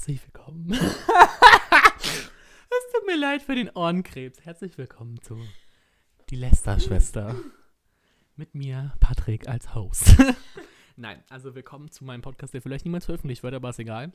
Herzlich 0.00 0.22
willkommen. 0.24 0.72
es 0.72 0.80
tut 2.00 3.06
mir 3.06 3.18
leid 3.18 3.42
für 3.42 3.54
den 3.54 3.68
Ohrenkrebs. 3.68 4.40
Herzlich 4.46 4.78
willkommen 4.78 5.20
zu 5.20 5.38
Die 6.30 6.36
Lester-Schwester. 6.36 7.36
Mit 8.34 8.54
mir, 8.54 8.94
Patrick, 9.00 9.46
als 9.46 9.74
Host. 9.74 10.16
Nein, 10.96 11.22
also 11.28 11.54
willkommen 11.54 11.90
zu 11.90 12.06
meinem 12.06 12.22
Podcast, 12.22 12.54
der 12.54 12.62
vielleicht 12.62 12.86
niemals 12.86 13.04
veröffentlicht 13.04 13.42
wird, 13.42 13.52
aber 13.52 13.68
ist 13.68 13.78
egal. 13.78 14.10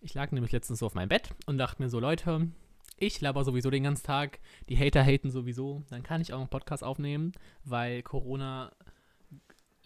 Ich 0.00 0.14
lag 0.14 0.32
nämlich 0.32 0.52
letztens 0.52 0.78
so 0.78 0.86
auf 0.86 0.94
meinem 0.94 1.10
Bett 1.10 1.28
und 1.44 1.58
dachte 1.58 1.82
mir 1.82 1.90
so, 1.90 2.00
Leute, 2.00 2.48
ich 2.96 3.20
laber 3.20 3.44
sowieso 3.44 3.68
den 3.68 3.82
ganzen 3.82 4.06
Tag, 4.06 4.40
die 4.70 4.78
Hater 4.78 5.04
haten 5.04 5.30
sowieso, 5.30 5.84
dann 5.90 6.04
kann 6.04 6.22
ich 6.22 6.32
auch 6.32 6.40
einen 6.40 6.48
Podcast 6.48 6.82
aufnehmen, 6.82 7.32
weil 7.64 8.02
Corona 8.02 8.72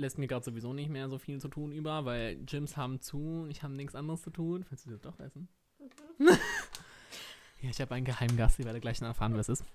lässt 0.00 0.18
mir 0.18 0.26
gerade 0.26 0.44
sowieso 0.44 0.72
nicht 0.72 0.90
mehr 0.90 1.08
so 1.08 1.18
viel 1.18 1.40
zu 1.40 1.48
tun 1.48 1.72
über, 1.72 2.04
weil 2.04 2.36
Gyms 2.36 2.76
haben 2.76 3.00
zu 3.00 3.42
und 3.42 3.50
ich 3.50 3.62
habe 3.62 3.74
nichts 3.74 3.94
anderes 3.94 4.22
zu 4.22 4.30
tun. 4.30 4.64
Willst 4.68 4.86
du 4.86 4.90
das 4.90 5.00
doch 5.02 5.18
essen? 5.20 5.48
ja, 7.60 7.70
ich 7.70 7.80
habe 7.80 7.94
einen 7.94 8.04
Geheimgast, 8.04 8.58
ihr 8.58 8.64
werdet 8.64 8.82
gleich 8.82 9.00
noch 9.00 9.08
erfahren, 9.08 9.34
was 9.34 9.48
es 9.48 9.60
ist. 9.60 9.68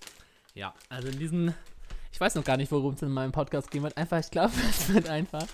Ja, 0.54 0.73
also 0.90 1.08
in 1.08 1.20
diesen, 1.20 1.54
ich 2.12 2.20
weiß 2.20 2.35
noch 2.35 2.44
gar 2.44 2.58
nicht, 2.58 2.72
worum 2.72 2.96
es 2.96 3.02
in 3.02 3.12
meinem 3.12 3.32
Podcast 3.32 3.72
gehen 3.72 3.84
wird. 3.84 3.98
Einfach, 3.98 4.20
ich 4.20 4.32
glaube, 4.32 4.54
es 4.70 4.94
wird 4.94 5.09
einfach 5.09 5.48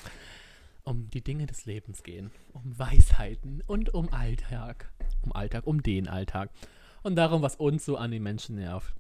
um 0.84 1.10
die 1.10 1.22
Dinge 1.22 1.46
des 1.46 1.66
Lebens 1.66 2.04
gehen, 2.04 2.32
um 2.54 2.78
Weisheiten 2.78 3.64
und 3.68 3.94
um 3.94 4.12
Alltag. 4.12 4.92
Um 5.22 5.32
Alltag, 5.34 5.68
um 5.68 5.84
den 5.84 6.08
Alltag. 6.08 6.50
Und 7.04 7.16
darum, 7.16 7.42
was 7.42 7.56
uns 7.56 7.86
so 7.86 7.98
an 7.98 8.12
den 8.12 8.24
Menschen 8.24 8.56
nervt. 8.56 8.94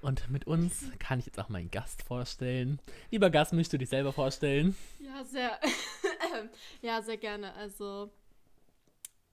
Und 0.00 0.30
mit 0.30 0.46
uns 0.46 0.84
kann 0.98 1.18
ich 1.18 1.26
jetzt 1.26 1.40
auch 1.40 1.48
meinen 1.48 1.70
Gast 1.70 2.02
vorstellen. 2.02 2.78
Lieber 3.10 3.30
Gast, 3.30 3.52
möchtest 3.52 3.72
du 3.72 3.78
dich 3.78 3.88
selber 3.88 4.12
vorstellen? 4.12 4.76
Ja, 5.08 5.24
sehr, 5.24 5.58
ja, 6.82 7.00
sehr 7.02 7.16
gerne. 7.16 7.54
Also, 7.54 8.12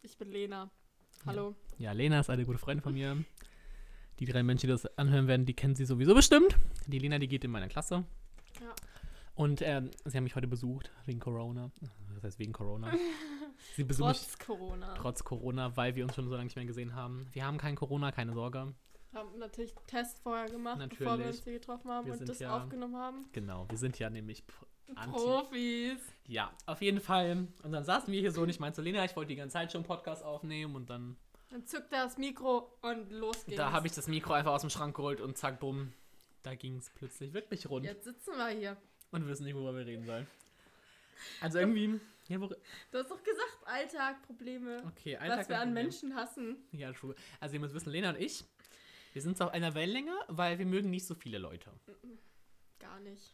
ich 0.04 0.18
bin 0.18 0.32
Lena. 0.32 0.70
Hallo. 1.26 1.56
Ja, 1.78 1.92
Lena 1.92 2.20
ist 2.22 2.30
eine 2.30 2.46
gute 2.46 2.58
Freundin 2.60 2.82
von 2.82 2.94
mir. 2.94 3.24
Die 4.20 4.26
drei 4.26 4.41
Menschen, 4.44 4.68
die 4.68 4.72
das 4.72 4.86
anhören 4.98 5.27
werden, 5.27 5.46
die 5.46 5.54
kennen 5.54 5.76
sie 5.76 5.84
sowieso 5.86 6.14
bestimmt. 6.16 6.55
Die 6.88 6.99
Lena, 6.99 7.20
die 7.20 7.27
geht 7.27 7.44
in 7.44 7.52
meiner 7.52 7.68
Klasse. 7.68 8.05
Ja. 8.62 8.74
Und 9.34 9.62
ähm, 9.62 9.91
sie 10.05 10.16
haben 10.16 10.24
mich 10.24 10.36
heute 10.38 10.48
besucht, 10.48 10.90
wegen 11.05 11.20
Corona. 11.20 11.72
Das 12.14 12.24
heißt 12.24 12.40
wegen 12.40 12.54
Corona. 12.54 12.94
Sie 13.76 13.84
besucht 13.84 14.08
mich 14.10 14.20
Trotz 14.21 14.40
Corona. 14.48 14.94
trotz 14.94 15.24
Corona, 15.26 15.76
weil 15.76 15.96
wir 15.96 16.05
uns 16.05 16.16
schon 16.16 16.26
so 16.30 16.32
lange 16.32 16.46
nicht 16.46 16.55
mehr 16.55 16.66
gesehen 16.66 16.96
haben. 16.96 17.27
Wir 17.34 17.46
haben 17.46 17.58
kein 17.58 17.76
Corona, 17.76 18.14
keine 18.14 18.32
Sorge. 18.34 18.74
haben 19.14 19.38
natürlich 19.40 19.76
einen 19.76 19.88
Test 19.88 20.20
vorher 20.20 20.48
gemacht, 20.49 20.80
bevor 20.90 21.05
wir 21.05 21.26
Natürlich. 21.26 21.36
uns 21.36 21.44
hier 21.44 21.54
getroffen 21.54 21.92
haben 21.92 22.05
Wir 22.05 22.14
und 22.14 22.30
das 22.30 22.40
ja- 22.40 22.55
aufgenommen 22.55 22.96
haben. 22.96 23.26
Genau, 23.34 23.66
wir 23.70 23.77
sind 23.77 23.99
ja 23.99 24.10
nämlich 24.10 24.46
anti. 24.96 25.10
Profis. 25.12 26.00
Ja, 26.28 26.52
auf 26.66 26.82
jeden 26.82 27.00
Fall. 27.00 27.48
Und 27.64 27.72
dann 27.72 27.84
saßen 27.84 28.12
wir 28.12 28.20
hier 28.20 28.32
so 28.32 28.41
und 28.41 28.50
ich 28.50 28.60
meinte 28.60 28.78
so, 28.78 28.82
Lena, 28.82 29.04
ich 29.05 29.16
wollte 29.16 29.30
die 29.30 29.36
ganze 29.36 29.54
Zeit 29.54 29.72
schon 29.72 29.80
einen 29.80 29.88
Podcast 29.88 30.24
aufnehmen 30.24 30.76
und 30.76 30.90
dann 30.90 31.16
Dann 31.50 31.66
zückt 31.66 31.92
er 31.94 32.04
das 32.05 32.18
Mikro 32.18 32.77
und 32.82 33.12
los 33.12 33.46
geht's. 33.46 33.58
Da 33.58 33.72
habe 33.72 33.88
ich 33.88 33.94
das 33.94 34.08
Mikro 34.08 34.34
einfach 34.34 34.52
aus 34.52 34.62
dem 34.62 34.70
Schrank 34.70 34.96
geholt 34.96 35.22
und 35.22 35.38
zack, 35.38 35.60
bumm. 35.60 35.94
Da 36.44 36.54
ging 36.55 36.77
es 36.77 36.90
plötzlich 36.92 37.34
wirklich 37.34 37.70
rund. 37.70 37.86
Jetzt 37.86 38.04
sitzen 38.05 38.36
wir 38.38 38.48
hier. 38.50 38.77
Und 39.12 39.27
wissen 39.27 39.46
nicht, 39.46 39.55
worüber 39.55 39.76
wir 39.76 39.86
reden 39.86 40.05
sollen. 40.05 40.27
Also 41.42 41.60
irgendwie. 41.60 41.99
Ja, 42.27 42.42
wo, 42.42 42.48
Du 42.48 42.58
hast 42.98 43.10
doch 43.10 43.24
gesagt, 43.24 43.58
Alltag, 43.66 44.22
Probleme. 44.24 44.84
okay, 44.88 45.18
was 45.22 45.48
wir 45.48 45.60
an. 45.60 45.74
Menschen 45.74 46.16
hassen. 46.16 46.58
Ja, 46.72 46.92
true. 46.92 47.16
Also 47.40 47.54
ihr 47.54 47.60
müsst 47.60 47.74
wissen, 47.76 47.92
Lena 47.92 48.10
und 48.10 48.20
ich, 48.20 48.44
wir 49.14 49.22
sind 49.22 49.40
auf 49.42 49.52
einer 49.54 49.74
Wellenlänge, 49.76 50.14
weil 50.27 50.58
wir 50.60 50.66
mögen 50.66 50.90
nicht 50.90 51.05
so 51.05 51.14
viele 51.16 51.38
Leute. 51.38 51.72
Gar 52.80 52.99
nicht. 53.02 53.34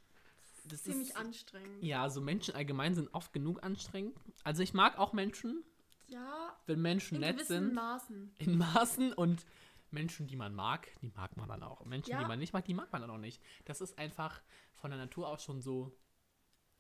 Das 0.66 0.84
Ziemlich 0.84 1.10
ist, 1.10 1.16
anstrengend. 1.18 1.84
Ja, 1.84 2.10
so 2.10 2.22
Menschen 2.22 2.56
allgemein 2.56 2.96
sind 2.96 3.14
oft 3.14 3.34
genug 3.34 3.64
anstrengend. 3.64 4.16
Also 4.44 4.62
ich 4.64 4.74
mag 4.74 4.98
auch 5.00 5.14
Menschen, 5.14 5.64
Ja, 6.08 6.56
wenn 6.68 6.82
Menschen 6.82 7.16
in 7.16 7.22
nett 7.22 7.38
gewissen 7.38 7.66
sind. 7.68 7.74
Maßen. 7.74 8.36
in 8.38 8.58
Maßen 8.58 9.14
und 9.14 9.46
Menschen, 9.90 10.28
die 10.28 10.36
man 10.38 10.54
mag, 10.56 10.88
die 11.02 11.10
mag 11.10 11.36
man 11.36 11.50
dann 11.50 11.64
auch. 11.64 11.84
Menschen, 11.86 12.12
die 12.16 12.22
Ja. 12.22 12.28
man 12.28 12.40
nicht 12.40 12.54
mag, 12.54 12.64
die 12.66 12.74
mag 12.74 12.92
man 12.92 13.02
dann 13.02 13.10
auch 13.12 13.18
nicht. 13.18 13.42
Das 13.66 13.82
ist 13.82 13.98
einfach 13.98 14.42
von 14.76 14.92
der 14.92 15.00
Natur 15.00 15.28
aus 15.28 15.44
schon 15.44 15.62
so 15.62 15.92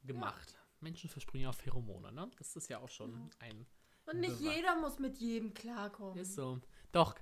gemacht. 0.04 0.56
Menschen 0.80 1.10
versprühen 1.10 1.44
ja 1.44 1.50
auch 1.50 1.56
Pheromone, 1.56 2.12
ne? 2.12 2.30
Das 2.38 2.56
ist 2.56 2.70
ja 2.70 2.80
auch 2.80 2.90
schon 2.90 3.30
ein. 3.40 3.66
Und 4.06 4.20
nicht 4.20 4.40
Beweis. 4.40 4.56
jeder 4.56 4.76
muss 4.80 4.98
mit 5.00 5.18
jedem 5.20 5.54
klarkommen. 5.54 6.18
Ist 6.18 6.34
so. 6.36 6.60
Doch, 6.92 7.16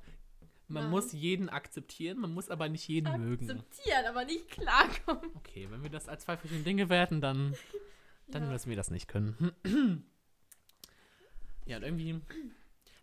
man 0.69 0.83
Nein. 0.83 0.91
muss 0.91 1.11
jeden 1.11 1.49
akzeptieren, 1.49 2.19
man 2.19 2.31
muss 2.33 2.49
aber 2.49 2.69
nicht 2.69 2.87
jeden 2.87 3.11
mögen. 3.19 3.49
Akzeptieren, 3.49 4.05
aber 4.07 4.23
nicht 4.25 4.49
klarkommen. 4.49 5.31
Okay, 5.35 5.67
wenn 5.69 5.83
wir 5.83 5.89
das 5.89 6.07
als 6.07 6.23
zwei 6.23 6.37
verschiedene 6.37 6.63
Dinge 6.63 6.89
werten, 6.89 7.21
dann, 7.21 7.55
dann 8.27 8.43
Ja. 8.43 8.49
müssen 8.51 8.69
wir 8.69 8.75
das 8.77 8.91
nicht 8.91 9.07
können. 9.07 9.35
ja, 11.65 11.77
und 11.77 11.83
irgendwie. 11.83 12.21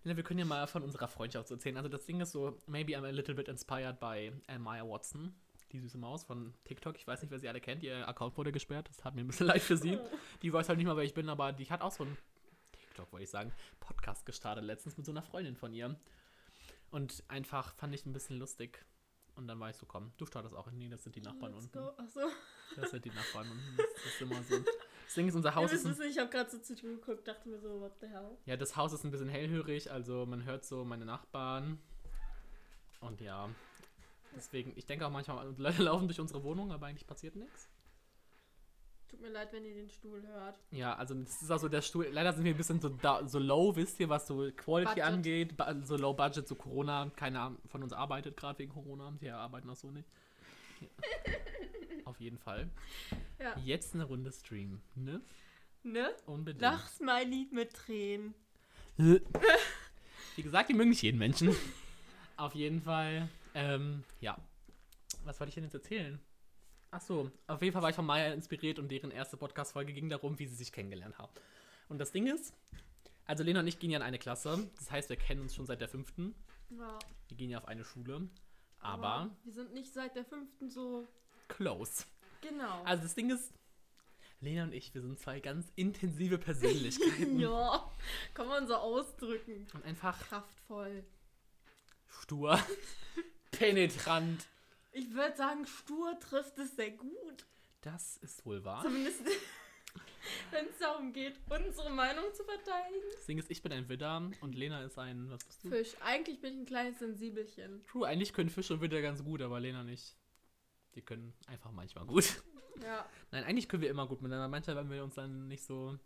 Wir 0.04 0.22
können 0.22 0.38
ja 0.38 0.44
mal 0.44 0.68
von 0.68 0.84
unserer 0.84 1.08
Freundschaft 1.08 1.48
so 1.48 1.54
erzählen. 1.54 1.76
Also 1.76 1.88
das 1.88 2.06
Ding 2.06 2.20
ist 2.20 2.30
so, 2.30 2.56
maybe 2.68 2.92
I'm 2.96 3.04
a 3.04 3.10
little 3.10 3.34
bit 3.34 3.48
inspired 3.48 3.98
by 3.98 4.30
uh, 4.48 4.56
Maya 4.60 4.86
Watson, 4.88 5.34
die 5.72 5.80
süße 5.80 5.98
Maus 5.98 6.22
von 6.22 6.54
TikTok. 6.62 6.96
Ich 6.96 7.04
weiß 7.08 7.22
nicht, 7.22 7.32
wer 7.32 7.40
sie 7.40 7.48
alle 7.48 7.60
kennt. 7.60 7.82
Ihr 7.82 8.06
Account 8.06 8.36
wurde 8.38 8.52
gesperrt. 8.52 8.88
Das 8.88 9.04
hat 9.04 9.16
mir 9.16 9.22
ein 9.22 9.26
bisschen 9.26 9.46
leid 9.48 9.62
für 9.62 9.76
sie. 9.76 9.98
Die 10.42 10.52
weiß 10.52 10.68
halt 10.68 10.78
nicht 10.78 10.86
mal, 10.86 10.96
wer 10.96 11.02
ich 11.02 11.14
bin, 11.14 11.28
aber 11.28 11.52
die 11.52 11.68
hat 11.68 11.80
auch 11.82 11.90
so 11.90 12.04
ein 12.04 12.16
TikTok, 12.70 13.10
wollte 13.12 13.24
ich 13.24 13.30
sagen, 13.30 13.52
Podcast 13.80 14.24
gestartet 14.26 14.62
letztens 14.62 14.96
mit 14.96 15.04
so 15.06 15.10
einer 15.10 15.22
Freundin 15.22 15.56
von 15.56 15.72
ihr. 15.72 15.98
Und 16.96 17.22
einfach 17.28 17.74
fand 17.74 17.94
ich 17.94 18.06
ein 18.06 18.14
bisschen 18.14 18.38
lustig. 18.38 18.82
Und 19.34 19.48
dann 19.48 19.60
war 19.60 19.68
ich 19.68 19.76
so, 19.76 19.84
komm, 19.84 20.12
du 20.16 20.24
startest 20.24 20.54
auch. 20.54 20.70
Nee, 20.70 20.88
das 20.88 21.02
sind 21.02 21.14
die 21.14 21.20
Nachbarn 21.20 21.52
Let's 21.52 21.64
unten. 21.64 21.78
go. 21.78 21.88
Achso. 22.02 22.20
Das 22.74 22.90
sind 22.90 23.04
die 23.04 23.10
Nachbarn 23.10 23.50
unten. 23.50 23.76
Das 23.76 24.14
ist 24.14 24.22
immer 24.22 24.42
so. 24.42 24.56
Das 25.04 25.14
Ding 25.14 25.28
ist, 25.28 25.34
unser 25.34 25.54
Haus 25.54 25.72
ist 25.74 25.84
wisst 25.84 26.00
ein, 26.00 26.08
ich 26.08 26.18
habe 26.18 26.30
gerade 26.30 26.48
so 26.48 26.58
zu 26.58 26.74
dir 26.74 26.94
geguckt, 26.94 27.28
dachte 27.28 27.50
mir 27.50 27.58
so, 27.60 27.82
what 27.82 27.92
the 28.00 28.06
hell. 28.06 28.38
ja, 28.46 28.56
das 28.56 28.76
Haus 28.76 28.94
ist 28.94 29.04
ein 29.04 29.10
bisschen 29.10 29.28
hellhörig, 29.28 29.92
also 29.92 30.24
man 30.24 30.46
hört 30.46 30.64
so 30.64 30.86
meine 30.86 31.04
Nachbarn. 31.04 31.78
Und 33.00 33.20
ja, 33.20 33.50
deswegen, 34.34 34.72
ich 34.74 34.86
denke 34.86 35.06
auch 35.06 35.10
manchmal, 35.10 35.54
Leute 35.58 35.82
laufen 35.82 36.08
durch 36.08 36.18
unsere 36.18 36.42
Wohnung, 36.44 36.72
aber 36.72 36.86
eigentlich 36.86 37.06
passiert 37.06 37.36
nichts. 37.36 37.68
Tut 39.08 39.20
mir 39.20 39.28
leid, 39.28 39.52
wenn 39.52 39.64
ihr 39.64 39.74
den 39.74 39.88
Stuhl 39.88 40.20
hört. 40.26 40.58
Ja, 40.72 40.94
also 40.96 41.14
das 41.14 41.40
ist 41.40 41.50
auch 41.50 41.58
so 41.58 41.68
der 41.68 41.80
Stuhl. 41.82 42.08
Leider 42.10 42.32
sind 42.32 42.44
wir 42.44 42.52
ein 42.52 42.56
bisschen 42.56 42.80
so, 42.80 42.88
da, 42.88 43.26
so 43.26 43.38
low, 43.38 43.76
wisst 43.76 44.00
ihr, 44.00 44.08
was 44.08 44.26
so 44.26 44.50
Quality 44.56 45.00
Budget. 45.00 45.04
angeht. 45.04 45.54
So 45.84 45.96
low 45.96 46.12
budget, 46.12 46.48
so 46.48 46.56
Corona. 46.56 47.10
Keiner 47.14 47.56
von 47.68 47.82
uns 47.84 47.92
arbeitet 47.92 48.36
gerade 48.36 48.58
wegen 48.58 48.72
Corona. 48.72 49.12
Die 49.20 49.30
arbeiten 49.30 49.70
auch 49.70 49.76
so 49.76 49.90
nicht. 49.90 50.08
Ja. 50.80 50.88
Auf 52.04 52.20
jeden 52.20 52.38
Fall. 52.38 52.68
Ja. 53.38 53.56
Jetzt 53.64 53.94
eine 53.94 54.04
Runde 54.04 54.32
Stream, 54.32 54.80
ne? 54.94 55.20
Ne? 55.82 56.14
Unbedingt. 56.26 56.62
Lach-Smiley 56.62 57.48
mit 57.52 57.72
Tränen. 57.72 58.34
Wie 58.96 60.42
gesagt, 60.42 60.68
wir 60.68 60.76
mögen 60.76 60.90
nicht 60.90 61.02
jeden 61.02 61.18
Menschen. 61.18 61.54
Auf 62.36 62.54
jeden 62.54 62.82
Fall. 62.82 63.28
Ähm, 63.54 64.02
ja. 64.20 64.36
Was 65.24 65.38
wollte 65.40 65.50
ich 65.50 65.54
denn 65.54 65.64
jetzt 65.64 65.74
erzählen? 65.74 66.18
Ach 66.90 67.00
so, 67.00 67.30
auf 67.46 67.60
jeden 67.62 67.72
Fall 67.72 67.82
war 67.82 67.90
ich 67.90 67.96
von 67.96 68.06
Maya 68.06 68.32
inspiriert 68.32 68.78
und 68.78 68.88
deren 68.88 69.10
erste 69.10 69.36
Podcast-Folge 69.36 69.92
ging 69.92 70.08
darum, 70.08 70.38
wie 70.38 70.46
sie 70.46 70.54
sich 70.54 70.72
kennengelernt 70.72 71.18
haben. 71.18 71.32
Und 71.88 71.98
das 71.98 72.12
Ding 72.12 72.26
ist, 72.26 72.54
also 73.26 73.42
Lena 73.42 73.60
und 73.60 73.66
ich 73.66 73.78
gehen 73.78 73.90
ja 73.90 73.98
in 73.98 74.02
eine 74.04 74.18
Klasse. 74.18 74.70
Das 74.76 74.90
heißt, 74.90 75.08
wir 75.08 75.16
kennen 75.16 75.42
uns 75.42 75.54
schon 75.54 75.66
seit 75.66 75.80
der 75.80 75.88
fünften. 75.88 76.34
Ja. 76.70 76.98
Wir 77.28 77.36
gehen 77.36 77.50
ja 77.50 77.58
auf 77.58 77.66
eine 77.66 77.84
Schule. 77.84 78.28
Aber 78.78 79.30
wir 79.44 79.52
sind 79.52 79.74
nicht 79.74 79.92
seit 79.92 80.14
der 80.14 80.24
fünften 80.24 80.70
so. 80.70 81.06
close. 81.48 82.04
Genau. 82.40 82.82
Also 82.84 83.02
das 83.02 83.14
Ding 83.14 83.30
ist, 83.30 83.52
Lena 84.40 84.64
und 84.64 84.72
ich, 84.72 84.94
wir 84.94 85.02
sind 85.02 85.18
zwei 85.18 85.40
ganz 85.40 85.72
intensive 85.74 86.38
Persönlichkeiten. 86.38 87.38
ja. 87.40 87.90
Kann 88.34 88.46
man 88.46 88.68
so 88.68 88.76
ausdrücken. 88.76 89.66
Und 89.74 89.84
einfach 89.84 90.20
Kraftvoll. 90.28 91.04
stur, 92.08 92.60
penetrant. 93.50 94.46
Ich 94.96 95.12
würde 95.12 95.36
sagen, 95.36 95.66
stur 95.66 96.18
trifft 96.20 96.58
es 96.58 96.74
sehr 96.74 96.90
gut. 96.92 97.44
Das 97.82 98.16
ist 98.16 98.46
wohl 98.46 98.64
wahr. 98.64 98.82
Zumindest, 98.82 99.20
wenn 100.50 100.64
es 100.68 100.78
darum 100.78 101.12
geht, 101.12 101.34
unsere 101.50 101.90
Meinung 101.90 102.24
zu 102.32 102.42
verteidigen. 102.44 103.04
Das 103.14 103.26
Ding 103.26 103.36
ist, 103.36 103.50
ich 103.50 103.62
bin 103.62 103.72
ein 103.72 103.90
Widder 103.90 104.30
und 104.40 104.54
Lena 104.54 104.82
ist 104.84 104.98
ein, 104.98 105.30
was 105.30 105.44
bist 105.44 105.64
du? 105.64 105.68
Fisch. 105.68 105.94
Eigentlich 106.00 106.40
bin 106.40 106.54
ich 106.54 106.60
ein 106.60 106.64
kleines 106.64 106.98
Sensibelchen. 106.98 107.84
True, 107.84 108.08
eigentlich 108.08 108.32
können 108.32 108.48
Fische 108.48 108.72
und 108.72 108.80
Widder 108.80 109.02
ganz 109.02 109.22
gut, 109.22 109.42
aber 109.42 109.60
Lena 109.60 109.84
nicht. 109.84 110.16
Die 110.94 111.02
können 111.02 111.34
einfach 111.46 111.72
manchmal 111.72 112.06
gut. 112.06 112.42
Ja. 112.82 113.04
Nein, 113.32 113.44
eigentlich 113.44 113.68
können 113.68 113.82
wir 113.82 113.90
immer 113.90 114.06
gut 114.06 114.22
miteinander. 114.22 114.48
Manchmal, 114.48 114.76
wenn 114.76 114.90
wir 114.90 115.04
uns 115.04 115.14
dann 115.14 115.46
nicht 115.46 115.62
so. 115.62 115.98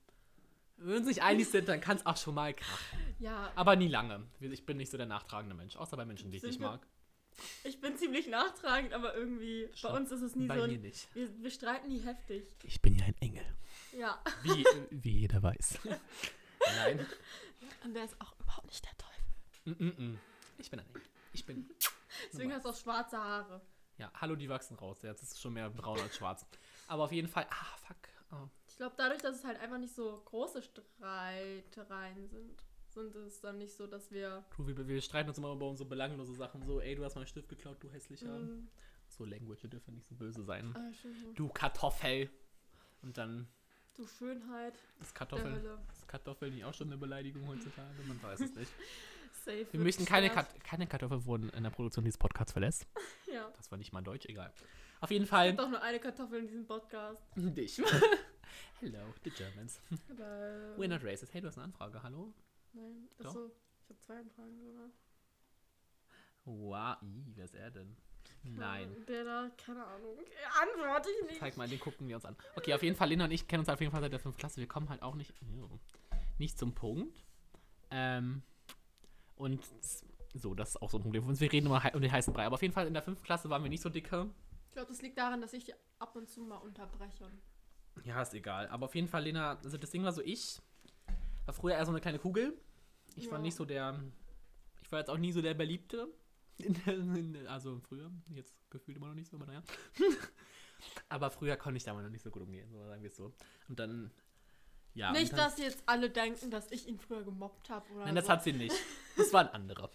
Wenn 0.78 0.88
wir 0.88 0.96
uns 0.96 1.06
nicht 1.06 1.22
einig 1.22 1.48
sind, 1.48 1.69
dann 1.69 1.81
kann 1.81 1.96
es 1.96 2.06
auch 2.06 2.16
schon 2.16 2.34
mal 2.34 2.54
krachen. 2.54 2.98
Ja. 3.20 3.52
Aber 3.54 3.76
nie 3.76 3.88
lange. 3.88 4.26
Ich 4.40 4.66
bin 4.66 4.78
nicht 4.78 4.90
so 4.90 4.96
der 4.96 5.06
nachtragende 5.06 5.54
Mensch, 5.54 5.76
außer 5.76 5.96
bei 5.96 6.04
Menschen, 6.04 6.32
die 6.32 6.38
ich 6.38 6.43
nicht 6.43 6.58
mag. 6.58 6.84
Ich 7.65 7.81
bin 7.81 7.97
ziemlich 7.97 8.27
nachtragend, 8.27 8.93
aber 8.93 9.15
irgendwie, 9.15 9.69
Schau, 9.75 9.91
bei 9.91 9.97
uns 9.97 10.11
ist 10.11 10.23
es 10.23 10.37
nie 10.37 10.47
bei 10.47 10.59
so. 10.59 10.67
mir 10.67 10.75
Ein, 10.75 10.81
nicht. 10.81 11.15
wir, 11.15 11.43
wir 11.43 11.50
streiten 11.50 11.88
nie 11.88 12.00
heftig. 12.00 12.44
Ich 12.65 12.81
bin 12.82 12.97
ja 12.97 13.06
ein 13.06 13.17
Engel. 13.21 13.44
Ja. 13.97 14.23
Wie, 14.43 14.65
wie 14.91 15.21
jeder 15.21 15.43
weiß. 15.43 15.79
Nein. 16.77 17.06
Und 17.85 17.94
der 17.94 18.05
ist 18.05 18.21
auch 18.21 18.35
überhaupt 18.41 18.67
nicht 18.67 18.85
der 18.85 18.97
Teufel. 18.97 19.25
Mm 19.65 19.71
-mm 19.71 19.97
-mm. 19.97 20.19
Ich 20.59 20.71
bin 20.71 20.81
ein 20.81 20.87
Engel. 20.87 21.03
Ich 21.32 21.47
bin. 21.47 21.71
Deswegen 22.32 22.53
hast 22.53 22.65
du 22.65 22.71
auch 22.71 22.77
schwarze 22.77 23.17
Haare. 23.17 23.61
Ja, 23.99 24.11
hallo, 24.15 24.35
die 24.35 24.49
wachsen 24.49 24.77
raus. 24.77 25.03
Jetzt 25.03 25.23
ist 25.23 25.32
es 25.32 25.41
schon 25.41 25.53
mehr 25.53 25.69
braun 25.71 26.00
als 26.00 26.17
schwarz. 26.17 26.47
Aber 26.88 27.05
auf 27.05 27.12
jeden 27.12 27.29
Fall. 27.29 27.47
Ah, 27.50 27.77
fuck. 27.87 27.97
Oh. 28.32 28.49
Ich 28.69 28.77
glaube, 28.77 28.94
dadurch, 28.97 29.21
dass 29.21 29.37
es 29.37 29.44
halt 29.44 29.61
einfach 29.61 29.79
nicht 29.79 29.94
so 29.94 30.23
große 30.25 30.62
Streitereien 30.62 32.29
sind. 32.29 32.65
Sind 32.94 33.14
es 33.16 33.40
dann 33.40 33.58
nicht 33.58 33.72
so, 33.75 33.87
dass 33.87 34.10
wir. 34.10 34.44
Du, 34.56 34.66
wir, 34.66 34.88
wir 34.88 35.00
streiten 35.00 35.28
uns 35.28 35.38
immer 35.38 35.52
über 35.52 35.69
unsere 35.69 35.88
belanglose 35.88 36.34
Sachen. 36.34 36.62
So, 36.64 36.81
ey, 36.81 36.94
du 36.94 37.04
hast 37.04 37.14
meinen 37.14 37.26
Stift 37.26 37.48
geklaut, 37.48 37.76
du 37.82 37.90
hässlicher. 37.90 38.38
Mm, 38.38 38.69
So, 39.08 39.25
Language 39.25 39.62
dürfen 39.69 39.94
nicht 39.94 40.06
so 40.06 40.14
böse 40.14 40.42
sein. 40.44 40.75
ah. 40.76 40.90
Du 41.34 41.48
Kartoffel. 41.48 42.31
Und 43.02 43.16
dann 43.16 43.48
du 43.94 44.06
Schönheit 44.06 44.75
ist 45.00 45.10
der 45.12 45.19
Kartoffel. 45.19 45.78
Ist 45.92 46.06
Kartoffel 46.08 46.50
nicht 46.50 46.64
auch 46.64 46.75
schon 46.75 46.88
eine 46.88 46.96
Beleidigung 46.98 47.46
heutzutage? 47.48 48.02
Man 48.06 48.22
weiß 48.22 48.40
es 48.40 48.54
nicht. 48.54 48.70
Safe. 49.44 49.66
Wir 49.70 49.81
möchten 49.81 50.04
keine. 50.04 50.28
Kat 50.28 50.62
keine 50.64 50.86
Kartoffel 50.86 51.25
wurden 51.25 51.48
in 51.50 51.62
der 51.62 51.70
Produktion 51.70 52.04
dieses 52.04 52.19
Podcasts 52.19 52.52
verlässt. 52.52 52.86
Ja. 53.32 53.48
Das 53.56 53.70
war 53.70 53.78
nicht 53.78 53.93
mal 53.93 54.02
Deutsch, 54.02 54.26
egal. 54.26 54.52
Auf 55.00 55.10
jeden 55.12 55.22
Es 55.22 55.31
Fall. 55.31 55.48
gibt 55.50 55.60
doch 55.60 55.70
nur 55.70 55.81
eine 55.81 56.00
Kartoffel 56.00 56.40
in 56.40 56.48
diesem 56.48 56.66
Podcast. 56.66 57.22
Dich. 57.36 57.81
Hello, 58.81 59.14
the 59.22 59.31
Germans. 59.31 59.81
Aber, 60.10 60.76
We're 60.76 60.88
not 60.88 61.04
racist. 61.04 61.32
Hey, 61.32 61.40
du 61.40 61.46
hast 61.46 61.56
eine 61.56 61.64
Anfrage, 61.66 62.02
hallo? 62.02 62.34
Nein, 62.72 63.08
Doch. 63.19 63.26
achso. 63.26 63.50
Ich 63.82 63.88
habe 63.90 64.00
zwei 64.00 64.19
Anfragen 64.19 64.61
sogar. 64.61 64.90
Wow, 66.44 67.02
ih, 67.02 67.32
wer 67.34 67.44
ist 67.44 67.55
er 67.55 67.70
denn? 67.70 67.96
Nein. 68.43 69.05
Der 69.06 69.25
da, 69.25 69.50
keine 69.56 69.84
Ahnung. 69.84 70.17
Antworte 70.61 71.08
ich 71.11 71.28
nicht. 71.28 71.40
Zeig 71.40 71.56
mal, 71.56 71.69
den 71.69 71.81
gucken 71.81 72.08
wir 72.08 72.17
uns 72.17 72.25
an. 72.25 72.37
Okay, 72.56 72.72
auf 72.75 72.82
jeden 72.82 72.96
Fall, 72.96 73.08
Lena 73.08 73.25
und 73.25 73.31
ich 73.31 73.46
kennen 73.46 73.61
uns 73.61 73.69
auf 73.69 73.81
jeden 73.81 73.93
Fall 73.93 74.00
seit 74.00 74.12
der 74.12 74.20
5. 74.20 74.37
Klasse. 74.37 74.61
Wir 74.61 74.69
kommen 74.69 74.88
halt 74.88 75.02
auch 75.02 75.14
nicht, 75.14 75.34
nicht 76.38 76.58
zum 76.58 76.75
Punkt. 76.75 77.25
Ähm, 77.90 78.43
und 79.37 79.61
so, 80.34 80.55
das 80.55 80.70
ist 80.70 80.82
auch 80.82 80.90
so 80.90 80.99
ein 80.99 81.02
Problem. 81.02 81.22
für 81.22 81.28
uns. 81.28 81.40
Wir 81.40 81.52
reden 81.52 81.67
immer 81.67 81.82
um 81.94 82.00
den 82.00 82.12
heißen 82.12 82.32
Brei. 82.32 82.46
Aber 82.46 82.55
auf 82.55 82.62
jeden 82.62 82.75
Fall 82.75 82.87
in 82.87 82.94
der 82.94 83.02
5. 83.02 83.22
Klasse 83.22 83.50
waren 83.50 83.62
wir 83.62 83.70
nicht 83.70 83.82
so 83.82 83.88
dicke. 83.90 84.31
Ich 84.69 84.75
glaube, 84.75 84.88
das 84.88 85.02
liegt 85.02 85.19
daran, 85.19 85.40
dass 85.40 85.52
ich 85.52 85.75
ab 85.99 86.14
und 86.17 86.28
zu 86.28 86.43
mal 86.43 86.58
unterbreche. 86.58 87.31
Ja, 88.05 88.22
ist 88.22 88.32
egal. 88.34 88.69
Aber 88.69 88.87
auf 88.87 88.94
jeden 88.94 89.08
Fall, 89.08 89.25
Lena, 89.25 89.58
also 89.58 89.76
das 89.76 89.90
Ding 89.90 90.05
war 90.05 90.12
so, 90.12 90.22
ich 90.22 90.61
war 91.46 91.54
früher 91.54 91.75
eher 91.75 91.84
so 91.84 91.92
eine 91.92 92.00
kleine 92.00 92.19
Kugel. 92.19 92.56
Ich 93.16 93.31
war 93.31 93.38
Ja. 93.38 93.42
nicht 93.42 93.54
so 93.56 93.64
der, 93.64 94.02
ich 94.82 94.90
war 94.92 94.98
jetzt 94.98 95.08
auch 95.10 95.19
nie 95.19 95.32
so 95.32 95.42
der 95.42 95.54
Beliebte. 95.54 96.08
Also 97.48 97.81
früher, 97.81 98.10
jetzt 98.34 98.54
gefühlt 98.70 98.96
immer 98.98 99.08
noch 99.08 99.14
nicht 99.14 99.31
so, 99.31 99.37
aber 99.37 99.46
naja. 99.46 99.62
aber 101.08 101.31
früher 101.31 101.56
konnte 101.56 101.78
ich 101.78 101.84
damit 101.84 102.04
noch 102.04 102.10
nicht 102.10 102.22
so 102.22 102.31
gut 102.31 102.42
umgehen, 102.42 102.70
so 102.70 102.84
sagen 102.87 103.02
wir 103.02 103.08
es 103.08 103.16
so. 103.16 103.34
Und 103.69 103.78
dann, 103.78 104.10
ja. 104.94 105.10
nicht, 105.12 105.32
dann, 105.32 105.38
dass 105.38 105.58
jetzt 105.58 105.82
alle 105.87 106.10
denken, 106.10 106.50
dass 106.50 106.70
ich 106.70 106.87
ihn 106.87 106.98
früher 106.98 107.22
gemobbt 107.25 107.70
habe 107.70 107.90
oder 107.93 108.04
Nein, 108.04 108.14
das 108.14 108.26
so. 108.26 108.32
hat 108.32 108.44
sie 108.44 108.52
nicht. 108.52 108.75
Das 109.16 109.32
waren 109.32 109.48
andere. 109.48 109.90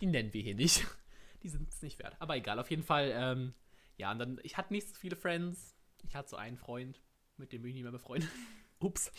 Die 0.00 0.06
nennen 0.06 0.32
wir 0.32 0.42
hier 0.42 0.54
nicht. 0.54 0.86
Die 1.42 1.48
sind 1.48 1.68
es 1.68 1.80
nicht 1.82 1.98
wert. 1.98 2.16
Aber 2.18 2.36
egal, 2.36 2.58
auf 2.58 2.70
jeden 2.70 2.82
Fall, 2.82 3.10
ähm, 3.14 3.54
ja, 3.96 4.12
und 4.12 4.18
dann, 4.18 4.40
ich 4.42 4.56
hatte 4.56 4.72
nicht 4.72 4.88
so 4.88 4.94
viele 4.94 5.16
Friends. 5.16 5.74
Ich 6.02 6.14
hatte 6.14 6.30
so 6.30 6.36
einen 6.36 6.56
Freund, 6.56 7.00
mit 7.36 7.52
dem 7.52 7.62
bin 7.62 7.70
ich 7.70 7.74
nicht 7.74 7.82
mehr 7.84 7.92
befreundet. 7.92 8.28
Ups. 8.80 9.10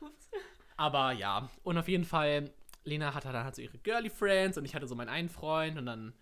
Ups. 0.00 0.30
Aber 0.78 1.10
ja, 1.12 1.50
und 1.64 1.76
auf 1.76 1.88
jeden 1.88 2.04
Fall, 2.04 2.52
Lena 2.84 3.12
hatte 3.12 3.32
dann 3.32 3.44
halt 3.44 3.56
so 3.56 3.62
ihre 3.62 3.78
Girly 3.78 4.10
Friends 4.10 4.56
und 4.56 4.64
ich 4.64 4.74
hatte 4.74 4.86
so 4.86 4.94
meinen 4.94 5.08
einen 5.08 5.28
Freund 5.28 5.76
und 5.76 5.86
dann, 5.86 6.14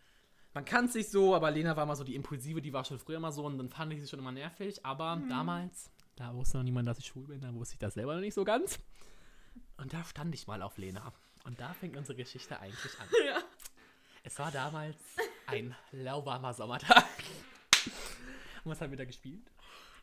man 0.54 0.64
kann 0.64 0.88
sich 0.88 1.10
so, 1.10 1.34
aber 1.34 1.50
Lena 1.50 1.76
war 1.76 1.84
mal 1.84 1.94
so 1.94 2.04
die 2.04 2.14
Impulsive, 2.14 2.62
die 2.62 2.72
war 2.72 2.82
schon 2.84 2.98
früher 2.98 3.18
immer 3.18 3.32
so 3.32 3.44
und 3.44 3.58
dann 3.58 3.68
fand 3.68 3.92
ich 3.92 4.00
sie 4.00 4.08
schon 4.08 4.18
immer 4.18 4.32
nervig. 4.32 4.84
Aber 4.84 5.20
damals, 5.28 5.90
da 6.16 6.34
wusste 6.34 6.56
noch 6.56 6.64
niemand, 6.64 6.88
dass 6.88 6.98
ich 6.98 7.06
schwul 7.06 7.26
bin, 7.26 7.42
da 7.42 7.54
wusste 7.54 7.74
ich 7.74 7.78
das 7.78 7.94
selber 7.94 8.14
noch 8.14 8.22
nicht 8.22 8.32
so 8.32 8.44
ganz. 8.44 8.78
Und 9.76 9.92
da 9.92 10.02
stand 10.04 10.34
ich 10.34 10.46
mal 10.46 10.62
auf 10.62 10.78
Lena. 10.78 11.12
Und 11.44 11.60
da 11.60 11.74
fängt 11.74 11.94
unsere 11.96 12.16
Geschichte 12.16 12.58
eigentlich 12.58 12.98
an. 12.98 13.08
Ja. 13.26 13.42
Es 14.24 14.38
war 14.40 14.50
damals 14.50 14.96
ein 15.46 15.76
lauwarmer 15.92 16.52
Sommertag. 16.54 17.04
Und 18.64 18.72
was 18.72 18.80
haben 18.80 18.90
wir 18.90 18.96
da 18.96 19.04
gespielt? 19.04 19.48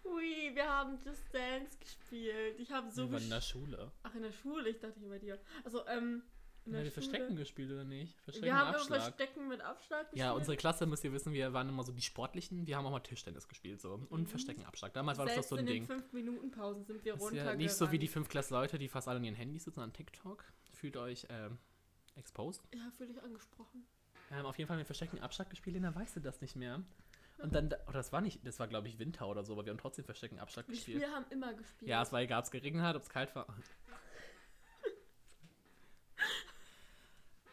Ui, 0.05 0.53
wir 0.55 0.67
haben 0.69 0.97
Just 1.05 1.33
Dance 1.33 1.77
gespielt. 1.79 2.59
Ich 2.59 2.71
habe 2.71 2.91
so 2.91 3.03
wir 3.07 3.13
waren 3.13 3.23
in 3.23 3.29
der 3.29 3.41
Schule. 3.41 3.91
Ach, 4.03 4.13
in 4.15 4.21
der 4.23 4.31
Schule? 4.31 4.69
Ich 4.69 4.79
dachte, 4.79 4.99
bei 5.01 5.17
dir. 5.19 5.39
Also, 5.63 5.85
ähm, 5.87 6.23
in 6.65 6.75
Haben 6.75 6.83
wir. 6.83 6.91
Verstecken 6.91 7.35
gespielt 7.35 7.71
oder 7.71 7.83
nicht? 7.83 8.19
Verstecken 8.21 8.45
Wir 8.45 8.57
haben 8.57 8.73
Abschlag. 8.75 9.01
Verstecken 9.01 9.47
mit 9.49 9.61
Abschlag 9.61 10.01
gespielt. 10.09 10.19
Ja, 10.19 10.31
unsere 10.31 10.55
Klasse, 10.57 10.85
müsst 10.85 11.03
ihr 11.03 11.11
wissen, 11.13 11.33
wir 11.33 11.51
waren 11.53 11.67
immer 11.69 11.83
so 11.83 11.91
die 11.91 12.01
Sportlichen. 12.01 12.65
Wir 12.67 12.77
haben 12.77 12.85
auch 12.85 12.91
mal 12.91 12.99
Tischtennis 13.01 13.47
gespielt 13.47 13.81
so. 13.81 13.99
Und 14.09 14.21
Mhm. 14.21 14.27
Verstecken, 14.27 14.63
Abschlag. 14.65 14.93
Damals 14.93 15.17
war 15.17 15.25
das 15.25 15.33
Selbst 15.35 15.51
doch 15.51 15.57
so 15.57 15.61
ein 15.61 15.67
in 15.67 15.73
Ding. 15.73 15.87
den 15.87 16.01
5-Minuten-Pausen 16.01 16.85
sind 16.85 17.03
wir 17.03 17.15
runter. 17.15 17.35
ja 17.35 17.55
nicht 17.55 17.73
so 17.73 17.91
wie 17.91 17.99
die 17.99 18.07
5 18.07 18.29
Klasse 18.29 18.53
Leute, 18.53 18.77
die 18.79 18.87
fast 18.87 19.07
alle 19.07 19.17
an 19.17 19.23
ihren 19.25 19.35
Handys 19.35 19.65
sitzen, 19.65 19.81
an 19.81 19.91
TikTok. 19.93 20.45
Fühlt 20.73 20.95
euch 20.97 21.27
ähm, 21.29 21.57
exposed. 22.15 22.61
Ja, 22.73 22.91
fühle 22.97 23.11
ich 23.11 23.21
angesprochen. 23.21 23.85
Ähm, 24.31 24.45
auf 24.45 24.57
jeden 24.57 24.67
Fall 24.67 24.75
haben 24.75 24.81
wir 24.81 24.85
Verstecken 24.85 25.19
Abschlag 25.19 25.49
gespielt, 25.49 25.75
Lena, 25.75 25.93
weißt 25.93 26.15
du 26.15 26.19
das 26.21 26.39
nicht 26.41 26.55
mehr? 26.55 26.81
Und 27.39 27.53
dann, 27.53 27.67
oder 27.67 27.93
das 27.93 28.13
war 28.13 28.21
nicht, 28.21 28.45
das 28.45 28.59
war 28.59 28.67
glaube 28.67 28.87
ich 28.87 28.99
Winter 28.99 29.27
oder 29.27 29.43
so, 29.43 29.53
aber 29.53 29.65
wir 29.65 29.71
haben 29.71 29.77
trotzdem 29.77 30.05
Verstecken 30.05 30.39
Abschlag 30.39 30.67
Wir 30.67 30.75
gespielt. 30.75 31.01
Spiele 31.01 31.15
haben 31.15 31.25
immer 31.29 31.53
gespielt. 31.53 31.89
Ja, 31.89 32.01
es 32.01 32.11
war 32.11 32.21
egal, 32.21 32.39
ob 32.39 32.45
es 32.45 32.51
geregnet 32.51 32.83
hat, 32.83 32.95
ob 32.95 33.01
es 33.01 33.09
kalt 33.09 33.35
war. 33.35 33.47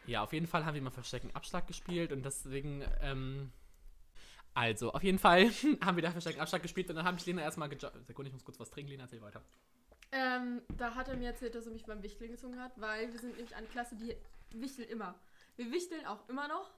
ja, 0.05 0.23
auf 0.23 0.33
jeden 0.33 0.47
Fall 0.47 0.65
haben 0.65 0.75
wir 0.75 0.81
mal 0.81 0.91
Verstecken 0.91 1.35
Abschlag 1.35 1.67
gespielt 1.67 2.11
und 2.11 2.23
deswegen, 2.23 2.85
ähm, 3.01 3.51
also, 4.53 4.91
auf 4.91 5.03
jeden 5.03 5.19
Fall 5.19 5.49
haben 5.83 5.95
wir 5.95 6.03
da 6.03 6.11
Verstecken 6.11 6.39
Abschlag 6.39 6.61
gespielt 6.61 6.89
und 6.89 6.95
dann 6.95 7.05
habe 7.05 7.17
ich 7.17 7.25
Lena 7.25 7.41
erstmal 7.41 7.69
gejoggt. 7.69 8.05
Sekunde, 8.05 8.29
ich 8.29 8.33
muss 8.33 8.45
kurz 8.45 8.59
was 8.59 8.69
trinken, 8.69 8.91
Lena, 8.91 9.03
erzähl 9.03 9.21
weiter. 9.21 9.41
Ähm, 10.11 10.61
da 10.77 10.95
hat 10.95 11.07
er 11.07 11.15
mir 11.15 11.29
erzählt, 11.29 11.55
dass 11.55 11.65
er 11.65 11.71
mich 11.71 11.85
beim 11.85 12.03
Wichteln 12.03 12.31
gezogen 12.31 12.59
hat, 12.59 12.79
weil 12.79 13.11
wir 13.11 13.19
sind 13.19 13.35
nämlich 13.37 13.55
eine 13.55 13.67
Klasse, 13.67 13.95
die 13.95 14.15
wichtelt 14.53 14.89
immer. 14.89 15.15
Wir 15.55 15.71
wichteln 15.71 16.05
auch 16.05 16.27
immer 16.27 16.47
noch. 16.47 16.69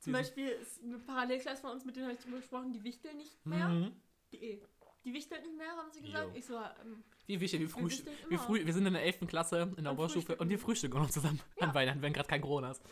Zum 0.00 0.12
Beispiel 0.12 0.48
ist 0.48 0.82
eine 0.82 0.98
Parallelklasse 0.98 1.60
von 1.60 1.70
uns, 1.72 1.84
mit 1.84 1.96
denen 1.96 2.06
habe 2.06 2.14
ich 2.14 2.20
drüber 2.20 2.38
gesprochen, 2.38 2.72
die 2.72 2.82
wichteln 2.84 3.16
nicht 3.16 3.44
mehr. 3.44 3.68
Mhm. 3.68 3.92
Die, 4.32 4.62
die 5.04 5.12
wichteln 5.12 5.42
nicht 5.42 5.56
mehr, 5.56 5.70
haben 5.76 5.90
sie 5.92 6.02
gesagt. 6.02 6.28
Jo. 6.28 6.38
Ich 6.38 6.46
so, 6.46 6.56
ähm, 6.56 7.02
Wie 7.26 7.40
wichtig, 7.40 7.60
wir, 7.60 7.66
Wir 7.66 7.70
frühst 7.70 8.06
wichteln 8.06 8.16
wir, 8.28 8.38
immer. 8.38 8.46
früh 8.46 8.66
wir 8.66 8.72
sind 8.72 8.86
in 8.86 8.92
der 8.92 9.02
11. 9.02 9.26
Klasse 9.26 9.72
in 9.76 9.84
der 9.84 9.92
Oberstufe 9.92 10.36
und 10.36 10.48
wir 10.48 10.58
frühstücken 10.58 10.96
auch 10.98 11.02
noch 11.02 11.10
zusammen 11.10 11.40
an 11.60 11.74
Weihnachten, 11.74 12.02
wenn 12.02 12.12
gerade 12.12 12.28
kein 12.28 12.40
Corona 12.40 12.70
ist. 12.70 12.82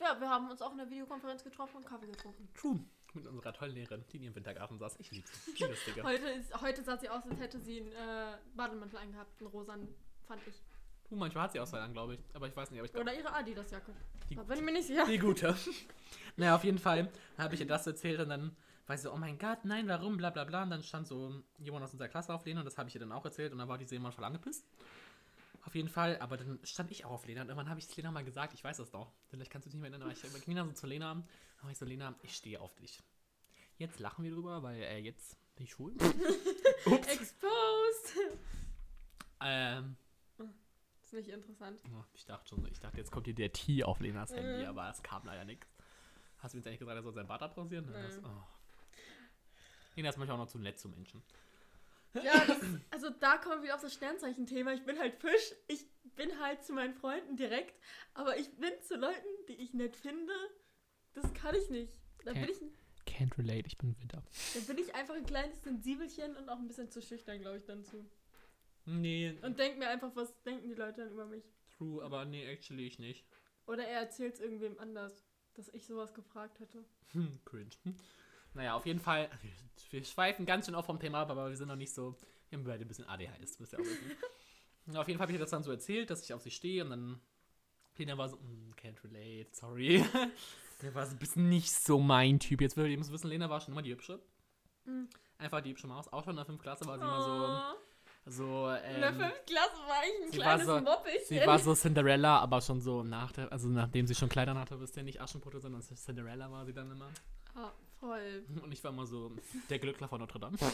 ja, 0.00 0.20
wir 0.20 0.28
haben 0.28 0.50
uns 0.50 0.62
auch 0.62 0.72
in 0.72 0.78
der 0.78 0.90
Videokonferenz 0.90 1.44
getroffen 1.44 1.78
und 1.78 1.86
Kaffee 1.86 2.06
getrunken. 2.06 2.48
True. 2.54 2.80
Mit 3.14 3.26
unserer 3.26 3.52
tollen 3.52 3.74
Lehrerin, 3.74 4.04
die 4.12 4.18
in 4.18 4.24
ihrem 4.24 4.34
Wintergarten 4.34 4.78
saß. 4.78 4.96
Ich 4.98 5.10
liebe 5.10 5.26
sie. 5.26 6.02
Heute, 6.02 6.28
ist, 6.30 6.60
heute 6.60 6.82
sah 6.82 6.98
sie 6.98 7.08
aus, 7.08 7.24
als 7.24 7.40
hätte 7.40 7.58
sie 7.58 7.80
einen 7.80 7.92
äh, 7.92 8.36
Bademantel 8.54 8.98
angehabt, 8.98 9.40
einen 9.40 9.48
rosan, 9.48 9.88
fand 10.26 10.46
ich. 10.46 10.62
True, 11.08 11.18
manchmal 11.18 11.44
hat 11.44 11.52
sie 11.52 11.60
auch 11.60 11.72
an, 11.72 11.92
glaube 11.92 12.14
ich. 12.14 12.20
Aber 12.34 12.46
ich 12.48 12.54
weiß 12.56 12.70
nicht, 12.70 12.80
aber 12.80 12.86
ich 12.86 12.92
glaube, 12.92 13.08
Oder 13.10 13.18
ihre 13.18 13.32
Adidas-Jacke. 13.32 13.94
Die 14.30 14.36
bin 14.36 14.56
ich 14.56 14.62
mir 14.62 14.72
nicht 14.72 14.86
sicher. 14.86 15.06
Die 15.06 15.18
gute. 15.18 15.56
naja, 16.36 16.56
auf 16.56 16.64
jeden 16.64 16.78
Fall 16.78 17.10
habe 17.38 17.54
ich 17.54 17.60
ihr 17.60 17.66
das 17.66 17.86
erzählt 17.86 18.20
und 18.20 18.28
dann 18.28 18.56
war 18.86 18.96
sie 18.96 19.04
so, 19.04 19.12
oh 19.12 19.16
mein 19.16 19.38
Gott, 19.38 19.64
nein, 19.64 19.88
warum, 19.88 20.16
bla 20.16 20.30
bla 20.30 20.44
bla. 20.44 20.62
Und 20.62 20.70
dann 20.70 20.82
stand 20.82 21.06
so 21.06 21.42
jemand 21.58 21.84
aus 21.84 21.92
unserer 21.92 22.08
Klasse 22.08 22.32
auf 22.32 22.44
Lena 22.44 22.60
und 22.60 22.66
das 22.66 22.78
habe 22.78 22.88
ich 22.88 22.94
ihr 22.94 23.00
dann 23.00 23.12
auch 23.12 23.24
erzählt 23.24 23.52
und 23.52 23.58
dann 23.58 23.68
war 23.68 23.78
diese 23.78 23.94
jemand 23.94 24.14
voll 24.14 24.24
angepisst. 24.24 24.64
Auf 25.64 25.74
jeden 25.74 25.88
Fall, 25.88 26.18
aber 26.20 26.36
dann 26.36 26.60
stand 26.62 26.92
ich 26.92 27.04
auch 27.04 27.10
auf 27.10 27.26
Lena 27.26 27.42
und 27.42 27.48
irgendwann 27.48 27.68
habe 27.68 27.80
ich 27.80 27.86
es 27.86 27.96
Lena 27.96 28.12
mal 28.12 28.24
gesagt, 28.24 28.54
ich 28.54 28.62
weiß 28.62 28.76
das 28.76 28.90
doch. 28.90 29.10
Vielleicht 29.28 29.50
kannst 29.50 29.66
du 29.66 29.70
dich 29.70 29.74
nicht 29.74 29.82
mehr 29.82 29.90
erinnern, 29.90 30.08
aber 30.08 30.38
ich 30.38 30.44
ging 30.44 30.54
dann 30.54 30.68
so 30.68 30.74
zu 30.74 30.86
Lena 30.86 31.12
und 31.12 31.24
habe 31.58 31.72
ich 31.72 31.78
so, 31.78 31.84
Lena, 31.84 32.14
ich 32.22 32.36
stehe 32.36 32.60
auf 32.60 32.74
dich. 32.76 33.02
Jetzt 33.78 33.98
lachen 33.98 34.24
wir 34.24 34.30
drüber, 34.30 34.62
weil 34.62 34.80
äh, 34.80 34.98
jetzt 34.98 35.36
bin 35.56 35.64
ich 35.64 35.72
schwul. 35.72 35.92
Ups. 36.86 37.08
Exposed! 37.08 38.16
ähm, 39.40 39.96
ist 41.06 41.12
nicht 41.12 41.28
interessant. 41.28 41.80
ich 42.14 42.24
dachte 42.26 42.48
schon, 42.48 42.66
ich 42.66 42.80
dachte, 42.80 42.98
jetzt 42.98 43.10
kommt 43.10 43.26
hier 43.26 43.34
der 43.34 43.52
T 43.52 43.84
auf 43.84 44.00
Lenas 44.00 44.32
Handy, 44.32 44.62
Mhm. 44.62 44.68
aber 44.68 44.90
es 44.90 45.02
kam 45.02 45.24
leider 45.24 45.44
nichts. 45.44 45.66
Hast 46.38 46.52
du 46.52 46.56
mir 46.56 46.60
jetzt 46.60 46.66
eigentlich 46.68 46.78
gesagt, 46.80 46.96
er 46.96 47.02
soll 47.02 47.12
seinen 47.14 47.28
Bart 47.28 47.42
abrasieren? 47.42 47.86
Nein. 47.90 48.02
Das, 48.02 48.18
oh. 48.24 48.42
Lena 49.94 50.08
ist 50.10 50.18
manchmal 50.18 50.36
auch 50.36 50.42
noch 50.44 50.48
zu 50.50 50.58
nett 50.58 50.78
zu 50.78 50.88
Menschen. 50.88 51.22
Ja, 52.22 52.44
das, 52.46 52.58
also 52.90 53.10
da 53.10 53.36
kommen 53.38 53.56
wir 53.58 53.62
wieder 53.64 53.74
auf 53.74 53.82
das 53.82 53.94
Sternzeichen-Thema. 53.94 54.72
Ich 54.74 54.84
bin 54.84 54.98
halt 54.98 55.14
Fisch. 55.20 55.54
Ich 55.68 55.86
bin 56.14 56.38
halt 56.40 56.64
zu 56.64 56.72
meinen 56.72 56.94
Freunden 56.94 57.36
direkt. 57.36 57.74
Aber 58.14 58.38
ich 58.38 58.50
bin 58.56 58.72
zu 58.82 58.96
Leuten, 58.96 59.26
die 59.48 59.54
ich 59.54 59.74
nett 59.74 59.96
finde. 59.96 60.32
Das 61.14 61.32
kann 61.34 61.54
ich 61.54 61.68
nicht. 61.70 61.92
Da 62.24 62.30
Okay. 62.32 62.40
bin 62.46 62.50
ich, 62.50 63.12
Can't 63.14 63.38
relate, 63.38 63.66
ich 63.66 63.78
bin 63.78 63.98
Winter. 64.00 64.22
da 64.54 64.60
bin 64.60 64.78
ich 64.78 64.94
einfach 64.94 65.14
ein 65.14 65.24
kleines 65.26 65.62
Sensibelchen 65.62 66.36
und 66.36 66.48
auch 66.48 66.56
ein 66.58 66.66
bisschen 66.66 66.90
zu 66.90 67.00
schüchtern, 67.00 67.40
glaube 67.40 67.58
ich, 67.58 67.64
dann 67.64 67.84
zu. 67.84 68.04
Nee, 68.86 69.36
Und 69.42 69.58
denk 69.58 69.78
mir 69.78 69.88
einfach, 69.88 70.14
was 70.14 70.32
denken 70.44 70.68
die 70.68 70.74
Leute 70.74 71.02
dann 71.02 71.12
über 71.12 71.26
mich. 71.26 71.44
true, 71.76 72.02
aber 72.04 72.24
nee, 72.24 72.44
actually 72.46 72.86
ich 72.86 72.98
nicht. 72.98 73.26
Oder 73.66 73.84
er 73.86 74.00
erzählt 74.00 74.34
es 74.34 74.40
irgendwem 74.40 74.78
anders, 74.78 75.26
dass 75.54 75.68
ich 75.70 75.84
sowas 75.86 76.14
gefragt 76.14 76.60
hätte. 76.60 76.84
Hm, 77.12 77.40
cringe. 77.44 77.70
Naja, 78.54 78.74
auf 78.74 78.86
jeden 78.86 79.00
Fall, 79.00 79.28
wir, 79.90 80.04
schweifen 80.04 80.46
ganz 80.46 80.66
schön 80.66 80.74
auf 80.74 80.86
vom 80.86 80.98
Thema 81.00 81.22
ab, 81.22 81.30
aber 81.30 81.48
wir 81.50 81.56
sind 81.56 81.68
noch 81.68 81.76
nicht 81.76 81.92
so, 81.92 82.16
wir 82.48 82.58
haben 82.58 82.64
beide 82.64 82.84
ein 82.84 82.88
bisschen 82.88 83.06
ADHS, 83.08 83.60
wisst 83.60 83.72
ihr 83.74 83.80
auch 83.80 83.84
wissen. 83.84 84.12
Auf 84.96 85.08
jeden 85.08 85.18
Fall 85.18 85.24
habe 85.24 85.32
ich 85.32 85.36
ihr 85.36 85.40
das 85.40 85.50
dann 85.50 85.64
so 85.64 85.72
erzählt, 85.72 86.10
dass 86.10 86.22
ich 86.22 86.32
auf 86.32 86.42
sie 86.42 86.52
stehe 86.52 86.84
und 86.84 86.90
dann 86.90 87.20
Lena 87.98 88.16
war 88.16 88.28
so, 88.28 88.36
"Mm, 88.36 88.72
can't 88.80 89.02
relate, 89.02 89.48
sorry. 89.52 90.04
Der 90.82 90.94
war 90.94 91.04
so 91.06 91.12
ein 91.12 91.18
bisschen 91.18 91.48
nicht 91.48 91.72
so 91.72 91.98
mein 91.98 92.38
Typ. 92.38 92.60
Jetzt 92.60 92.76
will 92.76 92.86
ihr 92.86 92.96
müsst 92.96 93.10
wissen, 93.10 93.26
Lena 93.28 93.50
war 93.50 93.60
schon 93.60 93.72
immer 93.74 93.82
die 93.82 93.90
hübsche. 93.90 94.20
Mhm. 94.84 95.08
Einfach 95.38 95.60
die 95.60 95.70
hübsche 95.70 95.88
Maus. 95.88 96.06
Auch 96.12 96.22
schon 96.22 96.34
in 96.34 96.36
der 96.36 96.44
5. 96.46 96.62
Klasse 96.62 96.86
war 96.86 96.98
sie 96.98 97.04
immer 97.04 97.74
Oh, 97.74 97.85
so, 98.26 98.32
so 98.44 98.68
in 98.70 99.00
der 99.00 99.10
ähm, 99.10 99.16
fünften 99.20 99.46
Klasse 99.46 99.76
war 99.86 100.02
ich 100.04 100.24
ein 100.24 100.30
kleines 100.32 100.66
so- 100.66 100.80
Moppelchen. 100.80 101.26
Sie 101.28 101.46
war 101.46 101.58
so 101.58 101.74
Cinderella, 101.74 102.38
aber 102.40 102.60
schon 102.60 102.80
so 102.80 103.02
nach 103.02 103.32
der, 103.32 103.50
also 103.52 103.68
nachdem 103.68 104.06
sie 104.06 104.14
schon 104.14 104.28
Kleidern 104.28 104.58
hatte, 104.58 104.78
wisst 104.80 104.96
ihr 104.96 105.02
nicht 105.04 105.20
Aschenputtel, 105.20 105.60
sondern 105.60 105.80
Cinderella 105.82 106.50
war 106.50 106.64
sie 106.66 106.72
dann 106.72 106.90
immer. 106.90 107.08
ah, 107.54 107.70
voll. 108.00 108.44
Und 108.62 108.72
ich 108.72 108.82
war 108.84 108.90
immer 108.90 109.06
so 109.06 109.30
der 109.70 109.78
Glückler 109.78 110.08
von 110.08 110.20
Notre 110.20 110.38
Dame. 110.40 110.56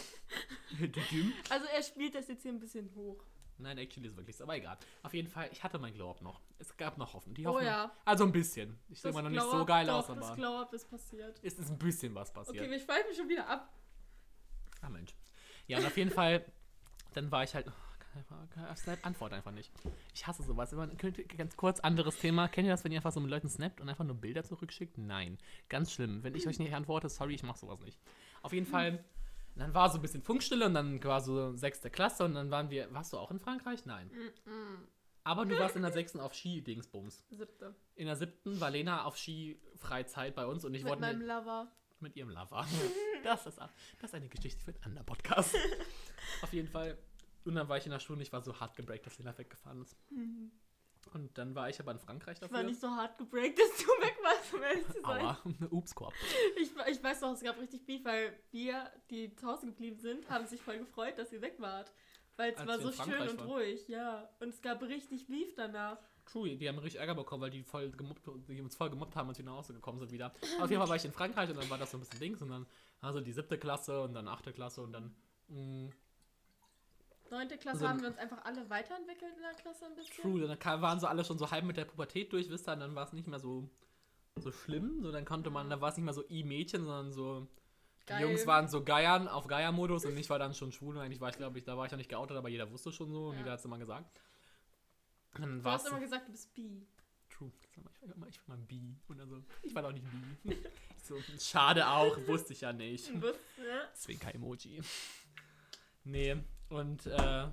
Also 1.51 1.67
er 1.67 1.83
spielt 1.83 2.15
das 2.15 2.29
jetzt 2.29 2.43
hier 2.43 2.53
ein 2.53 2.59
bisschen 2.61 2.91
hoch. 2.95 3.23
Nein, 3.59 3.77
actually 3.79 4.09
ist 4.09 4.17
wirklich 4.17 4.35
so, 4.37 4.45
aber 4.45 4.57
egal. 4.57 4.77
Auf 5.03 5.13
jeden 5.15 5.29
Fall, 5.29 5.49
ich 5.53 5.63
hatte 5.63 5.79
mein 5.79 5.93
Glow-Up 5.95 6.23
noch. 6.23 6.41
Es 6.59 6.75
gab 6.77 6.97
noch 6.99 7.13
Hoffnung. 7.13 7.35
Die 7.35 7.47
Oh 7.47 7.51
Hoffnung 7.51 7.67
ja. 7.67 7.93
Also 8.05 8.25
ein 8.25 8.33
bisschen. 8.33 8.79
Ich 8.89 9.01
sehe 9.01 9.13
Das 9.13 9.21
immer 9.21 9.29
noch 9.29 9.31
nicht 9.31 9.51
so 9.51 9.65
geil 9.65 9.87
doch, 9.87 9.99
aus, 9.99 10.07
Das 10.09 10.17
aber 10.17 10.35
Glow-Up 10.37 10.73
ist 10.73 10.91
passiert. 10.91 11.39
es 11.43 11.59
ist 11.59 11.71
ein 11.71 11.79
bisschen 11.79 12.15
was 12.15 12.33
passiert. 12.33 12.57
Okay, 12.59 12.71
wir 12.71 12.81
schweifen 12.81 13.15
schon 13.15 13.29
wieder 13.29 13.47
ab. 13.47 13.71
Ah, 14.81 14.89
Mensch. 14.89 15.15
Ja, 15.69 15.79
und 15.79 15.87
auf 15.87 15.97
jeden 15.97 16.11
Fall, 16.11 16.45
dann 17.17 17.31
war 17.31 17.45
ich 17.45 17.55
halt. 17.55 17.67
Oh, 17.69 18.75
Snap 18.77 18.99
antwortet 19.07 19.39
einfach 19.39 19.53
nicht. 19.53 19.73
Ich 20.15 20.27
hasse 20.27 20.43
sowas. 20.43 20.75
Könnt 20.99 21.17
ihr- 21.17 21.25
ganz 21.25 21.57
kurz, 21.57 21.81
anderes 21.81 22.19
Thema. 22.19 22.47
Kennt 22.49 22.67
ihr 22.67 22.73
das, 22.73 22.85
wenn 22.85 22.93
ihr 22.93 22.99
einfach 22.99 23.13
so 23.13 23.21
mit 23.21 23.31
Leuten 23.31 23.49
snappt 23.49 23.81
und 23.81 23.89
einfach 23.89 24.05
nur 24.05 24.17
Bilder 24.17 24.45
zurückschickt? 24.45 24.99
Nein. 24.99 25.39
Ganz 25.71 25.93
schlimm. 25.93 26.23
Wenn 26.23 26.35
ich 26.35 26.47
euch 26.47 26.59
nicht 26.59 26.75
antworte, 26.75 27.09
sorry, 27.09 27.35
ich 27.35 27.43
mach 27.43 27.57
sowas 27.57 27.81
nicht. 27.81 27.99
Auf 28.43 28.53
jeden 28.53 28.67
Fall, 28.67 29.03
dann 29.57 29.73
war 29.73 29.89
so 29.89 29.97
ein 29.99 30.03
bisschen 30.03 30.21
Funkstille 30.23 30.67
und 30.67 30.75
dann 30.75 31.03
war 31.05 31.23
so 31.23 31.55
sechste 31.57 31.89
Klasse 31.89 32.25
und 32.27 32.35
dann 32.35 32.51
waren 32.51 32.69
wir. 32.69 32.93
Warst 32.93 33.15
du 33.15 33.19
auch 33.19 33.31
in 33.31 33.41
Frankreich? 33.41 33.87
Nein. 33.87 34.11
Aber 35.25 35.47
du 35.47 35.59
warst 35.59 35.77
in 35.77 35.83
der 35.83 35.93
sechsten 35.93 36.21
auf 36.21 36.35
Ski-Dingsbums. 36.35 37.25
Siebte. 37.31 37.75
In 37.95 38.07
der 38.07 38.17
siebten 38.17 38.61
war 38.61 38.71
Lena 38.71 39.05
auf 39.05 39.17
Ski-Freizeit 39.17 40.35
bei 40.35 40.45
uns 40.47 40.65
und 40.67 40.75
ich 40.75 40.83
Mit 40.83 40.91
wollte 40.91 41.01
meinem 41.03 41.23
Lover. 41.23 41.69
Mit 42.03 42.17
ihrem 42.17 42.31
Lover. 42.31 42.67
Das 43.25 43.47
ist, 43.47 43.57
das 43.57 43.71
ist 44.11 44.15
eine 44.17 44.29
Geschichte 44.29 44.65
für 44.65 44.73
einen 44.73 44.83
anderen 44.83 45.07
Podcast. 45.07 45.55
Auf 46.43 46.53
jeden 46.53 46.67
Fall. 46.67 46.99
Und 47.45 47.55
dann 47.55 47.69
war 47.69 47.77
ich 47.77 47.85
in 47.87 47.93
der 47.93 48.01
Schule 48.01 48.17
und 48.17 48.23
ich 48.23 48.33
war 48.33 48.43
so 48.43 48.59
hart 48.59 48.75
gebreakt, 48.75 49.07
dass 49.07 49.17
Lena 49.19 49.39
weggefahren 49.39 49.81
ist. 49.81 49.97
Und 51.15 51.39
dann 51.39 51.55
war 51.55 51.69
ich 51.69 51.79
aber 51.79 51.93
in 51.93 52.01
Frankreich 52.01 52.39
Ich 52.39 52.43
war 52.43 52.49
dafür. 52.49 52.65
nicht 52.65 52.81
so 52.81 52.89
hart 52.91 53.17
gebreakt, 53.19 53.59
dass 53.61 53.77
du 53.77 53.85
weg 54.05 54.17
warst, 54.25 54.53
um 54.55 54.63
ehrlich 54.63 54.87
zu 54.87 55.01
sein. 55.03 55.25
Aua, 55.25 55.39
Upskorb. 55.71 56.13
Ich, 56.57 56.71
ich 56.91 57.03
weiß 57.03 57.21
noch, 57.21 57.33
es 57.33 57.43
gab 57.43 57.59
richtig 57.61 57.87
Beef, 57.87 58.05
weil 58.05 58.37
wir, 58.51 58.91
die 59.11 59.35
zu 59.37 59.47
Hause 59.47 59.67
geblieben 59.67 60.01
sind, 60.01 60.29
haben 60.29 60.47
sich 60.47 60.61
voll 60.61 60.79
gefreut, 60.79 61.17
dass 61.19 61.33
ihr 61.33 61.41
weg 61.43 61.55
wart. 61.59 61.93
Weil 62.37 62.55
es 62.55 62.67
war 62.67 62.81
so 62.81 62.91
schön 62.91 63.29
und 63.29 63.39
waren. 63.39 63.49
ruhig, 63.49 63.87
ja. 63.89 64.29
Und 64.41 64.49
es 64.49 64.61
gab 64.63 64.83
richtig 64.83 65.27
Beef 65.29 65.55
danach. 65.55 65.99
True, 66.25 66.57
die 66.57 66.69
haben 66.69 66.79
richtig 66.79 67.01
Ärger 67.01 67.15
bekommen, 67.15 67.43
weil 67.43 67.51
die 67.51 67.63
voll 67.63 67.91
gemobbt, 67.91 68.23
die 68.49 68.61
uns 68.61 68.77
voll 68.77 68.91
gemobbt 68.91 69.17
haben, 69.17 69.29
als 69.29 69.39
wir 69.39 69.45
nach 69.45 69.53
Hause 69.55 69.75
gekommen 69.75 69.99
sind 69.99 70.13
wieder. 70.13 70.33
Auf 70.61 70.71
jeden 70.71 70.81
Fall 70.81 70.89
war 70.89 70.97
ich 70.97 71.05
in 71.05 71.13
Frankreich 71.13 71.51
und 71.51 71.57
dann 71.59 71.69
war 71.69 71.79
das 71.79 71.91
so 71.91 71.97
ein 71.99 72.01
bisschen 72.01 72.21
Dings 72.21 72.41
und 72.41 72.49
dann 72.51 72.67
also 73.01 73.21
die 73.21 73.33
siebte 73.33 73.59
Klasse 73.59 74.01
und 74.03 74.15
dann 74.15 74.29
achte 74.29 74.53
Klasse 74.53 74.83
und 74.83 74.93
dann 74.93 75.15
mm, 75.49 75.87
mh, 75.87 75.91
Neunte 77.31 77.57
Klasse 77.59 77.79
Also- 77.79 77.89
haben 77.89 78.01
wir 78.03 78.09
uns 78.09 78.19
einfach 78.19 78.45
alle 78.45 78.69
weiterentwickelt 78.71 79.33
in 79.37 79.43
der 79.43 79.55
Klasse 79.55 79.87
ein 79.87 79.95
bisschen. 79.95 80.23
True, 80.23 80.47
dann 80.47 80.59
kam, 80.59 80.83
waren 80.83 81.01
so 81.01 81.07
alle 81.07 81.25
schon 81.25 81.39
so 81.39 81.51
halb 81.51 81.65
mit 81.65 81.77
der 81.77 81.87
Pubertät 81.87 82.33
durch, 82.33 82.51
wisst 82.51 82.69
ihr, 82.69 82.75
und 82.75 82.81
dann 82.81 82.95
war 82.95 83.05
es 83.07 83.13
nicht 83.13 83.27
mehr 83.27 83.39
so, 83.41 83.69
so 84.37 84.53
schlimm. 84.53 85.03
So, 85.03 85.11
dann 85.13 85.25
konnte 85.25 85.51
man, 85.51 85.71
da 85.71 85.81
war 85.81 85.89
es 85.91 85.97
nicht 85.97 86.05
mehr 86.05 86.15
so 86.15 86.25
I-Mädchen, 86.29 86.85
sondern 86.85 87.13
so. 87.13 87.47
Die 88.03 88.07
Geil. 88.07 88.23
Jungs 88.23 88.47
waren 88.47 88.69
so 88.69 88.83
Geiern 88.85 89.29
auf 89.29 89.47
Geier-Modus 89.47 90.05
und 90.05 90.17
ich 90.17 90.29
war 90.29 90.39
dann 90.39 90.55
schon 90.55 90.73
schwul. 90.73 90.97
Und 90.97 91.03
eigentlich 91.03 91.21
war 91.21 91.31
ich, 91.31 91.37
glaube 91.37 91.57
ich, 91.59 91.65
da 91.65 91.77
war 91.79 91.87
ich 91.87 91.93
noch 91.93 91.99
nicht 91.99 92.11
geoutet, 92.11 92.37
aber 92.37 92.49
jeder 92.49 92.71
wusste 92.71 92.93
schon 92.93 93.11
so 93.13 93.27
und 93.29 93.35
Ja. 93.35 93.39
jeder 93.41 93.53
hat 93.53 93.61
es 93.61 93.65
immer 93.65 93.79
gesagt. 93.79 94.21
Dann 95.35 95.63
Du 95.63 95.71
hast 95.71 95.87
immer 95.87 96.01
gesagt, 96.01 96.29
du 96.29 96.33
bist 96.33 96.55
bi. 96.55 96.87
True. 97.31 97.51
Ich 97.71 97.77
war 97.79 98.15
immer, 98.15 98.27
ich 98.29 98.39
war 98.47 98.57
mal 98.57 98.63
bi. 98.65 98.97
Und 99.09 99.21
also, 99.21 99.43
ich 99.63 99.75
war 99.75 99.83
doch 99.83 99.93
nicht 99.93 100.05
bi. 100.43 100.57
so, 101.03 101.17
schade 101.39 101.87
auch, 101.89 102.17
wusste 102.27 102.53
ich 102.53 102.61
ja 102.61 102.73
nicht. 102.73 103.09
Bist, 103.21 103.39
ja. 103.59 103.89
Deswegen 103.95 104.21
kein 104.21 104.35
Emoji. 104.35 104.83
Nee, 106.05 106.37
und 106.69 107.07
äh, 107.07 107.47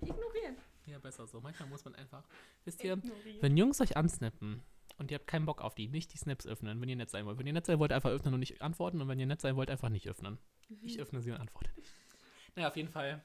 ignorieren. 0.00 0.56
ja, 0.86 0.98
besser 0.98 1.26
so. 1.26 1.40
Manchmal 1.40 1.68
muss 1.68 1.84
man 1.84 1.94
einfach. 1.94 2.24
Wisst 2.64 2.82
ihr, 2.82 2.94
Ignorieren. 2.94 3.42
Wenn 3.42 3.56
Jungs 3.56 3.80
euch 3.80 3.96
ansnappen 3.96 4.62
und 4.96 5.10
ihr 5.10 5.16
habt 5.18 5.26
keinen 5.26 5.46
Bock 5.46 5.60
auf 5.60 5.74
die, 5.74 5.88
nicht 5.88 6.12
die 6.12 6.18
Snaps 6.18 6.46
öffnen, 6.46 6.80
wenn 6.80 6.88
ihr 6.88 6.96
nett 6.96 7.10
sein 7.10 7.26
wollt. 7.26 7.38
Wenn 7.38 7.46
ihr 7.46 7.52
nett 7.52 7.66
sein 7.66 7.78
wollt, 7.78 7.92
einfach 7.92 8.10
öffnen 8.10 8.34
und 8.34 8.40
nicht 8.40 8.60
antworten. 8.62 9.00
Und 9.00 9.08
wenn 9.08 9.20
ihr 9.20 9.26
nett 9.26 9.40
sein 9.40 9.54
wollt, 9.56 9.70
einfach 9.70 9.90
nicht 9.90 10.08
öffnen. 10.08 10.38
Ich 10.82 10.98
öffne 10.98 11.20
sie 11.20 11.30
und 11.30 11.38
antworte 11.38 11.70
nicht. 11.76 11.92
Naja, 12.56 12.68
auf 12.68 12.76
jeden 12.76 12.90
Fall. 12.90 13.22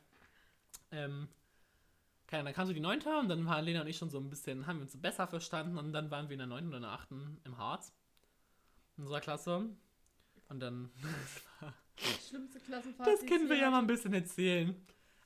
Ähm, 0.92 1.28
keine 2.28 2.46
dann 2.46 2.54
kam 2.54 2.66
so 2.68 2.74
die 2.74 2.80
Neunte 2.80 3.10
und 3.18 3.30
dann 3.30 3.46
waren 3.46 3.64
Lena 3.66 3.82
und 3.82 3.88
ich 3.88 3.98
schon 3.98 4.10
so 4.10 4.20
ein 4.20 4.30
bisschen, 4.30 4.66
haben 4.68 4.78
wir 4.78 4.84
uns 4.84 4.94
so 4.94 4.98
besser 5.00 5.28
verstanden 5.28 5.78
und 5.78 5.94
dann 5.94 6.10
waren 6.12 6.30
wir 6.30 6.34
in 6.34 6.40
der 6.40 6.48
Neunten 6.48 6.70
oder 6.70 6.78
in 6.78 6.84
der 6.84 6.92
Achten 6.92 7.38
im 7.44 7.58
Harz. 7.58 7.94
In 8.98 9.04
unserer 9.04 9.22
Klasse. 9.22 9.70
Und 10.50 10.60
dann. 10.60 10.90
Schlimmste 12.28 12.60
Klassenfahrt. 12.60 13.08
das 13.08 13.26
können 13.26 13.50
wir 13.50 13.58
ja 13.58 13.70
mal 13.70 13.80
ein 13.80 13.88
bisschen 13.88 14.14
erzählen. 14.14 14.76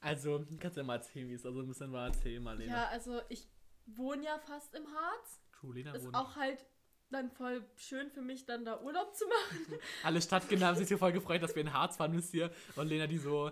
Also, 0.01 0.45
kannst 0.59 0.77
du 0.77 0.81
ja 0.81 0.85
mal 0.85 0.95
erzählen, 0.95 1.27
wie 1.29 1.33
es 1.33 1.45
also 1.45 1.61
ein 1.61 1.67
bisschen 1.67 1.91
war. 1.91 2.07
Erzähl 2.07 2.39
mal, 2.39 2.57
Lena. 2.57 2.73
Ja, 2.73 2.87
also 2.89 3.21
ich 3.29 3.47
wohne 3.87 4.23
ja 4.25 4.37
fast 4.39 4.75
im 4.75 4.85
Harz. 4.85 5.41
True, 5.53 5.73
Lena 5.75 5.93
Ist 5.93 6.05
wohnt- 6.05 6.15
auch 6.15 6.35
halt 6.35 6.65
dann 7.09 7.31
voll 7.31 7.65
schön 7.77 8.11
für 8.11 8.21
mich, 8.21 8.45
dann 8.45 8.65
da 8.65 8.81
Urlaub 8.81 9.15
zu 9.15 9.25
machen. 9.27 9.79
Alle 10.03 10.21
Stadtkinder 10.21 10.67
haben 10.67 10.75
sich 10.75 10.87
so 10.89 10.97
voll 10.97 11.13
gefreut, 11.13 11.41
dass 11.41 11.55
wir 11.55 11.61
in 11.61 11.71
Harz 11.73 11.95
fahren, 11.97 12.13
wisst 12.13 12.33
ihr. 12.33 12.51
Und 12.75 12.87
Lena, 12.87 13.07
die 13.07 13.17
so, 13.17 13.49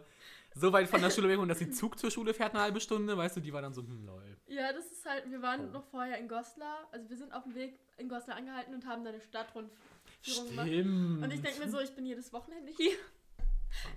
so 0.56 0.72
weit 0.74 0.88
von 0.88 1.02
der 1.02 1.10
Schule 1.12 1.28
weg 1.30 1.38
und 1.40 1.50
dass 1.50 1.60
sie 1.60 1.70
Zug 1.70 2.00
zur 2.00 2.10
Schule 2.10 2.34
fährt, 2.34 2.54
eine 2.54 2.64
halbe 2.64 2.80
Stunde, 2.80 3.16
weißt 3.18 3.36
du, 3.38 3.42
die 3.42 3.52
war 3.54 3.62
dann 3.62 3.74
so, 3.74 3.82
hm, 3.82 4.06
lol. 4.06 4.24
Ja, 4.48 4.72
das 4.74 4.86
ist 4.92 5.06
halt, 5.06 5.30
wir 5.30 5.42
waren 5.42 5.68
Oh. 5.70 5.72
noch 5.74 5.84
vorher 5.86 6.18
in 6.18 6.28
Goslar. 6.28 6.88
Also 6.92 7.10
wir 7.10 7.18
sind 7.18 7.34
auf 7.34 7.44
dem 7.44 7.56
Weg 7.56 7.78
in 7.98 8.08
Goslar 8.10 8.38
angehalten 8.38 8.74
und 8.74 8.86
haben 8.86 9.04
da 9.04 9.10
eine 9.12 9.22
Stadtrundführung 9.22 10.50
gemacht. 10.50 10.68
Und 10.68 11.32
ich 11.32 11.42
denke 11.42 11.60
mir 11.60 11.70
so, 11.70 11.80
ich 11.80 11.92
bin 11.94 12.06
jedes 12.06 12.32
Wochenende 12.34 12.72
hier. 12.76 12.94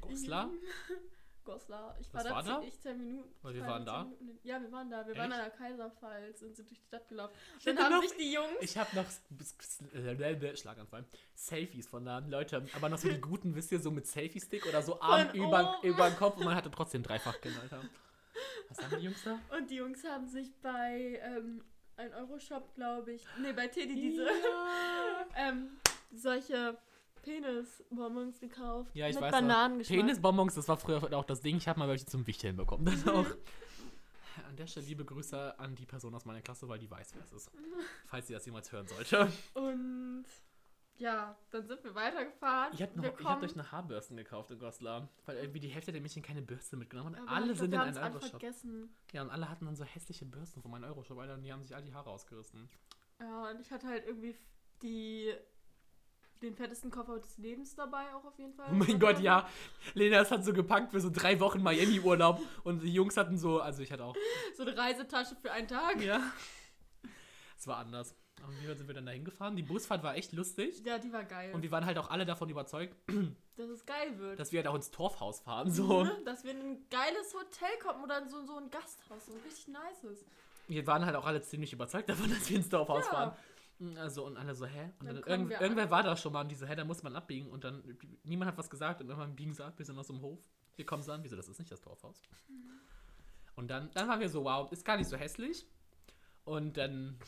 Goslar? 0.01 0.51
Goslar. 1.49 1.97
Ich 1.99 2.13
Was 2.13 2.25
war, 2.27 2.33
war 2.35 2.43
da, 2.43 2.49
da? 2.51 2.59
zehn- 2.61 2.69
ich 2.69 2.81
zehn 2.81 2.99
Minuten. 2.99 3.35
Weil 3.43 3.55
wir 3.55 3.63
waren 3.67 3.87
da? 3.87 4.05
Minuten. 4.05 4.39
Ja, 4.43 4.61
wir 4.61 4.71
waren 4.71 4.91
da. 4.91 5.07
Wir 5.07 5.13
Echt? 5.13 5.21
waren 5.23 5.33
an 5.33 5.39
der 5.41 5.51
Kaiserpfalz 5.51 6.43
und 6.43 6.55
sind 6.55 6.69
durch 6.71 6.79
die 6.79 6.87
Stadt 6.87 7.09
gelaufen. 7.09 7.35
Ich 7.59 7.65
Dann 7.65 7.79
haben 7.79 7.95
noch- 7.95 8.03
sich 8.03 8.17
die 8.17 8.33
Jungs. 8.33 8.49
Ich 8.61 8.77
habe 8.77 8.95
noch 8.95 9.07
Schlaganfall. 10.57 11.05
Selfies 11.35 11.87
von 11.89 12.05
da, 12.05 12.19
Leute, 12.19 12.65
aber 12.75 12.89
noch 12.91 12.99
so 12.99 13.09
die 13.09 13.21
guten, 13.21 13.55
wisst 13.55 13.73
ihr, 13.73 13.81
so 13.81 13.91
mit 13.91 14.07
Selfie-Stick 14.07 14.67
oder 14.67 14.83
so 14.83 15.01
Arm 15.01 15.31
über, 15.33 15.79
über 15.83 16.11
den 16.11 16.17
Kopf 16.17 16.37
und 16.37 16.45
man 16.45 16.55
hatte 16.55 16.71
trotzdem 16.71 17.03
dreifach 17.03 17.41
Alter. 17.59 17.81
Was 18.69 18.83
haben 18.85 18.99
die 18.99 19.05
Jungs 19.07 19.25
da? 19.25 19.39
Und 19.57 19.71
die 19.71 19.77
Jungs 19.77 20.05
haben 20.05 20.29
sich 20.29 20.55
bei 20.61 21.19
ähm, 21.23 21.65
ein 21.97 22.13
Euro-Shop, 22.15 22.75
glaube 22.75 23.13
ich. 23.15 23.25
Nee, 23.41 23.53
bei 23.53 23.69
Teddy 23.69 23.95
diese. 23.95 24.25
Ja. 24.27 25.27
ähm, 25.37 25.71
solche 26.13 26.77
Penis-Bonbons 27.29 28.41
gekauft. 28.41 28.91
Ja, 28.95 29.09
ich 29.09 29.15
mit 29.15 29.23
weiß. 29.25 29.33
Bananengeschmack. 29.33 29.99
Penisbonbons, 29.99 30.55
das 30.55 30.69
war 30.69 30.77
früher 30.77 31.03
auch 31.17 31.25
das 31.25 31.41
Ding. 31.41 31.57
Ich 31.57 31.69
habe 31.69 31.79
mal 31.79 31.89
welche 31.89 32.07
zum 32.07 32.27
Wichteln 32.27 32.57
bekommen. 32.57 32.85
Das 32.87 33.07
auch. 33.07 33.27
An 34.49 34.57
der 34.57 34.67
Stelle 34.67 34.87
liebe 34.87 35.05
Grüße 35.05 35.59
an 35.59 35.75
die 35.75 35.85
Person 35.87 36.15
aus 36.15 36.25
meiner 36.25 36.41
Klasse, 36.41 36.69
weil 36.69 36.79
die 36.79 36.91
weiß, 36.91 37.15
wer 37.15 37.23
es 37.25 37.33
ist. 37.33 37.51
Falls 38.07 38.27
sie 38.29 38.33
das 38.35 38.47
jemals 38.47 38.71
hören 38.73 38.87
sollte. 38.87 39.31
Und 39.55 40.25
ja, 40.97 41.37
dann 41.51 41.67
sind 41.67 41.83
wir 41.85 41.95
weitergefahren. 41.95 42.73
Ihr 42.77 42.87
habt 42.87 42.97
kommen- 43.19 43.45
euch 43.45 43.53
eine 43.55 43.71
Haarbürsten 43.71 44.17
gekauft 44.17 44.51
in 44.51 44.59
Goslar. 44.59 45.09
Weil 45.27 45.37
irgendwie 45.39 45.61
die 45.61 45.69
Hälfte 45.69 45.93
der 45.93 46.01
Mädchen 46.01 46.23
keine 46.23 46.43
Bürste 46.43 46.77
mitgenommen 46.77 47.15
Aber 47.17 47.31
alle 47.31 47.53
ich 47.53 47.59
sind 47.59 47.71
glaub, 47.71 47.83
in 47.83 47.89
einen 47.91 47.99
alle 47.99 48.11
Euro-Shop. 48.15 48.31
vergessen. 48.31 48.95
Ja, 49.13 49.23
und 49.23 49.31
alle 49.31 49.49
hatten 49.49 49.67
dann 49.67 49.77
so 49.77 49.85
hässliche 49.85 50.25
Bürsten 50.25 50.63
von 50.63 50.71
meinem 50.71 50.85
Euro-Shop, 50.85 51.19
Alter, 51.19 51.35
und 51.35 51.43
die 51.43 51.53
haben 51.53 51.63
sich 51.63 51.75
all 51.75 51.83
die 51.83 51.93
Haare 51.95 52.11
ausgerissen. 52.11 52.69
Ja, 53.21 53.51
und 53.51 53.61
ich 53.61 53.71
hatte 53.71 53.87
halt 53.89 54.07
irgendwie 54.07 54.37
die, 54.83 55.35
den 56.43 56.55
fettesten 56.55 56.91
Koffer 56.91 57.19
des 57.19 57.37
Lebens 57.39 57.75
dabei, 57.75 58.15
auch 58.15 58.25
auf 58.25 58.39
jeden 58.39 58.55
Fall. 58.55 58.67
Oh 58.71 58.75
mein 58.75 58.99
Gott, 58.99 59.21
ja. 59.21 59.49
Lena 59.95 60.21
ist 60.21 60.31
hat 60.31 60.45
so 60.45 60.53
gepackt 60.53 60.91
für 60.93 61.01
so 61.01 61.11
drei 61.11 61.39
Wochen 61.41 61.63
Miami-Urlaub. 61.63 62.41
Und 62.65 62.83
die 62.83 62.93
Jungs 62.93 63.17
hatten 63.17 63.39
so, 63.39 63.61
also 63.61 63.83
ich 63.83 63.91
hatte 63.93 64.05
auch. 64.05 64.17
So 64.57 64.63
eine 64.63 64.77
Reisetasche 64.77 65.37
für 65.41 65.51
einen 65.53 65.69
Tag. 65.69 66.01
Ja. 66.01 66.21
Es 67.59 67.67
war 67.67 67.79
anders. 67.79 68.15
Und 68.47 68.55
wie 68.63 68.67
sind 68.77 68.87
wir 68.87 68.95
dann 68.95 69.05
da 69.07 69.11
hingefahren? 69.13 69.57
Die 69.57 69.65
Busfahrt 69.65 70.05
war 70.05 70.15
echt 70.15 70.33
lustig. 70.33 70.81
Ja, 70.85 70.99
die 70.99 71.13
war 71.13 71.25
geil. 71.25 71.53
Und 71.53 71.63
wir 71.63 71.73
waren 71.73 71.85
halt 71.85 71.99
auch 71.99 72.09
alle 72.11 72.25
davon 72.25 72.49
überzeugt, 72.49 72.95
dass 73.57 73.69
es 73.69 73.85
geil 73.85 74.17
wird. 74.19 74.39
dass 74.39 74.53
wir 74.53 74.61
halt 74.61 74.69
auch 74.69 74.77
ins 74.77 74.93
Torfhaus 74.93 75.41
fahren. 75.41 75.71
So. 75.73 76.05
Ne? 76.05 76.23
Dass 76.25 76.45
wir 76.45 76.53
in 76.53 76.61
ein 76.61 76.87
geiles 76.89 77.35
Hotel 77.35 77.69
kommen 77.83 78.05
oder 78.05 78.23
in 78.23 78.29
so, 78.29 78.41
so 78.47 78.57
ein 78.57 78.71
Gasthaus, 78.71 79.27
so 79.27 79.33
ein 79.33 79.41
richtig 79.45 79.67
nices. 79.69 80.25
Wir 80.69 80.87
waren 80.87 81.05
halt 81.05 81.17
auch 81.17 81.27
alle 81.27 81.41
ziemlich 81.43 81.73
überzeugt 81.73 82.09
davon, 82.11 82.31
dass 82.31 82.49
wir 82.49 82.57
ins 82.59 82.69
Dorfhaus 82.69 83.07
Ja. 83.07 83.11
fahren. 83.11 83.37
Also, 83.97 84.27
und 84.27 84.37
alle 84.37 84.55
so, 84.55 84.67
hä? 84.67 84.91
Und 84.99 85.07
Dann 85.07 85.17
dann, 85.17 85.25
irgend, 85.25 85.51
irgendwer 85.61 85.91
war 85.91 86.03
da 86.03 86.17
schon 86.17 86.33
mal 86.33 86.41
und 86.41 86.49
die 86.49 86.57
so, 86.57 86.67
hä, 86.67 86.75
da 86.75 86.85
muss 86.85 87.03
man 87.03 87.15
abbiegen. 87.15 87.49
Und 87.51 87.63
dann, 87.65 87.97
niemand 88.25 88.51
hat 88.51 88.59
was 88.59 88.69
gesagt 88.69 89.01
und 89.01 89.09
irgendwann 89.09 89.37
biegen 89.37 89.55
sie 89.55 89.65
ab, 89.65 89.75
wir 89.77 89.85
sind 89.87 89.99
aus 89.99 90.09
dem 90.09 90.21
Hof. 90.21 90.41
Wir 90.77 90.85
kommen 90.85 91.03
so 91.03 91.13
an, 91.13 91.23
wieso, 91.23 91.37
das 91.37 91.49
ist 91.49 91.59
nicht 91.59 91.71
das 91.71 91.81
Dorfhaus. 91.81 92.23
Und 93.55 93.69
dann, 93.69 93.91
dann 93.93 94.09
waren 94.09 94.21
wir 94.21 94.29
so, 94.29 94.45
wow, 94.45 94.71
ist 94.73 94.85
gar 94.85 94.97
nicht 94.97 95.09
so 95.09 95.17
hässlich. 95.17 95.67
Und 96.45 96.77
dann, 96.77 97.19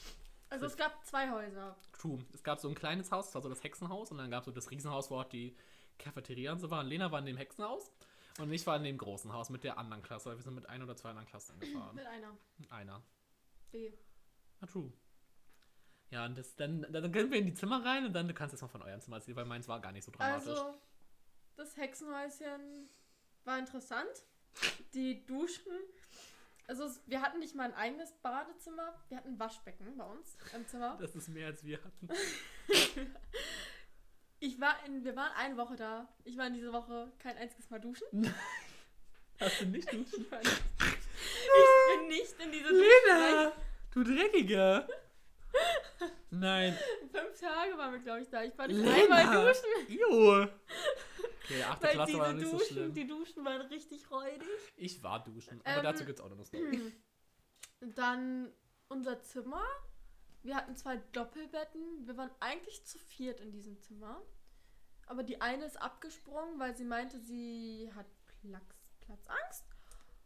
Also 0.49 0.67
es 0.67 0.77
gab 0.77 1.05
zwei 1.07 1.31
Häuser. 1.31 1.77
true, 1.93 2.19
es 2.33 2.43
gab 2.43 2.59
so 2.59 2.69
ein 2.69 2.75
kleines 2.75 3.11
Haus, 3.13 3.27
das 3.27 3.35
war 3.37 3.43
so 3.43 3.49
das 3.49 3.63
Hexenhaus. 3.63 4.11
Und 4.11 4.19
dann 4.19 4.31
gab 4.31 4.41
es 4.41 4.47
so 4.47 4.53
das 4.53 4.71
Riesenhaus, 4.71 5.11
wo 5.11 5.21
auch 5.21 5.25
die 5.25 5.57
Cafeteria 5.99 6.53
und 6.53 6.59
so 6.59 6.71
war. 6.71 6.81
Und 6.81 6.87
Lena 6.89 7.13
war 7.13 7.19
in 7.21 7.27
dem 7.27 7.37
Hexenhaus. 7.37 7.93
Und 8.39 8.51
ich 8.53 8.67
war 8.67 8.77
in 8.77 8.85
dem 8.85 8.97
großen 8.99 9.33
Haus 9.33 9.51
mit 9.51 9.63
der 9.65 9.77
anderen 9.79 10.03
Klasse. 10.03 10.35
Wir 10.35 10.43
sind 10.43 10.55
mit 10.55 10.69
ein 10.69 10.83
oder 10.83 10.97
zwei 10.97 11.11
anderen 11.11 11.29
Klassen 11.29 11.59
gefahren. 11.61 11.95
Mit 11.95 12.07
einer. 12.07 12.37
Einer. 12.71 13.03
B. 13.71 13.93
Ah, 14.61 14.67
true. 14.67 14.93
Ja, 16.11 16.25
und 16.27 16.37
das, 16.37 16.57
dann, 16.57 16.83
dann 16.91 17.13
gehen 17.13 17.31
wir 17.31 17.39
in 17.39 17.47
die 17.47 17.55
Zimmer 17.55 17.85
rein 17.85 18.05
und 18.05 18.13
dann 18.13 18.27
du 18.27 18.35
kannst 18.35 18.53
jetzt 18.53 18.63
mal 18.63 18.69
von 18.69 18.83
eurem 18.83 19.01
Zimmer 19.01 19.17
erzählen, 19.17 19.37
weil 19.37 19.45
meins 19.45 19.69
war 19.69 19.81
gar 19.81 19.93
nicht 19.93 20.05
so 20.05 20.11
dramatisch. 20.11 20.49
Also, 20.49 20.75
das 21.57 21.77
Hexenhäuschen 21.77 22.89
war 23.45 23.59
interessant. 23.59 24.11
Die 24.95 25.25
Duschen. 25.27 25.73
Also, 26.67 26.85
es- 26.85 27.01
wir 27.07 27.23
hatten 27.23 27.39
nicht 27.39 27.55
mal 27.55 27.65
ein 27.65 27.75
eigenes 27.75 28.13
Badezimmer. 28.23 28.95
Wir 29.09 29.19
hatten 29.19 29.29
ein 29.31 29.39
Waschbecken 29.39 29.97
bei 29.97 30.05
uns 30.05 30.37
im 30.55 30.67
Zimmer. 30.67 30.97
das 31.01 31.15
ist 31.15 31.29
mehr 31.29 31.47
als 31.47 31.65
wir 31.65 31.79
hatten. 31.83 32.09
Ich 34.43 34.59
war 34.59 34.75
in, 34.87 35.05
wir 35.05 35.15
waren 35.17 35.33
eine 35.37 35.57
Woche 35.59 35.77
da. 35.77 36.09
Ich 36.25 36.39
war 36.39 36.47
in 36.47 36.55
dieser 36.55 36.73
Woche 36.73 37.13
kein 37.19 37.37
einziges 37.37 37.69
Mal 37.69 37.79
duschen. 37.79 38.07
Hast 39.39 39.61
du 39.61 39.67
nicht 39.67 39.87
duschen? 39.93 40.25
Ich, 40.41 40.43
nicht, 40.43 40.55
ich 41.59 41.99
bin 41.99 42.09
nicht 42.09 42.41
in 42.41 42.53
diese 42.53 42.69
Dusche. 42.71 42.81
Lena! 43.07 43.53
Du 43.91 44.03
Dreckige! 44.03 44.89
Nein. 46.31 46.77
Fünf 47.13 47.41
Tage 47.41 47.77
waren 47.77 47.93
wir, 47.93 48.01
glaube 48.01 48.21
ich, 48.23 48.29
da. 48.29 48.43
Ich 48.43 48.57
war 48.57 48.67
nicht 48.69 48.81
einmal 48.87 49.47
duschen. 49.47 49.65
Jo. 49.89 50.47
Okay, 51.45 51.63
achte 51.65 51.83
Weil 51.85 51.93
Klasse 51.93 52.19
war 52.19 52.33
nicht 52.33 52.47
so 52.47 52.59
Duschen, 52.59 52.75
schlimm. 52.77 52.95
die 52.95 53.07
Duschen 53.07 53.45
waren 53.45 53.61
richtig 53.63 54.11
räudig. 54.11 54.49
Ich 54.77 55.03
war 55.03 55.23
duschen, 55.25 55.61
aber 55.65 55.79
Ähm, 55.79 55.83
dazu 55.83 56.05
gibt's 56.05 56.21
auch 56.21 56.29
noch 56.29 56.37
eine 56.37 56.45
Story. 56.45 56.93
Dann 57.95 58.53
unser 58.89 59.21
Zimmer. 59.23 59.63
Wir 60.43 60.57
hatten 60.57 60.75
zwei 60.77 60.97
Doppelbetten. 61.13 62.07
Wir 62.07 62.17
waren 62.17 62.31
eigentlich 62.41 62.85
zu 62.87 62.99
viert 62.99 63.41
in 63.41 63.51
diesem 63.53 63.79
Zimmer. 63.81 64.23
Aber 65.07 65.23
die 65.23 65.41
eine 65.41 65.65
ist 65.65 65.81
abgesprungen, 65.81 66.59
weil 66.61 66.77
sie 66.77 66.85
meinte, 66.85 67.19
sie 67.19 67.91
hat 67.95 68.07
Platz, 68.41 68.63
Platzangst. 69.01 69.65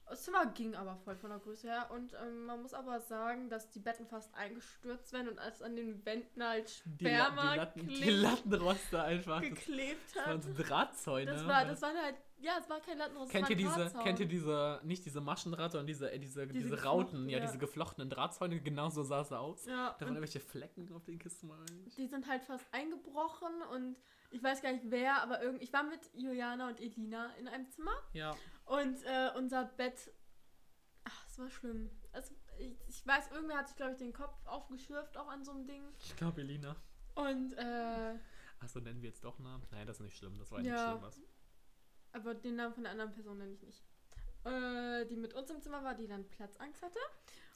Das 0.08 0.23
Zimmer 0.23 0.46
ging 0.46 0.75
aber 0.75 0.96
voll 0.96 1.16
von 1.16 1.30
der 1.30 1.38
Größe 1.38 1.66
her. 1.68 1.90
Und 1.90 2.12
ähm, 2.23 2.46
man 2.46 2.62
muss 2.62 2.75
aber 2.75 3.00
sagen, 3.00 3.49
dass 3.49 3.70
die 3.70 3.80
Betten 3.80 4.06
fast 4.06 4.34
eingestürzt 4.34 5.12
werden 5.12 5.28
und 5.28 5.38
als 5.38 5.62
an 5.62 5.75
den 5.76 6.04
Wänden 6.04 6.44
halt 6.44 6.82
Die, 6.84 7.04
La 7.04 7.11
Sperma 7.26 7.52
die, 7.52 7.56
Latten, 7.58 7.88
die 7.88 8.11
Lattenroste 8.11 9.02
einfach. 9.02 9.40
Das, 9.40 9.49
geklebt 9.50 10.00
das 10.14 10.23
hat. 10.23 10.28
waren 10.30 10.42
so 10.42 10.62
Drahtzäune. 10.62 11.30
Das 11.32 11.46
war, 11.46 11.64
das 11.64 11.82
waren 11.82 11.96
halt, 11.96 12.16
ja, 12.38 12.52
es 12.61 12.68
war 12.68 12.80
kein 12.80 12.99
Lattenrost, 12.99 13.30
Kennt 13.32 13.49
ihr 13.50 13.56
diese, 13.56 13.75
Drahtzaun. 13.75 14.04
kennt 14.04 14.20
ihr 14.20 14.26
diese, 14.26 14.80
nicht 14.84 15.04
diese 15.06 15.20
Maschendraht, 15.20 15.73
sondern 15.73 15.87
diese, 15.87 16.11
äh, 16.12 16.18
diese, 16.18 16.46
diese, 16.46 16.68
Diese 16.68 16.82
Rauten, 16.84 17.28
ja, 17.28 17.38
ja. 17.38 17.46
diese 17.46 17.58
geflochtenen 17.58 18.11
Drahtzäune, 18.11 18.61
genau 18.61 18.90
so 18.90 19.02
sah 19.02 19.23
es 19.23 19.32
aus. 19.32 19.64
Ja, 19.66 19.94
Da 19.99 20.00
waren 20.04 20.14
irgendwelche 20.14 20.40
Flecken 20.40 20.92
auf 20.94 21.04
den 21.04 21.18
Kisten 21.18 21.49
mal. 21.49 21.58
die 21.96 22.06
sind 22.06 22.28
halt 22.28 22.42
fast 22.44 22.66
eingebrochen 22.73 23.62
und 23.73 23.96
ich 24.34 24.42
weiß 24.42 24.60
gar 24.62 24.72
nicht 24.72 24.84
wer, 24.90 25.22
aber 25.22 25.42
irgend, 25.42 25.62
ich 25.62 25.72
war 25.72 25.82
mit 25.84 26.00
Juliana 26.14 26.68
und 26.68 26.80
Elina 26.80 27.32
in 27.38 27.48
einem 27.48 27.68
Zimmer 27.70 27.94
Ja. 28.12 28.34
und 28.66 29.02
äh, 29.04 29.30
unser 29.36 29.64
Bett, 29.64 30.10
ach, 31.04 31.26
es 31.28 31.38
war 31.38 31.48
schlimm. 31.50 31.90
Also, 32.12 32.34
ich, 32.58 32.76
ich 32.88 33.06
weiß, 33.06 33.30
irgendwer 33.32 33.58
hat 33.58 33.68
sich, 33.68 33.76
glaube 33.76 33.92
ich, 33.92 33.98
den 33.98 34.12
Kopf 34.12 34.34
aufgeschürft, 34.46 35.16
auch 35.16 35.28
an 35.28 35.44
so 35.44 35.52
einem 35.52 35.66
Ding. 35.66 35.82
Ich 35.98 36.16
glaube, 36.16 36.40
Elina. 36.40 36.76
Und, 37.14 37.52
äh, 37.54 38.14
Achso, 38.60 38.80
nennen 38.80 39.02
wir 39.02 39.08
jetzt 39.10 39.24
doch 39.24 39.38
Namen? 39.38 39.64
Nein, 39.70 39.86
das 39.86 39.96
ist 39.96 40.02
nicht 40.02 40.16
schlimm. 40.16 40.38
Das 40.38 40.50
war 40.50 40.60
Ja. 40.60 40.72
nicht 40.72 40.82
schlimm. 40.82 41.02
Was. 41.02 41.20
aber 42.12 42.34
den 42.34 42.56
Namen 42.56 42.72
von 42.74 42.82
der 42.84 42.92
anderen 42.92 43.12
Person 43.12 43.38
nenne 43.38 43.52
ich 43.52 43.62
nicht. 43.62 43.82
Äh, 44.44 45.06
die 45.06 45.16
mit 45.16 45.32
uns 45.34 45.50
im 45.50 45.60
Zimmer 45.60 45.82
war, 45.84 45.94
die 45.94 46.06
dann 46.06 46.28
Platzangst 46.30 46.82
hatte. 46.82 46.98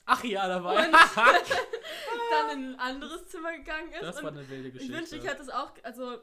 Ach 0.07 0.25
ja, 0.25 0.49
da 0.49 0.63
war 0.65 0.75
Und 0.75 0.93
dann 2.31 2.59
in 2.59 2.75
ein 2.75 2.81
anderes 2.81 3.27
Zimmer 3.29 3.53
gegangen 3.57 3.93
ist. 3.93 4.03
Das 4.03 4.23
war 4.23 4.31
eine 4.33 4.49
wilde 4.49 4.69
Ich 4.69 4.75
Geschichte. 4.75 4.97
wünschte, 4.97 5.17
ich 5.17 5.27
hätte 5.27 5.43
es 5.43 5.51
auch. 5.51 5.73
Also, 5.83 6.19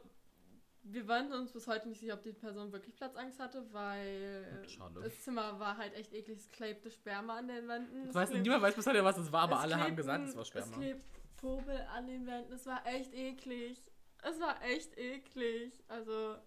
wir 0.87 1.07
waren 1.07 1.31
uns 1.33 1.51
bis 1.51 1.67
heute 1.67 1.87
nicht 1.89 1.99
sicher, 1.99 2.13
ob 2.13 2.21
die 2.23 2.31
Person 2.33 2.71
wirklich 2.71 2.95
Platzangst 2.95 3.39
hatte, 3.39 3.65
weil 3.73 4.63
Schade. 4.67 5.01
das 5.01 5.19
Zimmer 5.23 5.59
war 5.59 5.77
halt 5.77 5.93
echt 5.95 6.13
eklig. 6.13 6.37
Es 6.37 6.51
klebte 6.51 6.89
Sperma 6.91 7.37
an 7.37 7.47
den 7.47 7.67
Wänden. 7.67 8.07
Es 8.09 8.15
weiß, 8.15 8.29
klebt- 8.29 8.43
niemand 8.43 8.61
weiß 8.61 8.75
bis 8.75 8.85
heute, 8.87 9.03
was 9.03 9.17
es 9.17 9.31
war, 9.31 9.41
aber 9.43 9.55
es 9.55 9.61
alle 9.61 9.75
haben 9.75 9.81
klebten- 9.93 9.95
gesagt, 9.97 10.27
es 10.29 10.35
war 10.35 10.41
Es 10.43 10.47
Sperma. 10.47 10.77
klebt 10.77 11.05
Popel 11.37 11.81
an 11.93 12.07
den 12.07 12.25
Wänden. 12.27 12.53
Es 12.53 12.65
war 12.65 12.85
echt 12.85 13.13
eklig. 13.13 13.81
Es 14.23 14.39
war 14.39 14.61
echt 14.63 14.97
eklig. 14.97 15.73
Also. 15.87 16.37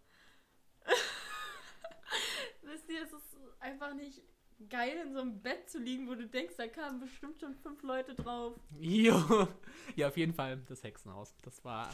Wisst 2.62 2.88
ihr, 2.88 3.02
es 3.02 3.12
ist 3.12 3.37
einfach 3.61 3.95
nicht 3.95 4.21
geil, 4.68 4.97
in 5.07 5.12
so 5.12 5.21
einem 5.21 5.40
Bett 5.40 5.68
zu 5.71 5.78
liegen, 5.78 6.09
wo 6.09 6.14
du 6.14 6.26
denkst, 6.26 6.54
da 6.57 6.66
kamen 6.66 7.00
bestimmt 7.00 7.38
schon 7.40 7.54
fünf 7.54 7.83
Leute 7.83 8.14
drauf. 8.14 8.54
Jo. 8.78 9.49
Ja, 9.97 10.09
auf 10.09 10.16
jeden 10.16 10.35
Fall 10.35 10.59
das 10.68 10.83
Hexenhaus. 10.83 11.35
Das 11.42 11.64
war. 11.64 11.90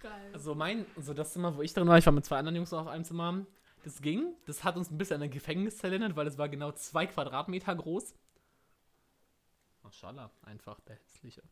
Geil. 0.00 0.30
Also 0.32 0.54
mein, 0.54 0.86
also 0.96 1.14
das 1.14 1.32
Zimmer, 1.32 1.56
wo 1.56 1.62
ich 1.62 1.74
drin 1.74 1.86
war, 1.86 1.98
ich 1.98 2.06
war 2.06 2.12
mit 2.12 2.24
zwei 2.24 2.38
anderen 2.38 2.56
Jungs 2.56 2.70
noch 2.70 2.80
auf 2.80 2.88
einem 2.88 3.04
Zimmer. 3.04 3.44
Das 3.84 4.02
ging. 4.02 4.34
Das 4.46 4.64
hat 4.64 4.76
uns 4.76 4.90
ein 4.90 4.98
bisschen 4.98 5.16
an 5.16 5.22
eine 5.22 5.30
Gefängniszelle 5.30 5.94
erinnert, 5.94 6.16
weil 6.16 6.26
es 6.26 6.38
war 6.38 6.48
genau 6.48 6.72
zwei 6.72 7.06
Quadratmeter 7.06 7.74
groß. 7.74 8.14
Maschallah, 9.82 10.30
einfach 10.42 10.80
der 10.80 10.96
hässliche. 10.96 11.42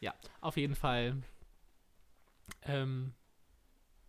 Ja, 0.00 0.14
auf 0.40 0.56
jeden 0.56 0.74
Fall. 0.74 1.22
Ähm, 2.62 3.14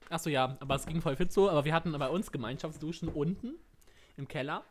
achso, 0.09 0.29
ja, 0.29 0.57
aber 0.59 0.75
es 0.75 0.85
ging 0.85 1.01
voll 1.01 1.15
fit 1.15 1.31
so. 1.31 1.49
Aber 1.49 1.65
wir 1.65 1.73
hatten 1.73 1.91
bei 1.91 2.09
uns 2.09 2.31
Gemeinschaftsduschen 2.31 3.07
unten 3.09 3.55
im 4.17 4.27
Keller. 4.27 4.65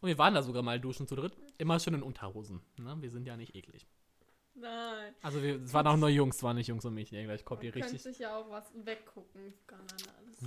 Und 0.00 0.08
wir 0.08 0.18
waren 0.18 0.34
da 0.34 0.42
sogar 0.42 0.62
mal 0.62 0.80
duschen 0.80 1.06
zu 1.06 1.16
dritt. 1.16 1.36
Immer 1.58 1.80
schön 1.80 1.94
in 1.94 2.02
Unterhosen. 2.02 2.60
Ne? 2.76 2.96
Wir 3.00 3.10
sind 3.10 3.26
ja 3.26 3.36
nicht 3.36 3.54
eklig. 3.54 3.86
Nein. 4.58 5.14
Also 5.22 5.42
wir, 5.42 5.62
es 5.62 5.72
waren 5.74 5.86
auch 5.86 5.96
nur 5.96 6.08
Jungs, 6.08 6.36
es 6.36 6.42
waren 6.42 6.56
nicht 6.56 6.66
Jungs 6.68 6.84
und 6.84 6.94
Mädchen. 6.94 7.22
Gleich 7.24 7.44
kommt 7.44 7.60
könnte 7.60 7.76
richtig. 7.76 8.02
sich 8.02 8.18
ja 8.18 8.36
auch 8.36 8.50
was 8.50 8.64
weggucken. 8.74 9.52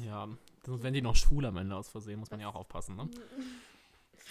Ja, 0.06 0.28
sonst 0.66 0.84
werden 0.84 0.94
die 0.94 1.02
noch 1.02 1.16
schwul 1.16 1.46
am 1.46 1.58
Ende 1.58 1.76
aus 1.76 1.90
Versehen, 1.90 2.20
muss 2.20 2.32
man 2.32 2.40
ja 2.40 2.48
auch 2.50 2.56
aufpassen, 2.56 2.96
ne? 2.96 3.10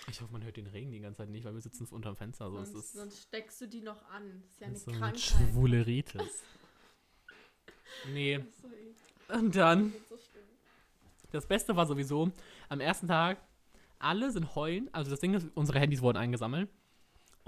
Ich 0.09 0.21
hoffe, 0.21 0.33
man 0.33 0.43
hört 0.45 0.57
den 0.57 0.67
Regen 0.67 0.91
die 0.91 1.01
ganze 1.01 1.19
Zeit 1.19 1.29
nicht, 1.31 1.45
weil 1.45 1.55
wir 1.55 1.61
sitzen 1.61 1.87
unterm 1.87 2.17
Fenster. 2.17 2.51
Sonst 2.51 2.73
sonst, 2.73 2.93
sonst 2.93 3.23
steckst 3.23 3.61
du 3.61 3.67
die 3.67 3.81
noch 3.81 4.03
an. 4.11 4.43
Das 4.59 4.59
ist 4.59 4.61
ja 4.61 4.67
eine 4.67 4.75
das 4.75 4.85
so 4.85 4.91
Krankheit. 4.93 5.21
Schwuleritis. 5.21 6.43
Nee, 8.13 8.39
Das 8.39 8.47
so 8.63 9.35
und 9.41 9.57
dann, 9.57 9.93
Das 9.93 10.09
so 10.09 10.17
das 11.31 11.47
Beste 11.47 11.77
war 11.77 11.87
sowieso, 11.87 12.33
am 12.69 12.81
ersten 12.81 13.07
Tag, 13.07 13.39
alle 13.99 14.31
sind 14.31 14.55
heulen. 14.55 14.89
Also 14.93 15.11
das 15.11 15.21
Ding 15.21 15.35
ist, 15.35 15.47
unsere 15.55 15.79
Handys 15.79 16.01
wurden 16.01 16.17
eingesammelt. 16.17 16.71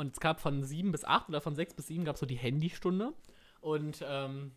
Und 0.01 0.15
es 0.15 0.21
gab 0.21 0.41
von 0.41 0.63
sieben 0.63 0.93
bis 0.93 1.05
acht 1.05 1.29
oder 1.29 1.43
von 1.43 1.55
sechs 1.55 1.75
bis 1.75 1.89
sieben 1.89 2.07
gab 2.07 2.15
es 2.15 2.21
so 2.21 2.27
die 2.27 2.39
Handystunde. 2.39 3.13
Und 3.61 4.03
ähm, 4.09 4.53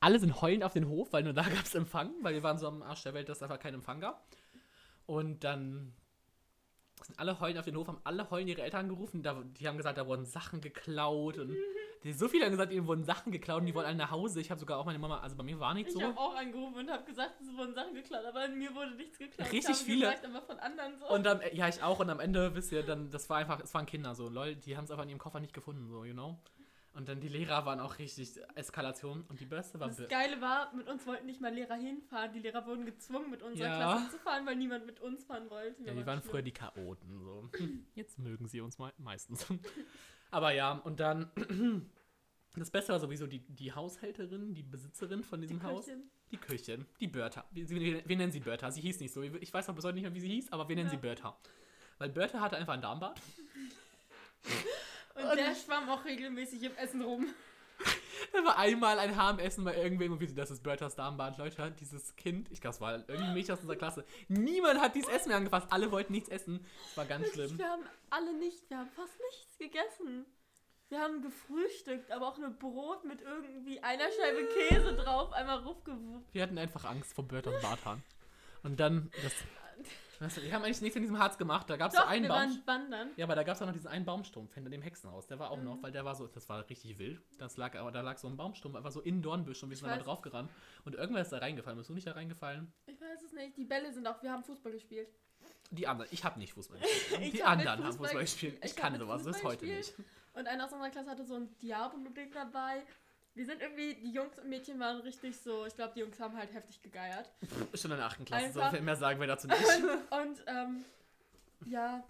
alle 0.00 0.18
sind 0.18 0.40
heulend 0.40 0.64
auf 0.64 0.72
den 0.72 0.88
Hof, 0.88 1.12
weil 1.12 1.24
nur 1.24 1.34
da 1.34 1.42
gab 1.48 1.62
es 1.62 1.74
Empfang, 1.74 2.10
weil 2.22 2.32
wir 2.32 2.42
waren 2.42 2.56
so 2.58 2.68
am 2.68 2.82
Arsch 2.82 3.02
der 3.02 3.12
Welt, 3.12 3.28
dass 3.28 3.36
es 3.36 3.42
einfach 3.42 3.58
keinen 3.58 3.74
Empfang 3.74 4.00
gab. 4.00 4.26
Und 5.04 5.44
dann 5.44 5.92
sind 7.04 7.18
alle 7.18 7.38
heulend 7.38 7.58
auf 7.58 7.66
den 7.66 7.76
Hof, 7.76 7.86
haben 7.86 8.00
alle 8.04 8.30
heulend 8.30 8.48
ihre 8.48 8.62
Eltern 8.62 8.88
gerufen. 8.88 9.22
Da, 9.22 9.42
die 9.60 9.68
haben 9.68 9.76
gesagt, 9.76 9.98
da 9.98 10.06
wurden 10.06 10.24
Sachen 10.24 10.62
geklaut. 10.62 11.36
Und 11.36 11.54
so 12.12 12.28
viele 12.28 12.44
haben 12.44 12.52
gesagt, 12.52 12.72
ihnen 12.72 12.86
wurden 12.86 13.04
Sachen 13.04 13.32
geklaut 13.32 13.60
und 13.60 13.66
die 13.66 13.74
wollen 13.74 13.86
alle 13.86 13.96
nach 13.96 14.10
Hause. 14.10 14.40
Ich 14.40 14.50
habe 14.50 14.58
sogar 14.60 14.78
auch 14.78 14.84
meine 14.86 14.98
Mama, 14.98 15.18
also 15.20 15.36
bei 15.36 15.42
mir 15.42 15.58
war 15.60 15.74
nicht 15.74 15.88
Ich 15.88 15.94
so. 15.94 16.02
habe 16.02 16.16
auch 16.18 16.34
angerufen 16.36 16.74
und 16.76 16.90
habe 16.90 17.04
gesagt, 17.04 17.40
es 17.40 17.56
wurden 17.56 17.74
Sachen 17.74 17.94
geklaut, 17.94 18.24
aber 18.24 18.44
in 18.46 18.58
mir 18.58 18.74
wurde 18.74 18.94
nichts 18.94 19.18
geklaut. 19.18 19.50
Richtig 19.52 19.76
viele. 19.76 20.06
Gesagt, 20.10 20.24
aber 20.26 20.42
von 20.42 20.58
anderen 20.58 20.98
so. 20.98 21.08
Und 21.08 21.24
dann, 21.24 21.40
ja, 21.52 21.68
ich 21.68 21.82
auch. 21.82 22.00
Und 22.00 22.10
am 22.10 22.20
Ende, 22.20 22.54
wisst 22.54 22.72
ihr, 22.72 22.82
dann, 22.82 23.10
das 23.10 23.28
war 23.28 23.38
einfach, 23.38 23.60
es 23.60 23.72
waren 23.74 23.86
Kinder 23.86 24.14
so, 24.14 24.28
lol, 24.28 24.54
die 24.56 24.76
haben 24.76 24.84
es 24.84 24.90
einfach 24.90 25.04
in 25.04 25.10
ihrem 25.10 25.18
Koffer 25.18 25.40
nicht 25.40 25.52
gefunden, 25.54 25.88
so, 25.88 26.04
you 26.04 26.12
know. 26.14 26.38
Und 26.94 27.08
dann 27.08 27.20
die 27.20 27.28
Lehrer 27.28 27.64
waren 27.64 27.78
auch 27.78 27.98
richtig 28.00 28.40
Eskalation. 28.56 29.24
Und 29.28 29.38
die 29.38 29.44
Beste 29.44 29.78
war. 29.78 29.86
das 29.86 30.08
Geile 30.08 30.40
war, 30.40 30.74
mit 30.74 30.88
uns 30.88 31.06
wollten 31.06 31.26
nicht 31.26 31.40
mal 31.40 31.52
Lehrer 31.54 31.76
hinfahren. 31.76 32.32
Die 32.32 32.40
Lehrer 32.40 32.66
wurden 32.66 32.86
gezwungen, 32.86 33.30
mit 33.30 33.40
unserer 33.40 33.68
Ja. 33.68 33.76
Klasse 33.76 34.10
zu 34.10 34.18
fahren, 34.18 34.44
weil 34.46 34.56
niemand 34.56 34.84
mit 34.84 34.98
uns 34.98 35.22
fahren 35.24 35.48
wollte. 35.48 35.80
Ja, 35.84 35.94
die 35.94 36.04
waren 36.04 36.22
früher 36.22 36.42
die 36.42 36.50
Chaoten, 36.50 37.20
so. 37.20 37.48
Jetzt 37.94 38.18
mögen 38.18 38.48
sie 38.48 38.60
uns 38.60 38.78
mei- 38.78 38.92
meistens. 38.98 39.46
Aber 40.30 40.52
ja, 40.52 40.72
und 40.72 41.00
dann. 41.00 41.30
Das 42.56 42.70
Beste 42.70 42.92
war 42.92 42.98
sowieso 42.98 43.28
die, 43.28 43.40
die 43.40 43.72
Haushälterin, 43.72 44.52
die 44.52 44.64
Besitzerin 44.64 45.22
von 45.22 45.40
diesem 45.40 45.62
Haus. 45.62 45.84
Köchin. 45.84 46.10
Die 46.32 46.36
Köchin, 46.38 46.86
die 46.98 47.06
Bertha. 47.06 47.44
Wir, 47.52 47.68
wir, 47.68 48.16
nennen 48.16 48.32
sie 48.32 48.40
Bertha. 48.40 48.70
Sie 48.72 48.80
hieß 48.80 48.98
nicht 48.98 49.12
so. 49.12 49.22
Ich 49.22 49.52
weiß 49.52 49.68
auch 49.68 49.74
bis 49.76 49.84
heute 49.84 49.94
nicht 49.94 50.02
mehr, 50.02 50.14
wie 50.14 50.20
sie 50.20 50.28
hieß, 50.28 50.50
aber 50.50 50.68
wir 50.68 50.74
nennen 50.74 50.88
Ja. 50.88 50.90
sie 50.90 50.96
Bertha. 50.96 51.38
Weil 51.98 52.08
Bertha 52.08 52.40
hatte 52.40 52.56
einfach 52.56 52.72
ein 52.72 52.80
Darmbad. 52.80 53.20
Und 55.14 55.36
der 55.36 55.54
schwamm 55.54 55.88
auch 55.88 56.04
regelmäßig 56.04 56.62
im 56.64 56.74
Essen 56.76 57.02
rum. 57.02 57.26
Da 58.32 58.44
war 58.44 58.58
einmal 58.58 58.98
ein 58.98 59.16
Haar 59.16 59.32
im 59.32 59.38
Essen 59.38 59.64
bei 59.64 59.76
irgendwem 59.76 60.12
und 60.12 60.26
so, 60.26 60.34
das 60.34 60.50
ist 60.50 60.62
Berthas 60.62 60.94
Darmbad. 60.96 61.38
Leute, 61.38 61.70
dieses 61.80 62.14
Kind, 62.16 62.50
ich 62.50 62.60
glaube, 62.60 62.74
es 62.74 62.80
war 62.80 62.92
irgendein 63.08 63.34
Mädchen 63.34 63.54
aus 63.54 63.60
unserer 63.60 63.76
Klasse. 63.76 64.04
Niemand 64.28 64.80
hat 64.80 64.94
dieses 64.94 65.10
Essen 65.10 65.28
mehr 65.28 65.38
angefasst. 65.38 65.66
Alle 65.70 65.90
wollten 65.90 66.12
nichts 66.12 66.28
essen. 66.28 66.64
Das 66.88 66.96
war 66.96 67.04
ganz 67.06 67.24
Wirklich, 67.26 67.46
schlimm. 67.46 67.58
wir 67.58 67.68
haben 67.68 67.82
alle 68.10 68.34
nicht, 68.34 68.68
wir 68.70 68.78
haben 68.78 68.90
fast 68.90 69.14
nichts 69.30 69.58
gegessen. 69.58 70.26
Wir 70.90 71.00
haben 71.00 71.20
gefrühstückt, 71.20 72.10
aber 72.10 72.28
auch 72.28 72.38
nur 72.38 72.50
Brot 72.50 73.04
mit 73.04 73.20
irgendwie 73.20 73.80
einer 73.80 74.04
Scheibe 74.10 74.46
Käse 74.68 74.94
drauf, 74.94 75.32
einmal 75.32 75.58
rufgewuppt. 75.58 76.32
Wir 76.32 76.42
hatten 76.42 76.56
einfach 76.58 76.84
Angst 76.84 77.12
vor 77.14 77.24
Berthas 77.28 77.60
Barthaaren. 77.60 78.02
Und 78.62 78.80
dann, 78.80 79.10
das, 79.22 79.32
du, 80.20 80.42
wir 80.42 80.52
haben 80.52 80.64
eigentlich 80.64 80.80
nichts 80.80 80.96
in 80.96 81.02
diesem 81.02 81.18
Harz 81.18 81.38
gemacht. 81.38 81.68
Da 81.70 81.76
gab 81.76 81.92
es 81.92 81.96
so 81.98 82.04
einen 82.04 82.22
wir 82.24 82.28
Baum. 82.28 82.38
waren 82.38 82.62
wandern. 82.66 83.10
Ja, 83.16 83.24
aber 83.26 83.34
da 83.36 83.42
gab 83.44 83.56
es 83.56 83.62
auch 83.62 83.66
noch 83.66 83.72
diesen 83.72 83.88
einen 83.88 84.04
Baumstumpf 84.04 84.52
hinter 84.54 84.70
dem 84.70 84.82
Hexenhaus. 84.82 85.26
Der 85.26 85.38
war 85.38 85.50
auch 85.50 85.56
Mhm. 85.58 85.64
noch, 85.64 85.82
weil 85.82 85.92
der 85.92 86.04
war 86.04 86.14
so, 86.14 86.26
das 86.26 86.48
war 86.48 86.68
richtig 86.68 86.98
wild. 86.98 87.20
Das 87.38 87.56
lag, 87.56 87.74
aber 87.78 87.92
da 87.92 88.00
lag 88.00 88.18
so 88.18 88.26
ein 88.28 88.36
Baumstumpf, 88.36 88.74
einfach 88.76 88.90
so 88.92 89.00
in 89.00 89.22
Dornbüsch 89.22 89.62
und 89.62 89.70
wir 89.70 89.76
sind 89.76 89.86
aber 89.88 89.96
weiß. 89.98 90.04
draufgerannt. 90.04 90.50
Und 90.84 90.94
irgendwer 90.96 91.22
ist 91.22 91.32
da 91.32 91.38
reingefallen. 91.38 91.76
Bist 91.78 91.90
du 91.90 91.94
nicht 91.94 92.06
da 92.06 92.12
reingefallen? 92.12 92.72
Ich 92.86 93.00
weiß 93.00 93.22
es 93.22 93.32
nicht. 93.32 93.56
Die 93.56 93.64
Bälle 93.64 93.92
sind 93.92 94.06
auch, 94.06 94.22
wir 94.22 94.32
haben 94.32 94.42
Fußball 94.44 94.72
gespielt. 94.72 95.08
Die 95.70 95.86
anderen. 95.86 96.10
Ich 96.12 96.24
habe 96.24 96.38
nicht 96.38 96.52
Fußball 96.54 96.78
gespielt. 96.80 97.32
Die 97.34 97.42
hab 97.44 97.50
anderen 97.52 97.78
haben 97.84 97.86
Fußball 97.86 98.06
Fußball 98.08 98.22
gespielt. 98.22 98.58
Ich, 98.64 98.70
Ich 98.70 98.76
kann 98.76 98.98
sowas, 98.98 99.22
bis 99.24 99.36
Fußball 99.36 99.52
heute 99.52 99.66
nicht. 99.66 99.94
Und 100.34 100.46
einer 100.46 100.64
aus 100.64 100.72
unserer 100.72 100.90
Klasse 100.90 101.10
hatte 101.10 101.24
so 101.24 101.34
ein 101.34 101.58
Diablo-Ding 101.58 102.30
dabei. 102.32 102.82
Wir 103.38 103.46
sind 103.46 103.62
irgendwie, 103.62 103.94
die 103.94 104.10
Jungs 104.10 104.36
und 104.40 104.48
Mädchen 104.48 104.80
waren 104.80 105.00
richtig 105.02 105.38
so, 105.38 105.64
ich 105.64 105.72
glaube, 105.76 105.92
die 105.94 106.00
Jungs 106.00 106.18
haben 106.18 106.36
halt 106.36 106.52
heftig 106.52 106.82
gegeiert. 106.82 107.30
Schon 107.72 107.92
in 107.92 107.98
der 107.98 108.06
8. 108.06 108.26
Klasse, 108.26 108.52
so 108.52 108.58
Einfach- 108.60 108.72
viel 108.74 108.80
mehr 108.80 108.96
sagen 108.96 109.20
wir 109.20 109.28
dazu 109.28 109.46
nicht. 109.46 109.62
Und, 110.10 110.42
ähm, 110.48 110.84
ja, 111.66 112.02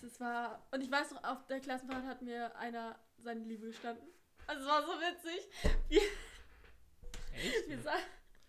das 0.00 0.18
war, 0.18 0.60
und 0.72 0.80
ich 0.80 0.90
weiß 0.90 1.12
noch, 1.12 1.22
auf 1.22 1.46
der 1.46 1.60
Klassenfahrt 1.60 2.04
hat 2.04 2.22
mir 2.22 2.54
einer 2.56 2.98
seine 3.22 3.44
Liebe 3.44 3.68
gestanden. 3.68 4.04
Also 4.48 4.62
es 4.62 4.68
war 4.68 4.82
so 4.82 4.88
witzig. 4.94 5.48
Wir, 5.88 6.00
Echt? 7.34 7.68
wir 7.68 7.78
sa- 7.80 7.92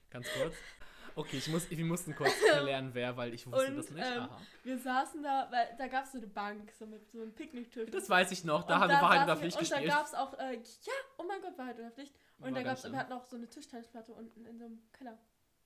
Ganz 0.09 0.27
kurz. 0.33 0.55
Okay, 1.19 1.37
ich 1.37 1.47
muss, 1.49 1.69
wir 1.69 1.83
mussten 1.85 2.15
kurz 2.15 2.31
erklären, 2.49 2.91
wer, 2.93 3.17
weil 3.17 3.33
ich 3.33 3.45
wusste 3.45 3.67
Und, 3.67 3.75
das 3.77 3.89
nicht. 3.89 4.07
ähm. 4.07 4.29
Wir 4.63 4.77
saßen 4.77 5.21
da, 5.21 5.47
weil 5.51 5.75
da 5.77 5.87
gab 5.87 6.05
es 6.05 6.13
so 6.13 6.17
eine 6.17 6.27
Bank, 6.27 6.71
so 6.71 6.85
mit 6.85 7.09
so 7.11 7.21
einem 7.21 7.33
Picknicktisch. 7.33 7.89
Das 7.91 8.09
weiß 8.09 8.31
ich 8.31 8.45
noch, 8.45 8.63
da 8.63 8.75
Und 8.75 8.81
haben 8.81 8.89
wir 8.89 9.01
Wahrheit 9.01 9.23
oder 9.23 9.35
saßen 9.35 9.43
wir- 9.43 9.51
Pflicht 9.51 9.57
Und 9.59 9.71
da 9.71 9.75
gespielt. 9.81 9.93
gab 9.93 10.05
es 10.07 10.13
auch, 10.13 10.39
äh, 10.39 10.53
ja, 10.55 10.93
oh 11.17 11.23
mein 11.23 11.41
Gott, 11.41 11.57
Wahrheit 11.57 11.77
oder 11.77 11.91
Pflicht. 11.91 12.13
Und 12.39 12.45
War 12.45 12.51
da 12.53 12.63
gab's, 12.63 12.81
schlimm. 12.81 12.93
wir 12.93 12.99
hatten 12.99 13.11
auch 13.13 13.25
so 13.25 13.35
eine 13.35 13.49
Tischtennisplatte 13.49 14.13
unten 14.13 14.45
in 14.45 14.57
so 14.57 14.65
einem 14.65 14.81
Keller. 14.93 15.17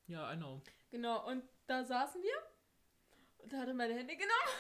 Ja, 0.08 0.34
I 0.34 0.38
know. 0.38 0.60
Genau, 0.90 1.28
und 1.28 1.44
da 1.68 1.84
saßen 1.84 2.22
wir 2.24 2.34
und 3.44 3.54
da 3.54 3.58
hat 3.60 3.68
er 3.68 3.74
meine 3.76 3.94
Hände 3.94 4.16
genommen 4.16 4.54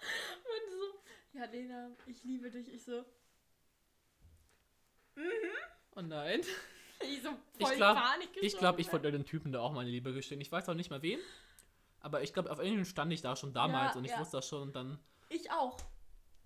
und 0.54 0.70
so, 0.72 1.38
ja 1.38 1.44
Lena, 1.44 1.90
ich 2.06 2.24
liebe 2.24 2.50
dich. 2.50 2.72
Ich 2.72 2.82
so, 2.84 3.04
Oh 5.94 6.00
nein. 6.00 6.40
ich 7.16 7.22
so 7.22 7.30
Ich 7.58 7.66
voll 7.66 7.76
glaub- 7.76 7.96
Panik 7.96 8.28
Ich 8.40 8.56
glaube, 8.58 8.80
ich 8.80 8.92
wollte 8.92 9.10
den 9.12 9.24
Typen 9.24 9.52
da 9.52 9.60
auch 9.60 9.72
meine 9.72 9.90
Liebe 9.90 10.12
gestehen. 10.12 10.40
Ich 10.40 10.50
weiß 10.52 10.68
auch 10.68 10.74
nicht 10.74 10.90
mehr 10.90 11.02
wem. 11.02 11.18
Aber 12.00 12.22
ich 12.22 12.32
glaube, 12.32 12.50
auf 12.50 12.58
irgendeinem 12.58 12.84
stand 12.86 13.12
ich 13.12 13.20
da 13.22 13.36
schon 13.36 13.52
damals 13.52 13.92
Ja, 13.94 13.98
und 13.98 14.04
ich 14.04 14.10
ja. 14.12 14.20
wusste 14.20 14.38
das 14.38 14.48
schon 14.48 14.62
und 14.62 14.76
dann. 14.76 14.98
Ich 15.28 15.50
auch. 15.50 15.76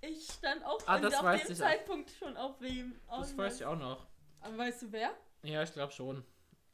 Ich 0.01 0.27
stand 0.27 0.65
auch 0.65 0.79
Ah, 0.87 0.99
das 0.99 1.15
auf 1.15 1.21
dem 1.21 1.35
ich 1.37 1.43
auch. 1.53 1.67
Zeitpunkt 1.67 2.11
schon 2.11 2.37
auf 2.37 2.61
wem. 2.61 2.95
Das 3.09 3.31
Und 3.33 3.39
weiß 3.39 3.57
ich 3.61 3.65
auch 3.67 3.77
noch. 3.79 4.07
Aber 4.41 4.59
weißt 4.59 4.83
du 4.83 4.93
wer? 4.93 5.15
Ja, 5.43 5.63
ich 5.63 5.73
glaube 5.73 5.93
schon. 5.93 6.25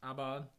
Aber, 0.01 0.49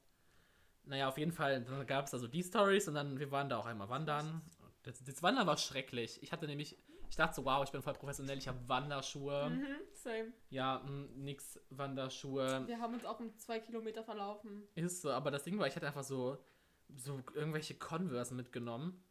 naja, 0.85 1.09
auf 1.09 1.19
jeden 1.19 1.33
Fall, 1.33 1.63
dann 1.63 1.87
gab 1.87 2.07
es 2.07 2.15
also 2.15 2.29
die 2.29 2.43
Stories 2.43 2.89
und 2.89 2.95
dann, 2.95 3.19
wir 3.19 3.31
waren 3.31 3.49
da 3.49 3.59
auch 3.59 3.67
einmal 3.67 3.89
wandern. 3.89 4.41
Das, 4.85 5.03
das 5.05 5.23
Wandern 5.23 5.47
war 5.47 5.59
schrecklich. 5.59 6.23
Ich 6.23 6.33
hatte 6.33 6.47
nämlich, 6.47 6.79
ich 7.13 7.17
dachte 7.17 7.35
so, 7.35 7.45
wow, 7.45 7.63
ich 7.63 7.71
bin 7.71 7.83
voll 7.83 7.93
professionell, 7.93 8.39
ich 8.39 8.49
habe 8.49 8.59
Wanderschuhe. 8.67 9.51
Mhm, 9.51 9.67
same. 9.93 10.33
Ja, 10.49 10.79
mh, 10.79 11.09
nix 11.17 11.61
Wanderschuhe. 11.69 12.67
Wir 12.67 12.81
haben 12.81 12.95
uns 12.95 13.05
auch 13.05 13.21
um 13.21 13.37
zwei 13.37 13.61
Kilometer 13.61 14.03
verlaufen. 14.03 14.67
Ist 14.77 15.03
so, 15.03 15.11
aber 15.11 15.31
das 15.31 15.45
Ding 15.45 15.59
war, 15.59 15.67
ich 15.67 15.77
hatte 15.77 15.87
einfach 15.87 16.05
so, 16.05 16.39
so 16.97 17.23
irgendwelche 17.35 17.75
Converse 17.75 18.35
mitgenommen. 18.35 19.05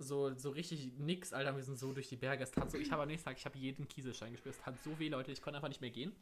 So, 0.00 0.34
so 0.34 0.50
richtig 0.50 0.98
nix, 0.98 1.32
Alter, 1.32 1.54
wir 1.54 1.62
sind 1.62 1.78
so 1.78 1.92
durch 1.92 2.08
die 2.08 2.16
Berge. 2.16 2.42
Es 2.42 2.50
tat 2.50 2.68
so, 2.68 2.78
ich 2.78 2.90
habe 2.90 3.02
am 3.02 3.08
nächsten 3.08 3.28
Tag, 3.28 3.38
ich 3.38 3.44
habe 3.44 3.56
jeden 3.56 3.86
Kieselstein 3.86 4.32
gespürt. 4.32 4.56
Es 4.56 4.60
tat 4.60 4.74
so 4.82 4.98
weh, 4.98 5.08
Leute, 5.08 5.30
ich 5.30 5.40
konnte 5.40 5.58
einfach 5.58 5.68
nicht 5.68 5.82
mehr 5.82 5.90
gehen. 5.90 6.12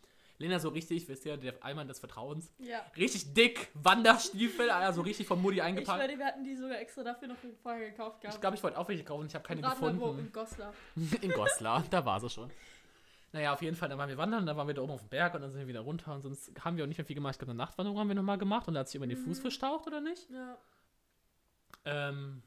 Lena 0.40 0.58
so 0.58 0.70
richtig, 0.70 1.06
wisst 1.06 1.24
ihr, 1.26 1.36
der 1.36 1.62
Eimann 1.64 1.86
des 1.86 1.98
Vertrauens. 2.00 2.50
Ja. 2.58 2.84
Richtig 2.96 3.34
dick, 3.34 3.68
Wanderstiefel, 3.74 4.70
Alter, 4.70 4.94
so 4.94 5.02
richtig 5.02 5.26
von 5.26 5.40
Mutti 5.40 5.56
Ich 5.58 5.62
eingepackt. 5.62 6.02
schwöre, 6.02 6.18
wir 6.18 6.24
hatten 6.26 6.42
die 6.42 6.56
sogar 6.56 6.80
extra 6.80 7.02
dafür 7.04 7.28
noch 7.28 7.36
vorher 7.62 7.90
gekauft 7.90 8.20
gehabt. 8.22 8.34
Ich 8.36 8.40
glaube, 8.40 8.56
ich 8.56 8.62
wollte 8.62 8.78
auch 8.78 8.88
welche 8.88 9.04
kaufen, 9.04 9.26
ich 9.26 9.34
habe 9.34 9.46
keine 9.46 9.62
Rat 9.62 9.80
mal 9.80 9.92
wo, 9.94 10.00
gefunden. 10.12 10.26
in 10.26 10.32
Goslar. 10.32 10.72
In 11.20 11.30
Goslar, 11.30 11.84
da 11.90 12.04
war 12.04 12.18
sie 12.20 12.30
schon. 12.30 12.50
Naja, 13.32 13.52
auf 13.52 13.62
jeden 13.62 13.76
Fall, 13.76 13.88
dann 13.90 13.98
waren 13.98 14.08
wir 14.08 14.16
wandern, 14.18 14.44
dann 14.46 14.56
waren 14.56 14.66
wir 14.66 14.74
da 14.74 14.82
oben 14.82 14.92
auf 14.92 15.00
dem 15.02 15.08
Berg 15.10 15.34
und 15.34 15.42
dann 15.42 15.50
sind 15.50 15.60
wir 15.60 15.68
wieder 15.68 15.80
runter 15.80 16.14
und 16.14 16.22
sonst 16.22 16.50
haben 16.64 16.76
wir 16.76 16.82
auch 16.84 16.88
nicht 16.88 16.98
mehr 16.98 17.04
viel 17.04 17.14
gemacht. 17.14 17.34
Ich 17.34 17.38
glaube, 17.38 17.50
eine 17.52 17.58
Nachtwanderung 17.58 17.98
haben 18.00 18.08
wir 18.08 18.14
nochmal 18.16 18.38
gemacht 18.38 18.66
und 18.66 18.74
da 18.74 18.80
hat 18.80 18.88
sich 18.88 18.96
über 18.96 19.06
den 19.06 19.18
Fuß 19.18 19.38
Mhm. 19.38 19.42
verstaucht, 19.42 19.86
oder 19.86 20.00
nicht? 20.00 20.28
Ja. 20.30 20.56
Ähm, 21.84 22.42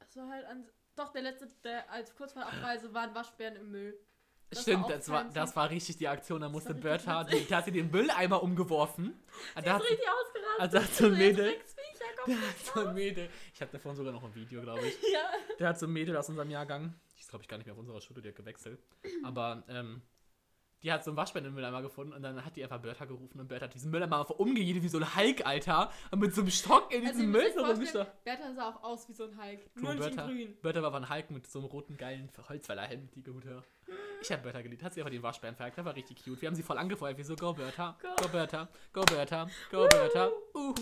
Es 0.00 0.16
war 0.16 0.28
halt 0.28 0.46
an. 0.46 0.64
Doch, 0.96 1.10
der 1.12 1.22
letzte, 1.22 1.48
der 1.64 1.90
als 1.90 2.14
kurz 2.16 2.32
vor 2.32 2.42
der 2.42 2.52
Abreise 2.52 2.92
waren 2.94 3.14
Waschbären 3.14 3.56
im 3.56 3.70
Müll. 3.70 3.94
Das 4.54 4.66
war 4.66 4.72
stimmt, 4.74 4.84
auch 4.84 4.88
das 4.88 5.08
war, 5.08 5.24
das 5.24 5.56
war 5.56 5.70
richtig 5.70 5.96
die 5.96 6.08
Aktion. 6.08 6.40
Da 6.40 6.48
musste 6.48 6.74
war 6.74 6.80
Bertha, 6.80 7.24
die, 7.24 7.46
da 7.46 7.58
hat 7.58 7.64
sie 7.64 7.72
den 7.72 7.90
Mülleimer 7.90 8.42
umgeworfen. 8.42 9.14
Da 9.54 9.74
hat, 9.74 9.82
richtig 9.82 10.06
ausgerastet. 10.08 10.60
also 10.60 10.78
hat 10.78 10.94
so 10.94 11.06
ein 11.06 11.18
Mädel, 11.18 11.54
kommt 12.24 12.36
hat 12.40 12.74
so 12.74 12.80
ein 12.86 12.94
Mädel, 12.94 13.28
ich 13.52 13.60
habe 13.60 13.72
davon 13.72 13.96
sogar 13.96 14.12
noch 14.12 14.24
ein 14.24 14.34
Video, 14.34 14.60
glaube 14.62 14.86
ich. 14.86 14.94
Ja. 15.12 15.30
Der 15.58 15.68
hat 15.68 15.78
so 15.78 15.86
ein 15.86 15.92
Mädel 15.92 16.16
aus 16.16 16.28
unserem 16.28 16.50
Jahrgang, 16.50 16.94
die 17.14 17.20
ist 17.20 17.28
glaube 17.28 17.42
ich 17.42 17.48
gar 17.48 17.56
nicht 17.56 17.66
mehr 17.66 17.74
auf 17.74 17.78
unserer 17.78 18.00
Schule, 18.00 18.20
die 18.22 18.28
hat 18.28 18.36
gewechselt. 18.36 18.80
Aber 19.22 19.62
ähm, 19.68 20.02
die 20.84 20.92
hat 20.92 21.02
so 21.02 21.10
einen 21.10 21.16
Waschbär 21.16 21.42
im 21.42 21.54
Mülleimer 21.54 21.80
gefunden 21.80 22.12
und 22.12 22.22
dann 22.22 22.44
hat 22.44 22.54
die 22.56 22.62
einfach 22.62 22.78
Bertha 22.78 23.06
gerufen 23.06 23.40
und 23.40 23.48
Bertha 23.48 23.64
hat 23.64 23.74
diesen 23.74 23.90
Mülleimer 23.90 24.20
einfach 24.20 24.34
umgejedet 24.34 24.82
wie 24.82 24.88
so 24.88 24.98
ein 24.98 25.16
Hulk, 25.16 25.44
Alter. 25.46 25.90
Und 26.10 26.20
mit 26.20 26.34
so 26.34 26.42
einem 26.42 26.50
Stock 26.50 26.92
in 26.92 27.00
Also, 27.06 27.12
diesen 27.20 27.34
ihr 27.34 27.40
Müll 27.40 27.52
rumgestochen. 27.58 28.12
Bertha 28.22 28.52
sah 28.54 28.68
auch 28.68 28.82
aus 28.84 29.08
wie 29.08 29.14
so 29.14 29.24
ein 29.24 29.36
Hulk. 29.42 29.60
Nur 29.76 29.94
Bertha, 29.94 30.26
grün. 30.26 30.54
Bertha 30.60 30.82
war 30.82 30.94
ein 30.94 31.08
Hulk 31.08 31.30
mit 31.30 31.46
so 31.46 31.58
einem 31.58 31.68
roten, 31.68 31.96
geilen 31.96 32.28
Holzfällerhemd, 32.48 33.16
die 33.16 33.22
gute. 33.22 33.64
Ich 34.20 34.30
hab 34.30 34.42
Bertha 34.42 34.60
geliebt, 34.60 34.82
hat 34.82 34.92
sie 34.92 35.00
einfach 35.00 35.10
den 35.10 35.22
Waschbären 35.22 35.56
verjagt, 35.56 35.78
der 35.78 35.84
war 35.86 35.94
richtig 35.94 36.22
cute. 36.22 36.40
Wir 36.42 36.48
haben 36.48 36.54
sie 36.54 36.62
voll 36.62 36.78
angefeuert, 36.78 37.16
wie 37.16 37.22
so, 37.24 37.34
go 37.34 37.52
Bertha, 37.54 37.96
Go. 38.00 38.08
go 38.22 38.28
Bertha, 38.28 38.68
go 38.92 39.02
Bertha, 39.04 39.48
go 39.70 39.86
Bertha, 39.88 40.30
uhu, 40.54 40.74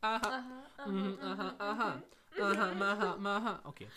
aha, 0.00 0.20
Aha, 0.20 0.64
aha, 0.78 0.90
mhm, 0.90 1.18
aha, 1.20 1.54
aha, 1.58 2.02
aha, 2.40 2.74
maha, 2.74 3.16
maha. 3.16 3.60
Okay, 3.64 3.88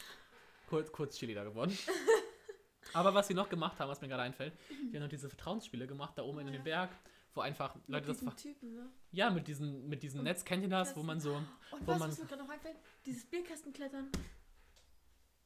kurz, 0.69 0.91
kurz 0.91 1.17
Cheerleader 1.17 1.45
geworden. 1.45 1.77
Aber 2.93 3.13
was 3.13 3.29
wir 3.29 3.35
noch 3.35 3.49
gemacht 3.49 3.79
haben, 3.79 3.89
was 3.89 4.01
mir 4.01 4.07
gerade 4.07 4.23
einfällt, 4.23 4.53
wir 4.89 4.99
haben 4.99 5.05
noch 5.05 5.09
diese 5.09 5.29
Vertrauensspiele 5.29 5.87
gemacht, 5.87 6.13
da 6.17 6.23
oben 6.23 6.39
in 6.39 6.51
dem 6.53 6.63
Berg, 6.63 6.89
wo 7.33 7.41
einfach 7.41 7.75
Mit 7.75 7.87
Leute 7.89 8.07
das... 8.07 8.19
diesem 8.19 8.35
Typen, 8.35 8.73
ne? 8.75 8.89
Ja, 9.11 9.29
mit 9.29 9.47
diesen, 9.47 9.87
mit 9.87 10.03
diesen 10.03 10.23
Netz, 10.23 10.43
kennt 10.43 10.63
ihr 10.63 10.69
das, 10.69 10.95
wo 10.95 11.03
man 11.03 11.19
so... 11.19 11.33
Und 11.35 11.47
Wo 11.71 11.77
du, 11.93 11.99
man- 11.99 12.09
was 12.09 12.19
mir 12.19 12.25
gerade 12.25 12.43
noch 12.43 12.49
einfällt? 12.49 12.75
Dieses 13.05 13.25
Bierkastenklettern. 13.25 14.09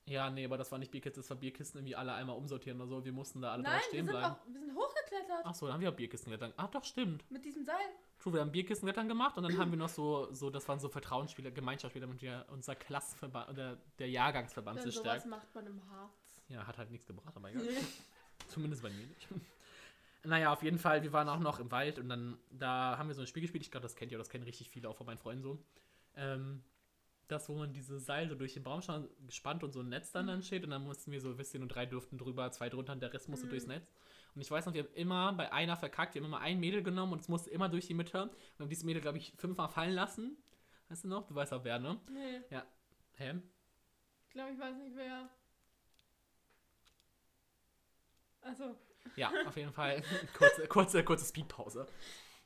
Ja, 0.07 0.29
nee, 0.29 0.45
aber 0.45 0.57
das 0.57 0.71
war 0.71 0.77
nicht 0.77 0.91
Bierkisten, 0.91 1.21
das 1.23 1.29
war 1.31 1.37
Bierkisten 1.37 1.79
irgendwie 1.79 1.95
alle 1.95 2.13
einmal 2.13 2.35
umsortieren 2.37 2.79
oder 2.79 2.87
so. 2.89 3.03
Wir 3.05 3.11
mussten 3.11 3.41
da 3.41 3.53
alle 3.53 3.63
Nein, 3.63 3.71
drei 3.71 3.77
wir 3.79 3.83
stehen 3.87 4.05
sind, 4.05 4.11
bleiben. 4.13 4.35
auch, 4.35 4.47
wir 4.47 4.59
sind 4.59 4.75
hochgeklettert. 4.75 5.41
Ach 5.43 5.55
so, 5.55 5.65
dann 5.65 5.73
haben 5.73 5.81
wir 5.81 5.89
auch 5.89 5.95
Bierkistenklettern. 5.95 6.53
Ach 6.57 6.69
doch, 6.69 6.83
stimmt. 6.83 7.29
Mit 7.31 7.43
diesem 7.43 7.63
Seil. 7.65 7.75
True, 8.19 8.33
wir 8.33 8.41
haben 8.41 8.51
Bierkistenklettern 8.51 9.07
gemacht 9.07 9.35
und 9.37 9.43
dann 9.43 9.57
haben 9.57 9.71
wir 9.71 9.77
noch 9.79 9.89
so, 9.89 10.31
so 10.31 10.51
das 10.51 10.67
waren 10.69 10.79
so 10.79 10.89
Vertrauensspiele, 10.89 11.51
Gemeinschaftsspiele, 11.51 12.05
damit 12.05 12.21
wir 12.21 12.45
unser 12.49 12.75
Klassenverband 12.75 13.49
oder 13.49 13.77
der 13.97 14.09
Jahrgangsverband 14.09 14.81
sich 14.83 14.93
sowas 14.93 15.07
stärkt. 15.21 15.25
macht 15.25 15.55
man 15.55 15.65
im 15.65 15.89
Harz. 15.89 16.24
Ja, 16.49 16.65
hat 16.67 16.77
halt 16.77 16.91
nichts 16.91 17.05
gebracht, 17.07 17.35
aber 17.35 17.49
egal. 17.49 17.63
Zumindest 18.47 18.83
bei 18.83 18.89
mir 18.89 19.05
nicht. 19.07 19.27
Naja, 20.23 20.51
auf 20.53 20.63
jeden 20.63 20.79
Fall, 20.79 21.03
wir 21.03 21.13
waren 21.13 21.29
auch 21.29 21.39
noch 21.39 21.59
im 21.59 21.71
Wald 21.71 21.99
und 21.99 22.09
dann, 22.09 22.37
da 22.51 22.97
haben 22.97 23.07
wir 23.07 23.15
so 23.15 23.21
ein 23.21 23.27
Spiel 23.27 23.41
gespielt, 23.41 23.63
ich 23.63 23.71
glaube, 23.71 23.83
das 23.83 23.95
kennt 23.95 24.11
ihr, 24.11 24.17
das 24.17 24.29
kennen 24.29 24.43
richtig 24.43 24.69
viele 24.69 24.89
auch 24.89 24.95
von 24.97 25.05
meinen 25.05 25.17
Freunden 25.19 25.43
so. 25.43 25.59
Ähm, 26.15 26.63
das, 27.27 27.49
wo 27.49 27.55
man 27.55 27.73
diese 27.73 27.99
Seil 27.99 28.27
so 28.29 28.35
durch 28.35 28.53
den 28.53 28.63
Baum 28.63 28.81
schon 28.81 29.07
gespannt 29.25 29.63
und 29.63 29.71
so 29.71 29.81
ein 29.81 29.89
Netz 29.89 30.11
dann, 30.11 30.27
dann 30.27 30.43
steht 30.43 30.63
und 30.63 30.69
dann 30.71 30.83
mussten 30.83 31.11
wir 31.11 31.19
so, 31.21 31.37
wisst 31.37 31.53
ihr, 31.53 31.59
nur 31.59 31.69
drei 31.69 31.85
durften 31.85 32.17
drüber, 32.17 32.51
zwei 32.51 32.69
drunter 32.69 32.93
und 32.93 33.01
der 33.01 33.13
Rest 33.13 33.29
musste 33.29 33.45
Mhm. 33.47 33.49
durchs 33.51 33.67
Netz. 33.67 33.87
Und 34.35 34.41
ich 34.41 34.51
weiß 34.51 34.65
noch, 34.65 34.73
wir 34.73 34.83
haben 34.83 34.93
immer 34.93 35.33
bei 35.33 35.51
einer 35.51 35.77
verkackt, 35.77 36.13
wir 36.13 36.21
haben 36.21 36.27
immer 36.27 36.41
ein 36.41 36.59
Mädel 36.59 36.83
genommen 36.83 37.13
und 37.13 37.21
es 37.21 37.27
musste 37.27 37.49
immer 37.49 37.69
durch 37.69 37.87
die 37.87 37.93
Mitte. 37.93 38.29
Wir 38.57 38.63
haben 38.63 38.69
dieses 38.69 38.83
Mädel, 38.83 39.01
glaube 39.01 39.17
ich, 39.17 39.33
fünfmal 39.37 39.69
fallen 39.69 39.93
lassen. 39.93 40.37
Weißt 40.89 41.03
du 41.03 41.07
noch? 41.07 41.25
Du 41.25 41.33
weißt 41.33 41.53
auch 41.53 41.63
wer, 41.63 41.79
ne? 41.79 41.99
Nee, 42.11 42.41
Hä? 43.17 43.33
ich 44.27 44.33
glaube, 44.33 44.51
ich 44.53 44.59
weiß 44.59 44.75
nicht 44.77 44.95
wer. 44.95 45.29
Also, 48.45 48.75
Ja, 49.15 49.31
auf 49.47 49.55
jeden 49.57 49.71
Fall. 49.73 50.01
kurze, 50.37 50.67
kurze, 50.67 51.03
kurze 51.03 51.25
Speedpause. 51.25 51.87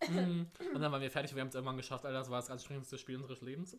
Mm, 0.07 0.43
Und 0.73 0.81
dann 0.81 0.91
waren 0.91 1.01
wir 1.01 1.11
fertig, 1.11 1.35
wir 1.35 1.41
haben 1.41 1.49
es 1.49 1.55
irgendwann 1.55 1.77
geschafft, 1.77 2.05
Alter, 2.05 2.19
das 2.19 2.29
war 2.29 2.39
das 2.39 2.49
anstrengendste 2.49 2.97
Spiel 2.97 3.17
unseres 3.17 3.41
Lebens. 3.41 3.77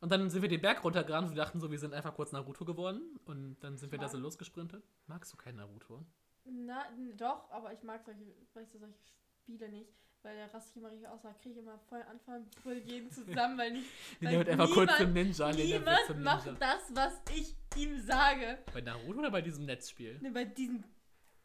Und 0.00 0.10
dann 0.12 0.28
sind 0.30 0.42
wir 0.42 0.48
den 0.48 0.60
Berg 0.60 0.82
runtergerannt 0.84 1.28
und 1.28 1.34
wir 1.34 1.42
dachten 1.42 1.60
so, 1.60 1.70
wir 1.70 1.78
sind 1.78 1.94
einfach 1.94 2.14
kurz 2.14 2.32
Naruto 2.32 2.64
geworden. 2.64 3.18
Und 3.24 3.58
dann 3.60 3.76
sind 3.78 3.92
wir 3.92 3.98
da 3.98 4.08
so 4.08 4.18
losgesprintet. 4.18 4.82
Magst 5.06 5.32
du 5.32 5.36
kein 5.36 5.56
Naruto? 5.56 6.04
na, 6.48 6.84
doch, 7.16 7.50
aber 7.50 7.72
ich 7.72 7.82
mag 7.82 8.04
solche, 8.04 8.20
weißt 8.54 8.74
du, 8.74 8.78
solche 8.78 8.94
Spiele 9.42 9.68
nicht. 9.68 9.90
Weil 10.22 10.36
der 10.36 10.52
raste 10.54 10.70
ich 10.70 10.76
immer 10.76 10.90
richtig 10.90 11.08
aus, 11.08 11.22
da 11.22 11.32
kriege 11.34 11.50
ich 11.54 11.58
immer 11.58 11.78
voll 11.88 12.02
Anfang, 12.02 12.46
voll 12.62 12.78
jeden 12.78 13.10
zusammen, 13.10 13.58
weil 13.58 13.72
nicht. 13.72 13.88
Der 14.20 14.30
Weil 14.30 14.38
wird 14.38 14.48
einfach 14.50 14.70
kurz 14.70 14.98
niemand- 14.98 15.34
zum 15.36 15.44
Ninja. 15.52 15.52
Niemand 15.52 16.22
macht 16.24 16.46
das, 16.60 16.82
was 16.94 17.20
ich 17.34 17.54
ihm 17.76 17.98
sage. 18.00 18.58
Bei 18.72 18.80
Naruto 18.80 19.18
oder 19.20 19.30
bei 19.30 19.42
diesem 19.42 19.66
Netzspiel? 19.66 20.18
Ne, 20.20 20.30
bei 20.30 20.44
diesen 20.44 20.84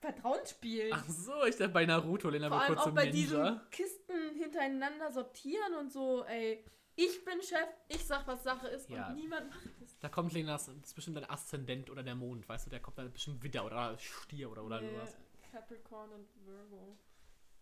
Vertrauensspielen. 0.01 0.91
Ach 0.93 1.07
so, 1.07 1.45
ich 1.45 1.55
dachte 1.55 1.69
bei 1.69 1.85
Naruto, 1.85 2.29
Lena 2.29 2.49
Vor 2.49 2.59
allem 2.61 2.77
auch 2.77 2.91
bei 2.91 3.05
Ninja. 3.05 3.11
diesen 3.11 3.61
Kisten 3.69 4.35
hintereinander 4.35 5.11
sortieren 5.11 5.75
und 5.75 5.91
so, 5.91 6.23
ey. 6.25 6.65
Ich 6.95 7.23
bin 7.23 7.41
Chef, 7.41 7.67
ich 7.87 8.05
sag, 8.05 8.27
was 8.27 8.43
Sache 8.43 8.67
ist 8.67 8.89
Ja. 8.89 9.07
und 9.07 9.15
niemand 9.15 9.49
macht 9.49 9.81
es. 9.81 9.97
Da 9.99 10.09
kommt 10.09 10.33
Lenas, 10.33 10.65
das 10.65 10.75
ist 10.75 10.93
bestimmt 10.95 11.17
ein 11.17 11.29
Aszendent 11.29 11.89
oder 11.89 12.03
der 12.03 12.15
Mond, 12.15 12.47
weißt 12.49 12.65
du, 12.65 12.69
der 12.69 12.79
kommt 12.81 12.97
dann 12.97 13.11
bestimmt 13.13 13.41
Widder 13.43 13.65
oder 13.65 13.97
Stier 13.97 14.51
oder, 14.51 14.63
oder 14.63 14.81
Nee, 14.81 14.89
sowas. 14.89 15.17
Capricorn 15.51 16.11
und 16.11 16.27
Virgo. 16.45 16.97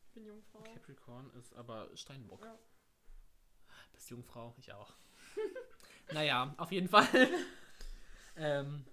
Ich 0.08 0.10
bin 0.14 0.26
Jungfrau. 0.26 0.62
Capricorn 0.64 1.30
ist 1.38 1.54
aber 1.56 1.90
Steinbock. 1.96 2.44
Ja. 2.44 2.58
Bist 3.92 4.10
Jungfrau, 4.10 4.56
ich 4.58 4.74
auch. 4.74 4.94
naja, 6.14 6.54
auf 6.58 6.72
jeden 6.72 6.88
Fall. 6.88 7.06
ähm. 8.36 8.86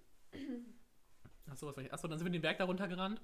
Achso, 1.48 1.66
was 1.68 1.76
war 1.76 1.84
ich? 1.84 1.92
Achso, 1.92 2.08
dann 2.08 2.18
sind 2.18 2.26
wir 2.26 2.32
den 2.32 2.42
Berg 2.42 2.58
da 2.58 2.64
runtergerannt. 2.64 3.20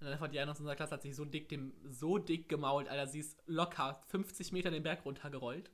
Und 0.00 0.06
dann 0.06 0.12
einfach 0.12 0.28
die 0.28 0.40
eine 0.40 0.50
aus 0.50 0.58
unserer 0.58 0.76
Klasse 0.76 0.94
hat 0.94 1.02
sich 1.02 1.14
so 1.14 1.24
dick, 1.24 1.48
dem, 1.48 1.72
so 1.88 2.18
dick 2.18 2.48
gemault, 2.48 2.88
Alter. 2.88 3.06
Sie 3.06 3.20
ist 3.20 3.42
locker 3.46 4.00
50 4.08 4.52
Meter 4.52 4.70
den 4.70 4.82
Berg 4.82 5.04
runtergerollt. 5.04 5.70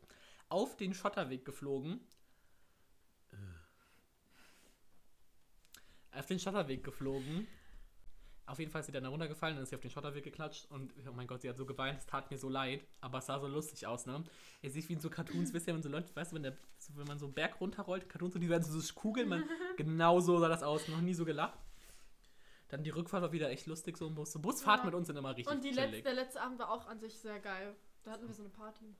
Auf 0.48 0.76
den 0.76 0.94
Schotterweg 0.94 1.44
geflogen. 1.44 2.00
Äh. 3.32 3.36
Auf 6.18 6.26
den 6.26 6.38
Schotterweg 6.38 6.84
geflogen. 6.84 7.46
Auf 8.50 8.58
jeden 8.58 8.72
Fall 8.72 8.80
ist 8.80 8.86
sie 8.86 8.92
dann 8.92 9.04
da 9.04 9.10
runtergefallen, 9.10 9.54
dann 9.54 9.62
ist 9.62 9.70
sie 9.70 9.76
auf 9.76 9.80
den 9.80 9.92
Schotterweg 9.92 10.24
geklatscht 10.24 10.68
und 10.72 10.92
oh 11.08 11.12
mein 11.12 11.28
Gott, 11.28 11.42
sie 11.42 11.48
hat 11.48 11.56
so 11.56 11.64
geweint, 11.64 12.00
es 12.00 12.06
tat 12.06 12.32
mir 12.32 12.36
so 12.36 12.48
leid, 12.48 12.84
aber 13.00 13.18
es 13.18 13.26
sah 13.26 13.38
so 13.38 13.46
lustig 13.46 13.86
aus, 13.86 14.06
ne? 14.06 14.24
Ihr 14.60 14.70
seht 14.72 14.88
wie 14.88 14.94
in 14.94 14.98
so 14.98 15.08
Cartoons, 15.08 15.52
wisst 15.54 15.68
ihr, 15.68 15.74
wenn 15.74 15.82
so 15.82 15.88
Leute, 15.88 16.14
weißt 16.16 16.32
du, 16.32 16.34
wenn, 16.34 16.42
der, 16.42 16.56
so, 16.76 16.96
wenn 16.96 17.06
man 17.06 17.20
so 17.20 17.26
einen 17.26 17.34
Berg 17.34 17.60
runterrollt, 17.60 18.08
Cartoons 18.08 18.34
und 18.34 18.40
die 18.40 18.48
werden 18.48 18.64
so, 18.64 18.76
so 18.76 18.94
Kugeln, 18.94 19.28
man, 19.28 19.44
genau 19.76 20.18
so 20.18 20.40
sah 20.40 20.48
das 20.48 20.64
aus, 20.64 20.88
noch 20.88 21.00
nie 21.00 21.14
so 21.14 21.24
gelacht. 21.24 21.60
Dann 22.70 22.82
die 22.84 22.90
Rückfahrt 22.90 23.22
war 23.22 23.32
wieder 23.32 23.50
echt 23.50 23.66
lustig, 23.66 23.96
so 23.96 24.06
ein 24.06 24.14
Bus. 24.14 24.32
So 24.32 24.38
Busfahrten 24.40 24.82
Ja. 24.84 24.86
mit 24.86 24.94
uns 24.94 25.08
sind 25.08 25.16
immer 25.16 25.30
richtig 25.36 25.52
Und 25.54 25.62
die 25.64 25.70
letzte, 25.70 26.02
der 26.02 26.14
letzte 26.14 26.40
Abend 26.40 26.58
war 26.58 26.70
auch 26.70 26.86
an 26.86 27.00
sich 27.00 27.18
sehr 27.18 27.38
geil. 27.40 27.74
Da 28.04 28.12
hatten 28.12 28.26
wir 28.26 28.34
so 28.34 28.42
eine 28.42 28.50
Party. 28.50 28.94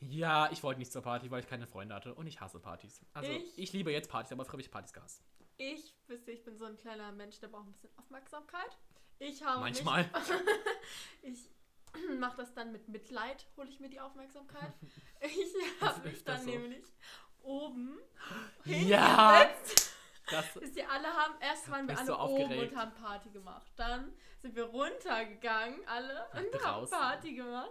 Ja, 0.00 0.50
ich 0.50 0.62
wollte 0.62 0.80
nicht 0.80 0.92
zur 0.92 1.02
Party, 1.02 1.30
weil 1.30 1.40
ich 1.40 1.48
keine 1.48 1.66
Freunde 1.66 1.94
hatte 1.94 2.14
und 2.14 2.26
ich 2.26 2.40
hasse 2.40 2.58
Partys. 2.58 3.00
Also 3.14 3.30
ich, 3.30 3.58
Ich- 3.58 3.72
liebe 3.72 3.92
jetzt 3.92 4.08
Partys, 4.10 4.32
aber 4.32 4.44
früher 4.44 4.54
habe 4.54 4.62
ich 4.62 4.70
Partys 4.70 4.92
gehasst. 4.92 5.22
Ich 5.56 5.94
wüsste, 6.08 6.32
ich 6.32 6.42
bin 6.42 6.56
so 6.56 6.64
ein 6.64 6.76
kleiner 6.76 7.12
Mensch, 7.12 7.38
der 7.38 7.48
braucht 7.48 7.66
ein 7.66 7.72
bisschen 7.72 7.90
Aufmerksamkeit. 7.98 8.78
Ich 9.18 9.42
habe 9.44 9.60
Manchmal. 9.60 10.04
Mich, 10.04 10.12
ich 11.22 11.50
mache 12.18 12.38
das 12.38 12.54
dann 12.54 12.72
mit 12.72 12.88
Mitleid, 12.88 13.46
hole 13.56 13.68
ich 13.68 13.78
mir 13.78 13.90
die 13.90 14.00
Aufmerksamkeit. 14.00 14.72
Ich 15.20 15.80
habe 15.82 16.08
mich 16.08 16.24
dann 16.24 16.40
so? 16.42 16.50
nämlich 16.50 16.84
oben 17.42 17.98
Ja! 18.64 19.38
hingesetzt. 19.38 19.89
Das, 20.30 20.54
Bis 20.60 20.72
die 20.72 20.84
alle 20.84 21.08
haben, 21.08 21.34
erst 21.40 21.70
waren 21.70 21.88
wir 21.88 21.96
alle 21.98 22.06
du 22.06 22.18
oben 22.18 22.58
und 22.58 22.76
haben 22.76 22.92
Party 22.94 23.30
gemacht. 23.30 23.70
Dann 23.76 24.12
sind 24.42 24.54
wir 24.56 24.64
runtergegangen, 24.64 25.80
alle, 25.86 26.24
und 26.32 26.38
haben 26.38 26.50
draußen. 26.52 26.98
Party 26.98 27.34
gemacht. 27.34 27.70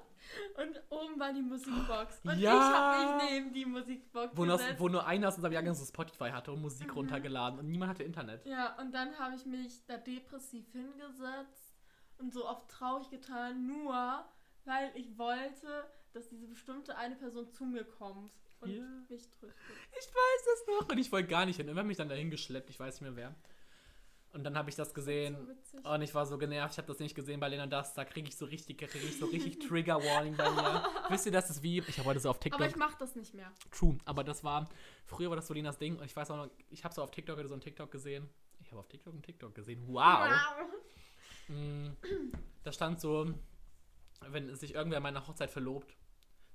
Und 0.58 0.82
oben 0.90 1.20
war 1.20 1.34
die 1.34 1.42
Musikbox. 1.42 2.20
Und 2.26 2.38
Ja. 2.38 2.54
ich 2.54 2.62
habe 2.76 3.20
mich 3.22 3.32
neben 3.32 3.54
die 3.54 3.66
Musikbox 3.66 4.36
wo, 4.38 4.46
nur, 4.46 4.58
gesetzt. 4.58 4.80
wo 4.80 4.88
nur 4.90 5.06
einer 5.06 5.28
aus 5.30 5.36
unserem 5.36 5.54
Jahrgang 5.54 5.74
so 5.74 5.86
Spotify 5.86 6.30
hatte 6.32 6.52
und 6.52 6.62
Musik 6.62 6.88
Mhm. 6.88 6.94
runtergeladen 6.94 7.60
und 7.60 7.70
niemand 7.70 7.92
hatte 7.92 8.04
Internet. 8.04 8.46
Ja, 8.46 8.76
und 8.80 8.94
dann 8.94 9.18
habe 9.18 9.36
ich 9.36 9.46
mich 9.46 9.86
da 9.88 9.98
depressiv 9.98 10.66
hingesetzt 10.72 11.74
und 12.18 12.34
so 12.34 12.48
oft 12.48 12.70
traurig 12.70 13.10
getan, 13.10 13.66
nur 13.66 14.26
weil 14.66 14.92
ich 14.96 15.18
wollte, 15.18 15.86
dass 16.14 16.28
diese 16.28 16.48
bestimmte 16.48 16.96
eine 16.98 17.16
Person 17.16 17.50
zu 17.52 17.66
mir 17.66 17.84
kommt 17.86 18.32
und 18.62 18.70
Ja. 18.72 18.84
mich 19.10 19.30
tröstet. 19.30 19.56
Ich 19.92 20.08
weiß 20.08 20.46
das 20.46 20.68
noch. 20.68 20.90
Und 20.90 20.98
ich 20.98 21.12
wollte 21.12 21.28
gar 21.28 21.46
nicht 21.46 21.58
hin. 21.58 21.66
Irgendwer 21.68 21.82
hat 21.84 21.88
mich 21.88 21.98
dann 21.98 22.10
dahin 22.10 22.30
geschleppt, 22.30 22.70
ich 22.70 22.80
weiß 22.80 22.96
nicht 22.96 23.02
mehr 23.02 23.16
wer. 23.16 23.36
Und 24.32 24.44
dann 24.44 24.56
habe 24.56 24.70
ich 24.70 24.76
das 24.76 24.94
gesehen. 24.94 25.36
So 25.36 25.48
witzig. 25.48 25.84
Und 25.86 26.02
ich 26.04 26.14
war 26.14 26.26
so 26.28 26.38
genervt, 26.38 26.74
ich 26.74 26.78
habe 26.78 26.88
das 26.88 27.00
nicht 27.00 27.16
gesehen 27.16 27.40
bei 27.40 27.48
Lena 27.50 27.66
das. 27.66 27.96
Da 27.96 28.06
kriege 28.06 28.28
ich 28.30 28.38
so 28.38 28.46
richtig, 28.46 28.78
kriege 28.78 29.00
ich 29.06 29.18
so 29.18 29.26
richtig 29.26 29.58
Trigger 29.68 29.96
Warning 30.04 30.36
bei 30.38 30.50
mir. 30.52 30.84
Wisst 31.10 31.26
ihr, 31.26 31.32
das 31.32 31.50
ist 31.50 31.64
wie, 31.64 31.80
ich 31.80 31.98
habe 31.98 32.10
heute 32.10 32.20
so 32.20 32.30
auf 32.30 32.40
TikTok. 32.40 32.62
Aber 32.62 32.70
ich 32.70 32.76
mache 32.76 32.96
das 33.00 33.16
nicht 33.16 33.34
mehr. 33.34 33.52
True, 33.72 33.98
aber 34.06 34.24
das 34.24 34.44
war, 34.44 34.70
früher 35.06 35.30
war 35.30 35.36
das 35.36 35.48
so 35.48 35.56
Lenas 35.56 35.80
Ding 35.80 35.98
und 35.98 36.06
ich 36.06 36.16
weiß 36.16 36.30
auch 36.30 36.38
noch, 36.38 36.50
ich 36.70 36.84
habe 36.84 36.94
so 36.94 37.02
auf 37.02 37.10
TikTok 37.10 37.40
oder 37.40 37.48
so 37.48 37.56
ein 37.56 37.62
TikTok 37.62 37.90
gesehen. 37.90 38.30
Ich 38.62 38.70
habe 38.72 38.80
auf 38.82 38.88
TikTok 38.88 39.14
einen 39.14 39.24
TikTok 39.24 39.56
gesehen. 39.56 39.84
Wow. 39.88 40.30
Mm, 41.48 41.88
Da 42.64 42.72
stand 42.72 43.02
so, 43.02 43.34
wenn 44.28 44.56
sich 44.56 44.76
irgendwer 44.76 44.98
an 44.98 45.04
meiner 45.04 45.26
Hochzeit 45.28 45.50
verlobt, 45.50 45.96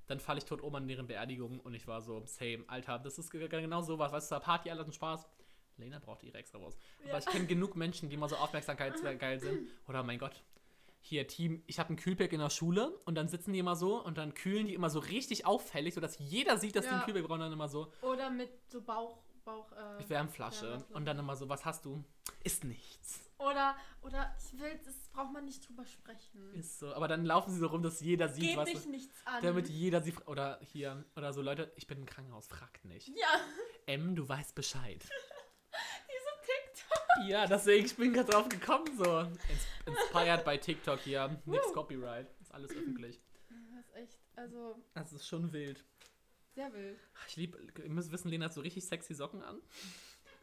dann 0.07 0.21
falle 0.21 0.39
ich 0.39 0.45
tot 0.45 0.61
um 0.61 0.75
an 0.75 0.87
deren 0.87 1.07
Beerdigung 1.07 1.61
und 1.61 1.75
ich 1.75 1.87
war 1.87 2.01
so, 2.01 2.23
same, 2.27 2.65
Alter, 2.67 2.99
das 2.99 3.19
ist 3.19 3.31
ge- 3.31 3.49
genau 3.49 3.83
sowas, 3.83 4.13
weißt 4.13 4.33
du, 4.33 4.39
Party, 4.41 4.71
alle 4.71 4.81
hatten 4.81 4.93
Spaß. 4.93 5.27
Lena 5.77 5.99
braucht 5.99 6.23
ihre 6.23 6.39
extra 6.39 6.59
raus. 6.59 6.77
Ja. 7.05 7.11
Aber 7.11 7.19
ich 7.19 7.27
kenne 7.27 7.47
genug 7.47 7.75
Menschen, 7.75 8.09
die 8.09 8.15
immer 8.15 8.29
so 8.29 8.37
aufmerksamkeitsgeil 8.37 9.41
sind. 9.41 9.69
Oder 9.89 10.05
mein 10.05 10.21
Gott, 10.21 10.45
hier 11.01 11.27
Team, 11.27 11.63
ich 11.67 11.79
habe 11.81 11.89
einen 11.89 11.99
Kühlpack 11.99 12.33
in 12.33 12.39
der 12.41 12.49
Schule 12.51 12.91
und 13.05 13.17
dann 13.17 13.27
sitzen 13.29 13.53
die 13.53 13.59
immer 13.59 13.75
so 13.77 14.03
und 14.03 14.17
dann 14.17 14.35
kühlen 14.35 14.67
die 14.69 14.75
immer 14.75 14.89
so 14.89 15.01
richtig 15.01 15.47
auffällig, 15.47 15.95
sodass 15.95 16.17
jeder 16.19 16.59
sieht, 16.59 16.77
dass 16.77 16.85
die 16.85 16.91
Ja. 16.93 16.99
einen 16.99 17.05
Kühlpack 17.05 17.27
brauchen 17.27 17.41
dann 17.41 17.53
immer 17.53 17.69
so, 17.69 17.91
Oder 18.03 18.31
mit 18.31 18.51
so 18.71 18.81
Bauch, 18.83 19.19
Bauch, 19.45 19.71
äh, 19.73 20.09
Wärmflasche. 20.09 20.85
Und 20.91 21.05
dann 21.05 21.19
immer 21.19 21.37
so, 21.37 21.49
was 21.49 21.65
hast 21.65 21.85
du? 21.85 22.03
Ist 22.43 22.65
nichts. 22.65 23.21
Oder, 23.39 23.77
oder 24.03 24.35
ich 24.39 24.59
will, 24.59 24.79
das 24.85 24.95
braucht 25.13 25.33
man 25.33 25.45
nicht 25.45 25.69
drüber 25.69 25.85
sprechen. 25.85 26.55
Ist 26.55 26.79
so. 26.79 26.95
Aber 26.95 27.09
dann 27.09 27.25
laufen 27.27 27.51
sie 27.53 27.59
so 27.59 27.67
rum, 27.67 27.83
dass 27.83 28.01
jeder 28.01 28.29
sieht, 28.29 28.45
Geht 28.51 28.57
was. 28.57 28.69
dich 28.71 28.87
nichts 28.87 29.15
an. 29.27 29.43
Damit 29.43 29.69
jeder 29.69 30.01
sie. 30.01 30.13
fra- 30.13 30.27
Oder 30.31 30.59
hier. 30.63 31.05
Oder 31.17 31.33
so, 31.33 31.43
Leute, 31.43 31.73
ich 31.77 31.87
bin 31.87 31.99
im 31.99 32.07
Krankenhaus, 32.07 32.47
fragt 32.47 32.85
nicht. 32.85 33.09
ja, 33.09 33.41
M, 33.87 34.15
du 34.17 34.27
weißt 34.29 34.55
Bescheid. 34.55 35.03
diese 36.09 36.47
TikTok. 36.47 37.29
ja, 37.29 37.47
deswegen, 37.47 37.85
ich 37.87 37.97
bin 37.97 38.13
gerade 38.13 38.31
drauf 38.31 38.49
gekommen, 38.49 38.87
so. 38.97 39.21
Ins 39.21 39.67
inspired 39.87 40.45
by 40.45 40.57
TikTok 40.59 41.01
hier. 41.01 41.41
Nix 41.45 41.73
Copyright. 41.73 42.29
Ist 42.41 42.55
alles 42.55 42.71
öffentlich. 42.71 43.21
Das 43.51 43.85
ist 43.87 43.95
echt, 43.97 44.19
also 44.37 44.83
Das 44.95 45.13
ist 45.13 45.27
schon 45.27 45.53
wild. 45.53 45.85
Sehr 46.55 46.73
wild. 46.73 46.99
Ich 47.29 47.37
liebe, 47.37 47.59
ihr 47.83 47.91
müsst 47.91 48.13
wissen, 48.13 48.29
Lena 48.29 48.47
hat 48.47 48.55
so 48.55 48.61
richtig 48.61 48.85
sexy 48.85 49.15
Socken 49.15 49.43
an. 49.43 49.61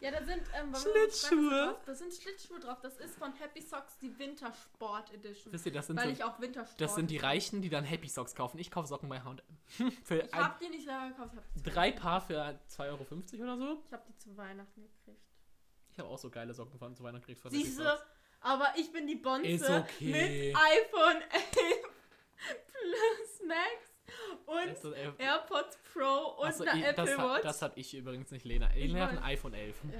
Ja, 0.01 0.09
da 0.09 0.23
sind 0.23 0.41
ähm, 0.59 0.73
Schlittschuhe. 0.73 1.79
Da 1.85 1.93
sind 1.93 2.11
Schlittschuhe 2.11 2.59
drauf. 2.59 2.79
Das 2.81 2.97
ist 2.97 3.15
von 3.19 3.33
Happy 3.33 3.61
Socks 3.61 3.99
die 3.99 4.17
Wintersport 4.17 5.13
Edition. 5.13 5.53
Wisst 5.53 5.67
ihr, 5.67 5.71
das 5.71 5.87
sind 5.87 5.95
Weil 5.95 6.07
so. 6.07 6.13
ich 6.13 6.23
auch 6.23 6.39
Wintersport. 6.39 6.81
Das 6.81 6.95
sind 6.95 7.11
die 7.11 7.17
Reichen, 7.17 7.61
die 7.61 7.69
dann 7.69 7.83
Happy 7.83 8.07
Socks 8.07 8.33
kaufen. 8.33 8.57
Ich 8.57 8.71
kaufe 8.71 8.87
Socken 8.87 9.09
bei 9.09 9.21
H&M. 9.21 9.37
Ich 10.09 10.33
hab 10.33 10.59
die 10.59 10.69
nicht 10.69 10.85
selber 10.85 11.09
gekauft. 11.09 11.33
Ich 11.33 11.61
hab 11.63 11.73
drei 11.73 11.91
Paar 11.91 12.19
für 12.19 12.59
2,50 12.75 12.79
Euro 12.79 13.03
oder 13.43 13.57
so. 13.57 13.83
ich 13.85 13.93
hab 13.93 14.05
die 14.07 14.17
zu 14.17 14.35
Weihnachten 14.35 14.81
gekriegt. 14.81 15.21
Ich 15.91 15.99
habe 15.99 16.09
auch 16.09 16.17
so 16.17 16.31
geile 16.31 16.53
Socken 16.55 16.79
von 16.79 16.95
zu 16.95 17.03
Weihnachten 17.03 17.27
gekriegt. 17.27 17.51
Siehste, 17.51 18.01
aber 18.39 18.73
ich 18.77 18.91
bin 18.91 19.05
die 19.05 19.17
Bonze 19.17 19.85
okay. 19.85 20.11
mit 20.11 20.57
iPhone 20.57 21.21
11 21.21 21.45
Plus 22.71 23.47
Max 23.47 23.90
und 24.45 25.19
AirPods 25.19 25.77
Pro 25.93 26.35
und 26.41 26.47
achso, 26.47 26.63
einer 26.63 26.75
ich- 26.75 26.85
Apple 26.85 27.05
Watch. 27.05 27.17
hab, 27.17 27.41
das 27.43 27.61
hab 27.61 27.77
ich 27.77 27.93
übrigens 27.95 28.31
nicht, 28.31 28.45
Lena. 28.45 28.69
Ich 28.75 28.91
Lena 28.91 29.01
hat 29.07 29.11
ein 29.11 29.23
iPhone 29.23 29.53
11. 29.53 29.75
ja, 29.91 29.99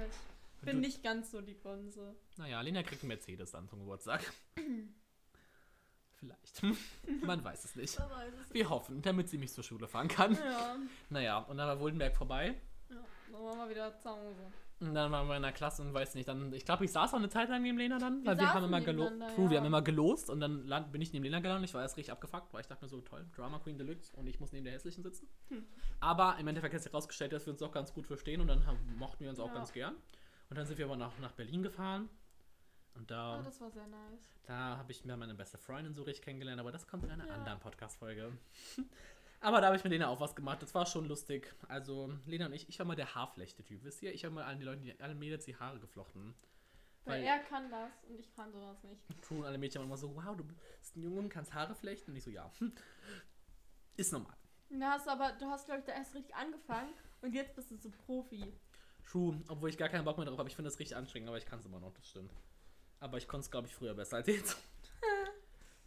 ich 0.60 0.64
bin 0.66 0.76
du- 0.76 0.80
nicht 0.82 1.02
ganz 1.02 1.30
so 1.30 1.40
die 1.40 1.54
Bonze. 1.54 2.14
Naja, 2.36 2.60
Lena 2.60 2.82
kriegt 2.82 3.02
einen 3.02 3.08
Mercedes 3.08 3.50
dann 3.52 3.68
zum 3.68 3.80
Geburtstag. 3.80 4.22
Vielleicht. 6.16 6.62
Man 7.24 7.42
weiß 7.42 7.64
es 7.64 7.74
nicht. 7.76 7.98
Weiß 7.98 8.32
ich 8.48 8.54
Wir 8.54 8.70
hoffen, 8.70 9.02
damit 9.02 9.28
sie 9.28 9.38
mich 9.38 9.52
zur 9.52 9.64
Schule 9.64 9.88
fahren 9.88 10.08
kann. 10.08 10.34
Ja, 10.34 10.76
Naja, 11.10 11.38
und 11.38 11.56
dann 11.56 11.66
war 11.66 11.80
Woldenberg 11.80 12.16
vorbei. 12.16 12.54
ja. 12.90 12.96
Dann 13.32 13.42
machen 13.44 13.58
wir 13.60 13.68
wieder 13.70 13.98
zu 13.98 14.10
Hause. 14.10 14.52
Und 14.82 14.94
dann 14.94 15.12
waren 15.12 15.28
wir 15.28 15.36
in 15.36 15.42
der 15.42 15.52
Klasse 15.52 15.80
und 15.82 15.94
weiß 15.94 16.14
nicht, 16.16 16.26
dann, 16.28 16.52
ich 16.52 16.64
glaube, 16.64 16.84
ich 16.84 16.90
saß 16.92 17.14
auch 17.14 17.18
eine 17.18 17.28
Zeit 17.28 17.48
lang 17.48 17.62
neben 17.62 17.78
Lena 17.78 17.98
dann, 17.98 18.20
Wir 18.22 18.26
weil 18.32 18.38
wir 18.38 18.48
haben 18.48 18.54
saßen 18.62 18.68
immer 18.68 18.80
gelost. 18.80 19.12
True, 19.36 19.48
wir 19.48 19.54
ja. 19.54 19.60
haben 19.60 19.66
immer 19.66 19.82
gelost 19.82 20.28
und 20.28 20.40
dann 20.40 20.66
land, 20.66 20.90
bin 20.92 21.00
ich 21.00 21.12
neben 21.12 21.22
Lena 21.24 21.38
gelandet. 21.40 21.68
Ich 21.70 21.74
war 21.74 21.82
erst 21.82 21.96
richtig 21.96 22.10
abgefuckt, 22.12 22.52
weil 22.52 22.62
ich 22.62 22.66
dachte 22.66 22.84
mir 22.84 22.88
so, 22.88 23.00
toll, 23.00 23.24
Drama 23.36 23.58
Queen 23.60 23.78
Deluxe 23.78 24.12
und 24.16 24.26
ich 24.26 24.40
muss 24.40 24.52
neben 24.52 24.64
der 24.64 24.72
Hässlichen 24.74 25.02
sitzen. 25.04 25.28
Hm. 25.48 25.64
Aber 26.00 26.36
im 26.38 26.48
Endeffekt 26.48 26.74
hat 26.74 26.82
sich 26.82 26.92
herausgestellt, 26.92 27.32
dass 27.32 27.46
wir 27.46 27.52
uns 27.52 27.62
auch 27.62 27.72
ganz 27.72 27.92
gut 27.94 28.06
verstehen 28.06 28.40
und 28.40 28.48
dann 28.48 28.66
haben, 28.66 28.78
mochten 28.98 29.22
wir 29.22 29.30
uns 29.30 29.38
auch 29.38 29.48
Ja. 29.48 29.54
ganz 29.54 29.72
gern. 29.72 29.94
Und 30.50 30.56
dann 30.58 30.66
sind 30.66 30.76
wir 30.78 30.84
aber 30.86 30.96
nach, 30.96 31.16
nach 31.20 31.32
Berlin 31.32 31.62
gefahren 31.62 32.08
und 32.96 33.10
da, 33.10 33.36
Ah, 33.38 33.42
das 33.42 33.60
war 33.60 33.70
sehr 33.70 33.86
nice. 33.86 34.34
da 34.44 34.76
habe 34.78 34.90
ich 34.92 35.04
mir 35.04 35.16
meine 35.16 35.34
beste 35.34 35.56
Freundin 35.58 35.94
so 35.94 36.02
richtig 36.02 36.24
kennengelernt, 36.24 36.60
aber 36.60 36.72
das 36.72 36.86
kommt 36.88 37.04
in 37.04 37.10
einer 37.10 37.26
Ja. 37.26 37.34
anderen 37.34 37.58
Podcast-Folge. 37.60 38.32
Aber 39.42 39.60
da 39.60 39.66
habe 39.66 39.76
ich 39.76 39.82
mit 39.82 39.92
Lena 39.92 40.08
auch 40.08 40.20
was 40.20 40.36
gemacht. 40.36 40.62
Das 40.62 40.72
war 40.72 40.86
schon 40.86 41.08
lustig. 41.08 41.52
Also, 41.66 42.16
Lena 42.26 42.46
und 42.46 42.52
ich, 42.52 42.68
ich 42.68 42.78
war 42.78 42.86
mal 42.86 42.94
der 42.94 43.12
Haarflechte-Typ. 43.14 43.82
Wisst 43.82 44.00
ihr? 44.02 44.14
Ich 44.14 44.24
habe 44.24 44.34
mal 44.34 44.44
allen 44.44 44.60
die 44.60 44.64
Leuten, 44.64 44.84
die, 44.84 44.98
allen 45.00 45.18
Mädels 45.18 45.44
die 45.44 45.56
Haare 45.56 45.80
geflochten. 45.80 46.34
Weil, 47.04 47.20
Weil- 47.20 47.26
er 47.26 47.38
kann 47.40 47.68
das 47.68 47.90
und 48.08 48.20
ich 48.20 48.32
kann 48.36 48.52
sowas 48.52 48.80
nicht. 48.84 49.02
Und 49.30 49.44
alle 49.44 49.58
Mädchen 49.58 49.82
immer 49.82 49.96
so, 49.96 50.14
wow, 50.14 50.36
du 50.36 50.44
bist 50.44 50.96
ein 50.96 51.02
Junge 51.02 51.18
und 51.18 51.28
kannst 51.28 51.52
Haare 51.52 51.74
flechten. 51.74 52.12
Und 52.12 52.16
ich 52.16 52.22
so, 52.22 52.30
ja. 52.30 52.50
Ist 53.96 54.12
normal. 54.12 54.36
Na, 54.70 54.92
hast 54.92 55.08
aber, 55.08 55.32
du 55.32 55.46
hast, 55.46 55.66
glaube 55.66 55.80
ich, 55.80 55.86
da 55.86 55.92
erst 55.92 56.14
richtig 56.14 56.34
angefangen 56.34 56.94
und 57.20 57.34
jetzt 57.34 57.54
bist 57.56 57.70
du 57.72 57.76
so 57.76 57.90
Profi. 57.90 58.54
True, 59.04 59.42
obwohl 59.48 59.68
ich 59.68 59.76
gar 59.76 59.88
keinen 59.88 60.04
Bock 60.04 60.16
mehr 60.16 60.26
drauf 60.26 60.38
habe. 60.38 60.48
Ich 60.48 60.54
finde 60.56 60.70
das 60.70 60.78
richtig 60.78 60.96
anstrengend, 60.96 61.28
aber 61.28 61.36
ich 61.38 61.44
kann 61.44 61.58
es 61.58 61.66
immer 61.66 61.80
noch, 61.80 61.92
das 61.92 62.06
stimmt. 62.08 62.32
Aber 63.00 63.18
ich 63.18 63.26
konnte 63.26 63.44
es, 63.44 63.50
glaube 63.50 63.66
ich, 63.66 63.74
früher 63.74 63.94
besser 63.94 64.16
als 64.18 64.28
jetzt. 64.28 64.56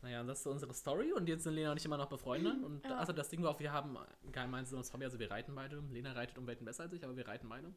naja, 0.01 0.21
und 0.21 0.27
das 0.27 0.39
ist 0.41 0.47
unsere 0.47 0.73
Story 0.73 1.11
und 1.13 1.27
jetzt 1.27 1.43
sind 1.43 1.53
Lena 1.53 1.71
und 1.71 1.77
ich 1.77 1.85
immer 1.85 1.97
noch 1.97 2.09
befreundet. 2.09 2.55
Und 2.63 2.85
Ja. 2.85 2.97
also 2.97 3.11
das 3.13 3.29
Ding 3.29 3.41
war 3.43 3.51
auch, 3.51 3.59
wir 3.59 3.71
haben 3.71 3.97
ein 3.97 4.31
gemeinsames 4.31 4.93
Hobby, 4.93 5.05
also 5.05 5.17
wir 5.19 5.31
reiten 5.31 5.55
beide. 5.55 5.79
Lena 5.91 6.11
reitet 6.13 6.37
um 6.37 6.45
Welten 6.47 6.65
besser 6.65 6.83
als 6.83 6.93
ich, 6.93 7.03
aber 7.03 7.15
wir 7.17 7.27
reiten 7.27 7.49
beide. 7.49 7.73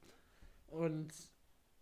Und 0.67 1.13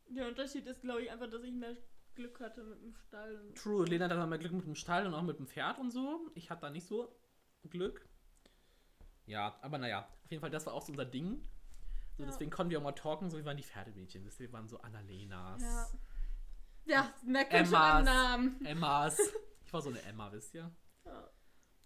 Der 0.09 0.29
Unterschied 0.29 0.67
ist, 0.67 0.83
glaube 0.83 1.03
ich, 1.03 1.11
einfach, 1.11 1.29
dass 1.29 1.43
ich 1.43 1.53
mehr 1.53 1.77
Glück 2.15 2.39
hatte 2.41 2.63
mit 2.63 2.81
dem 2.81 2.95
Stall. 2.95 3.53
True, 3.57 3.85
Lena 3.87 4.05
hat 4.05 4.13
dann 4.13 4.29
mal 4.29 4.39
Glück 4.39 4.53
mit 4.53 4.65
dem 4.67 4.77
Stall 4.77 5.07
und 5.07 5.15
auch 5.15 5.23
mit 5.23 5.39
dem 5.39 5.47
Pferd 5.49 5.79
und 5.79 5.91
so. 5.91 6.31
Ich 6.35 6.49
hatte 6.51 6.61
da 6.63 6.71
nicht 6.71 6.87
so 6.87 7.15
Glück. 7.69 8.09
Ja, 9.27 9.59
aber 9.63 9.79
naja, 9.79 10.09
auf 10.25 10.31
jeden 10.31 10.41
Fall, 10.41 10.51
das 10.51 10.65
war 10.67 10.75
auch 10.75 10.83
so 10.83 10.93
unser 10.93 11.05
Ding. 11.05 11.43
So, 12.17 12.23
Ja. 12.23 12.29
Deswegen 12.31 12.51
konnten 12.53 12.71
wir 12.71 12.79
auch 12.79 12.83
mal 12.85 12.93
talken, 12.93 13.29
so 13.29 13.37
wie 13.39 13.45
waren 13.45 13.57
die 13.57 13.65
Pferdemädchen. 13.65 14.25
wisst 14.25 14.39
ihr, 14.41 14.47
Wir 14.47 14.53
waren 14.53 14.69
so 14.69 14.79
Annalenas, 14.81 15.61
Ja. 15.63 15.87
Ja, 16.89 17.13
merkt 17.27 17.53
man 17.53 17.67
schon 17.67 17.75
am 17.75 18.05
Namen. 18.05 18.65
Emmas. 18.65 19.19
War 19.77 19.83
so 19.83 19.91
eine 19.91 20.03
Emma, 20.03 20.33
wisst 20.33 20.55
ihr? 20.55 20.71
Ja. 21.05 21.31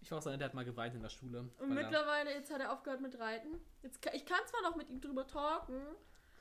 Ich 0.00 0.10
war 0.10 0.18
auch 0.18 0.22
so 0.22 0.28
einer, 0.30 0.38
der 0.38 0.46
hat 0.46 0.54
mal 0.54 0.64
geweint 0.64 0.94
in 0.94 1.02
der 1.02 1.08
Schule. 1.10 1.40
Und 1.40 1.70
weil 1.70 1.78
er- 1.78 1.82
mittlerweile, 1.84 2.32
jetzt 2.32 2.52
hat 2.52 2.60
er 2.60 2.72
aufgehört 2.72 3.00
mit 3.00 3.18
Reiten. 3.18 3.60
Jetzt, 3.82 3.98
ich 4.14 4.24
kann 4.24 4.40
zwar 4.46 4.62
noch 4.62 4.76
mit 4.76 4.88
ihm 4.90 5.00
drüber 5.00 5.26
talken, 5.26 5.80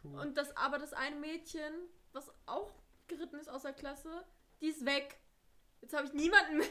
True. 0.01 0.21
und 0.21 0.37
das, 0.37 0.55
aber 0.55 0.77
das 0.77 0.93
eine 0.93 1.15
Mädchen, 1.15 1.73
was 2.13 2.31
auch 2.45 2.71
geritten 3.07 3.37
ist 3.39 3.49
aus 3.49 3.63
der 3.63 3.73
Klasse, 3.73 4.23
die 4.61 4.67
ist 4.67 4.85
weg. 4.85 5.17
Jetzt 5.81 5.93
habe 5.95 6.05
ich 6.05 6.13
niemanden 6.13 6.57
mehr. 6.59 6.67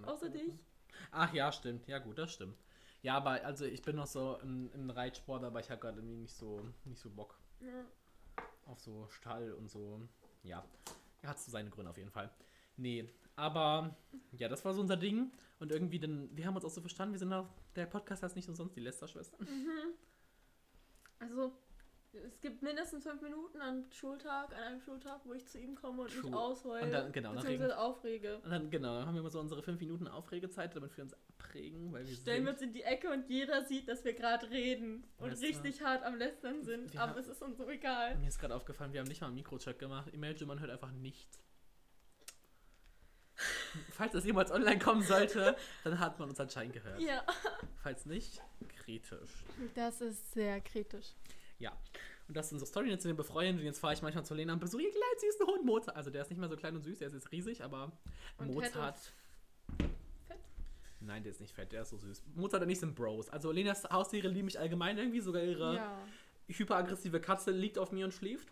Noch 0.00 0.08
außer 0.08 0.28
dich. 0.28 0.52
Ach 1.12 1.32
ja, 1.32 1.52
stimmt. 1.52 1.86
Ja 1.86 1.98
gut, 2.00 2.18
das 2.18 2.32
stimmt. 2.32 2.58
Ja, 3.02 3.16
aber 3.16 3.44
also 3.44 3.64
ich 3.64 3.80
bin 3.82 3.96
noch 3.96 4.06
so 4.06 4.38
im, 4.42 4.70
im 4.74 4.90
Reitsport, 4.90 5.44
aber 5.44 5.60
ich 5.60 5.70
habe 5.70 5.80
gerade 5.80 5.98
irgendwie 5.98 6.16
nicht 6.16 6.34
so, 6.34 6.68
nicht 6.84 7.00
so 7.00 7.10
Bock 7.10 7.38
Ja. 7.60 7.84
auf 8.66 8.80
so 8.80 9.06
Stall 9.10 9.52
und 9.52 9.68
so. 9.70 10.00
Ja, 10.42 10.64
er 11.22 11.28
hat 11.30 11.38
so 11.38 11.50
seine 11.50 11.70
Gründe 11.70 11.90
auf 11.90 11.96
jeden 11.98 12.10
Fall. 12.10 12.30
Nee, 12.76 13.08
aber 13.36 13.96
ja, 14.32 14.48
das 14.48 14.64
war 14.64 14.72
so 14.74 14.80
unser 14.80 14.96
Ding. 14.96 15.32
Und 15.60 15.70
irgendwie 15.72 15.98
dann, 16.00 16.28
wir 16.36 16.46
haben 16.46 16.56
uns 16.56 16.64
auch 16.64 16.70
so 16.70 16.80
verstanden, 16.80 17.14
wir 17.14 17.18
sind 17.18 17.32
auch, 17.32 17.48
der 17.76 17.86
Podcast 17.86 18.22
heißt 18.22 18.36
nicht 18.36 18.48
umsonst 18.48 18.76
die 18.76 18.80
Lester-Schwestern. 18.80 19.40
Mhm. 19.48 19.94
Also, 21.20 21.52
Es 22.12 22.40
gibt 22.40 22.62
mindestens 22.62 23.02
fünf 23.02 23.20
Minuten 23.22 23.60
an 23.60 23.86
Schultag, 23.90 24.52
an 24.54 24.62
einem 24.62 24.80
Schultag, 24.80 25.22
wo 25.24 25.32
ich 25.32 25.44
zu 25.48 25.58
ihm 25.58 25.74
komme 25.74 26.02
und 26.02 26.12
mich 26.14 26.20
True. 26.20 26.36
ausheule. 26.38 26.84
Und 26.84 26.92
dann- 26.92 27.10
genau, 27.12 27.30
dann 27.30 27.42
beziehungsweise 27.42 27.76
aufrege. 27.76 28.36
Und 28.44 28.50
dann, 28.50 28.70
genau, 28.70 28.94
dann 28.98 29.06
haben 29.06 29.14
wir 29.14 29.20
immer 29.20 29.30
so 29.30 29.40
unsere 29.40 29.64
fünf 29.64 29.80
Minuten 29.80 30.06
Aufregezeit, 30.06 30.76
damit 30.76 30.96
wir 30.96 31.02
uns 31.02 31.14
abregen, 31.14 31.92
weil 31.92 32.06
wir 32.06 32.14
Stellen 32.14 32.44
wir 32.44 32.52
uns 32.52 32.62
in 32.62 32.72
die 32.72 32.82
Ecke 32.84 33.10
und 33.10 33.28
jeder 33.28 33.64
sieht, 33.64 33.88
dass 33.88 34.04
wir 34.04 34.12
gerade 34.14 34.48
reden 34.48 35.02
und 35.18 35.32
du? 35.32 35.40
richtig 35.40 35.82
hart 35.82 36.04
am 36.04 36.14
Lästern 36.16 36.62
sind. 36.62 36.92
Wir 36.92 37.00
aber 37.00 37.12
haben- 37.14 37.18
es 37.20 37.26
ist 37.26 37.42
uns 37.42 37.58
so 37.58 37.68
egal. 37.68 38.16
Mir 38.18 38.28
ist 38.28 38.38
gerade 38.38 38.54
aufgefallen, 38.54 38.92
wir 38.92 39.00
haben 39.00 39.08
nicht 39.08 39.20
mal 39.20 39.26
einen 39.26 39.34
Mikrocheck 39.36 39.78
gemacht. 39.80 40.08
Imagine, 40.14 40.46
man 40.46 40.60
hört 40.60 40.70
einfach 40.70 40.92
nichts. 40.92 41.42
Falls 43.92 44.12
das 44.12 44.24
jemals 44.24 44.50
online 44.50 44.78
kommen 44.78 45.02
sollte, 45.02 45.56
dann 45.84 45.98
hat 45.98 46.18
man 46.18 46.28
uns 46.28 46.40
anscheinend 46.40 46.72
gehört. 46.74 47.00
Ja. 47.00 47.24
Falls 47.82 48.06
nicht, 48.06 48.40
kritisch. 48.84 49.30
Das 49.74 50.00
ist 50.00 50.32
sehr 50.32 50.60
kritisch. 50.60 51.12
Ja. 51.58 51.72
Und 52.26 52.36
das 52.36 52.46
ist 52.46 52.52
unsere 52.52 52.68
Story. 52.68 52.88
Jetzt 52.90 53.02
sind 53.02 53.10
wir 53.12 53.16
befreundet 53.16 53.60
und 53.60 53.66
jetzt 53.66 53.78
fahre 53.80 53.92
ich 53.94 54.00
manchmal 54.02 54.24
zu 54.24 54.34
Lena 54.34 54.54
und 54.54 54.58
besuche 54.60 54.82
ihren 54.82 54.92
kleinen 54.92 55.18
süßen 55.20 55.46
Hund 55.46 55.64
Mozart. 55.64 55.96
Also 55.96 56.10
der 56.10 56.22
ist 56.22 56.30
nicht 56.30 56.38
mehr 56.38 56.48
so 56.48 56.56
klein 56.56 56.74
und 56.74 56.82
süß, 56.82 56.98
der 56.98 57.08
ist 57.08 57.14
jetzt 57.14 57.30
riesig, 57.32 57.62
aber 57.62 57.92
Und 58.38 58.52
Mozart. 58.54 58.98
Fett? 58.98 59.90
Nein, 61.00 61.22
der 61.22 61.32
ist 61.32 61.40
nicht 61.40 61.54
fett, 61.54 61.70
der 61.72 61.82
ist 61.82 61.90
so 61.90 61.98
süß. 61.98 62.22
Mozart 62.34 62.62
und 62.62 62.70
ich 62.70 62.80
sind 62.80 62.94
Bros. 62.94 63.28
Also 63.28 63.52
Lenas 63.52 63.84
Haustiere 63.90 64.28
lieben 64.28 64.46
mich 64.46 64.58
allgemein 64.58 64.96
irgendwie, 64.96 65.20
sogar 65.20 65.42
ihre 65.42 65.74
Ja. 65.76 65.98
hyperaggressive 66.48 67.20
Katze 67.20 67.50
liegt 67.50 67.78
auf 67.78 67.92
mir 67.92 68.06
und 68.06 68.12
schläft. 68.14 68.48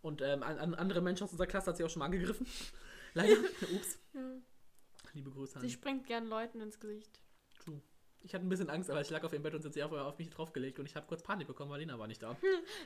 Und 0.00 0.22
ähm, 0.22 0.42
an, 0.42 0.58
an 0.58 0.74
andere 0.74 1.02
Menschen 1.02 1.24
aus 1.24 1.32
unserer 1.32 1.46
Klasse 1.46 1.66
hat 1.70 1.76
sie 1.76 1.84
auch 1.84 1.90
schon 1.90 1.98
mal 2.00 2.06
angegriffen. 2.06 2.46
Leider. 3.14 3.34
Ups. 3.74 3.98
ja. 4.14 4.20
Liebe 5.12 5.30
Grüße 5.30 5.56
an 5.56 5.62
Sie 5.62 5.70
springt 5.70 6.06
gern 6.06 6.26
Leuten 6.26 6.60
ins 6.60 6.78
Gesicht. 6.78 7.20
True. 7.64 7.80
Ich 8.22 8.34
hatte 8.34 8.44
ein 8.44 8.50
bisschen 8.50 8.68
Angst, 8.68 8.90
aber 8.90 9.00
ich 9.00 9.08
lag 9.08 9.24
auf 9.24 9.32
ihrem 9.32 9.42
Bett 9.42 9.54
und 9.54 9.72
sie 9.72 9.82
auf, 9.82 9.92
auf 9.92 10.18
mich 10.18 10.28
draufgelegt 10.28 10.78
und 10.78 10.84
ich 10.84 10.94
habe 10.94 11.06
kurz 11.06 11.22
Panik 11.22 11.46
bekommen, 11.46 11.70
weil 11.70 11.80
Lena 11.80 11.98
war 11.98 12.06
nicht 12.06 12.22
da. 12.22 12.36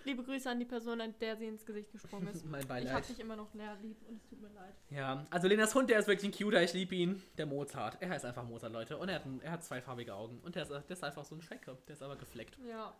Liebe 0.04 0.22
Grüße 0.22 0.48
an 0.48 0.60
die 0.60 0.64
Person, 0.64 1.00
an 1.00 1.12
der 1.18 1.37
sie 1.37 1.46
ins 1.48 1.66
Gesicht 1.66 1.90
gesprungen 1.90 2.28
ist. 2.28 2.44
mein 2.46 2.60
Ich 2.62 2.68
Beileid. 2.68 2.94
hab 2.94 3.06
dich 3.06 3.18
immer 3.18 3.34
noch 3.34 3.52
leer 3.52 3.76
lieb 3.82 4.00
und 4.06 4.16
es 4.22 4.28
tut 4.28 4.40
mir 4.40 4.48
leid. 4.50 4.74
Ja, 4.90 5.26
also 5.30 5.48
Lenas 5.48 5.74
Hund, 5.74 5.90
der 5.90 5.98
ist 5.98 6.06
wirklich 6.06 6.32
ein 6.32 6.38
Cuter, 6.38 6.62
ich 6.62 6.72
liebe 6.72 6.94
ihn. 6.94 7.20
Der 7.37 7.46
Mozart. 7.46 8.00
Er 8.00 8.10
heißt 8.10 8.24
einfach 8.24 8.44
Mozart, 8.44 8.72
Leute. 8.72 8.96
Und 8.96 9.08
er 9.08 9.16
hat, 9.16 9.26
ein, 9.26 9.40
er 9.40 9.50
hat 9.50 9.64
zweifarbige 9.64 10.14
Augen. 10.14 10.38
Und 10.42 10.54
der 10.54 10.62
ist, 10.62 10.70
der 10.70 10.88
ist 10.88 11.02
einfach 11.02 11.24
so 11.24 11.34
ein 11.34 11.42
Schrecke. 11.42 11.76
Der 11.88 11.94
ist 11.94 12.02
aber 12.02 12.14
gefleckt. 12.16 12.56
Ja. 12.68 12.96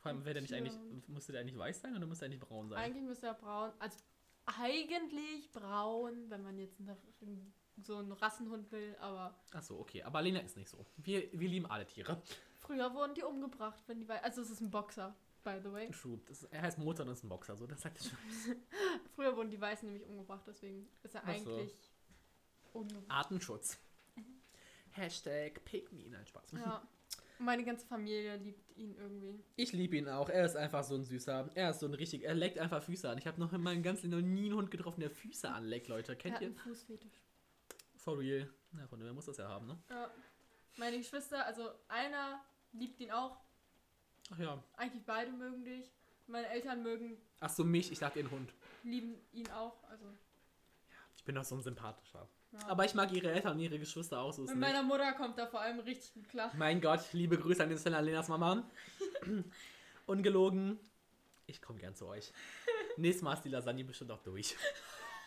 Vor 0.00 0.10
allem, 0.10 0.24
wäre 0.24 0.34
der 0.34 0.42
nicht 0.42 0.52
eigentlich, 0.52 0.74
müsste 1.06 1.30
der 1.30 1.42
eigentlich 1.42 1.56
weiß 1.58 1.80
sein 1.80 1.96
oder 1.96 2.06
müsste 2.06 2.24
er 2.24 2.26
eigentlich 2.26 2.40
braun 2.40 2.68
sein? 2.68 2.78
Eigentlich 2.78 3.04
müsste 3.04 3.26
er 3.28 3.34
braun. 3.34 3.70
Also 3.78 3.98
eigentlich 4.46 5.50
braun, 5.52 6.30
wenn 6.30 6.42
man 6.42 6.58
jetzt 6.58 6.80
eine, 6.80 6.96
so 7.82 7.96
einen 7.96 8.12
Rassenhund 8.12 8.70
will, 8.72 8.96
aber 9.00 9.34
Achso, 9.52 9.78
okay. 9.78 10.02
Aber 10.02 10.22
Lena 10.22 10.40
ist 10.40 10.56
nicht 10.56 10.68
so. 10.68 10.86
Wir, 10.96 11.28
wir 11.32 11.48
lieben 11.48 11.66
alle 11.66 11.86
Tiere. 11.86 12.22
früher 12.58 12.92
wurden 12.94 13.14
die 13.14 13.22
umgebracht, 13.22 13.82
wenn 13.86 14.00
die 14.00 14.08
Also 14.08 14.42
es 14.42 14.50
ist 14.50 14.60
ein 14.60 14.70
Boxer, 14.70 15.14
by 15.44 15.58
the 15.62 15.72
way. 15.72 15.90
True. 15.90 16.20
Das, 16.26 16.44
er 16.44 16.62
heißt 16.62 16.78
Mozart 16.78 17.08
und 17.08 17.14
ist 17.14 17.24
ein 17.24 17.28
Boxer, 17.28 17.56
so 17.56 17.66
das 17.66 17.80
sagt 17.82 17.98
er 17.98 18.04
schon. 18.04 18.18
Früher 19.14 19.36
wurden 19.36 19.50
die 19.50 19.60
Weißen 19.60 19.86
nämlich 19.88 20.06
umgebracht, 20.08 20.44
deswegen 20.46 20.88
ist 21.02 21.14
er 21.14 21.22
Ach 21.24 21.36
so. 21.36 21.54
eigentlich 21.54 21.92
umgebracht. 22.72 23.10
Artenschutz. 23.10 23.78
Hashtag 24.92 25.62
Pick 25.64 25.92
me. 25.92 26.08
Nein, 26.08 26.26
Spaß. 26.26 26.52
Ja. 26.52 26.86
Meine 27.38 27.64
ganze 27.64 27.86
Familie 27.86 28.36
liebt 28.36 28.76
ihn 28.78 28.94
irgendwie. 28.96 29.44
Ich 29.56 29.72
liebe 29.72 29.96
ihn 29.96 30.08
auch. 30.08 30.30
Er 30.30 30.46
ist 30.46 30.56
einfach 30.56 30.82
so 30.84 30.94
ein 30.94 31.04
süßer. 31.04 31.50
Er 31.54 31.70
ist 31.70 31.80
so 31.80 31.86
ein 31.86 31.92
richtig. 31.94 32.24
Er 32.24 32.34
leckt 32.34 32.58
einfach 32.58 32.82
Füße 32.82 33.10
an. 33.10 33.18
Ich 33.18 33.26
habe 33.26 33.38
noch 33.40 33.52
in 33.52 33.60
meinem 33.62 33.82
ganzen 33.82 34.10
Leben 34.10 34.22
noch 34.22 34.26
nie 34.34 34.46
einen 34.46 34.54
Hund 34.56 34.70
getroffen, 34.70 35.00
der 35.00 35.10
Füße 35.10 35.48
anleckt, 35.50 35.88
Leute. 35.88 36.12
Er 36.12 36.16
Kennt 36.16 36.36
hat 36.36 36.40
ihr? 36.42 36.48
einen 36.48 36.56
Fußfetisch. 36.56 37.12
For 37.96 38.18
real. 38.18 38.48
Na, 38.72 38.86
von 38.86 38.98
dem 39.00 39.14
muss 39.14 39.26
das 39.26 39.36
ja 39.36 39.48
haben, 39.48 39.66
ne? 39.66 39.78
Ja. 39.90 40.10
Meine 40.78 40.96
Geschwister, 40.98 41.44
also 41.44 41.70
einer 41.88 42.40
liebt 42.72 43.00
ihn 43.00 43.10
auch. 43.10 43.36
Ach 44.30 44.38
ja. 44.38 44.62
Eigentlich 44.76 45.04
beide 45.04 45.30
mögen 45.32 45.64
dich. 45.64 45.90
Meine 46.26 46.48
Eltern 46.48 46.82
mögen, 46.82 47.18
Ach 47.40 47.50
so, 47.50 47.64
mich. 47.64 47.92
Ich 47.92 47.98
dachte 47.98 48.18
den 48.20 48.30
Hund. 48.30 48.52
lieben 48.82 49.14
ihn 49.32 49.48
auch. 49.50 49.82
Also, 49.84 50.06
Ich 51.16 51.24
bin 51.24 51.34
doch 51.34 51.44
so 51.44 51.54
ein 51.54 51.62
sympathischer. 51.62 52.28
Ja. 52.60 52.68
Aber 52.68 52.84
ich 52.84 52.94
mag 52.94 53.12
ihre 53.12 53.30
Eltern 53.32 53.52
und 53.54 53.60
ihre 53.60 53.78
Geschwister 53.78 54.20
auch 54.20 54.32
so. 54.32 54.42
Mit 54.42 54.50
nicht. 54.50 54.60
meiner 54.60 54.82
Mutter 54.82 55.12
kommt 55.12 55.38
da 55.38 55.46
vor 55.46 55.60
allem 55.60 55.80
richtig 55.80 56.14
gut 56.14 56.28
klar. 56.28 56.50
Mein 56.56 56.80
Gott, 56.80 57.00
liebe 57.12 57.38
Grüße 57.38 57.62
an 57.62 57.68
den 57.68 57.78
Stelle 57.78 57.96
an 57.96 58.04
Lenas 58.04 58.28
Mama. 58.28 58.62
Ungelogen. 60.06 60.78
Ich 61.46 61.62
komme 61.62 61.78
gern 61.78 61.94
zu 61.94 62.06
euch. 62.06 62.32
Nächstes 62.96 63.22
Mal 63.22 63.34
ist 63.34 63.42
die 63.42 63.48
Lasagne 63.50 63.84
bestimmt 63.84 64.10
auch 64.10 64.22
durch. 64.22 64.56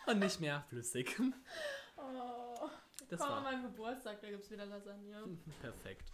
Und 0.06 0.18
nicht 0.18 0.40
mehr 0.40 0.64
flüssig. 0.68 1.18
Oh. 1.96 2.68
Das 3.08 3.20
Komm 3.20 3.28
an 3.28 3.34
war 3.44 3.52
meinem 3.52 3.62
Geburtstag, 3.64 4.20
da 4.20 4.30
gibt 4.30 4.44
es 4.44 4.50
wieder 4.50 4.66
Lasagne. 4.66 5.22
perfekt. 5.60 6.12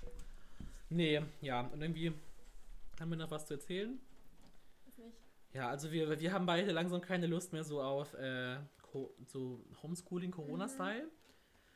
Nee, 0.88 1.22
ja, 1.40 1.61
und 1.61 1.83
irgendwie 1.83 2.12
haben 3.00 3.11
wir 3.11 3.16
noch 3.16 3.31
was 3.31 3.46
zu 3.46 3.55
erzählen. 3.55 4.00
Nicht. 4.96 5.16
Ja, 5.52 5.68
also 5.68 5.90
wir, 5.90 6.18
wir 6.18 6.33
haben 6.33 6.46
beide 6.46 6.72
langsam 6.72 7.00
keine 7.00 7.26
Lust 7.26 7.52
mehr 7.52 7.64
so 7.64 7.83
auf 7.83 8.14
äh, 8.14 8.59
so 9.24 9.64
Homeschooling, 9.82 10.30
Corona-Style. 10.30 11.11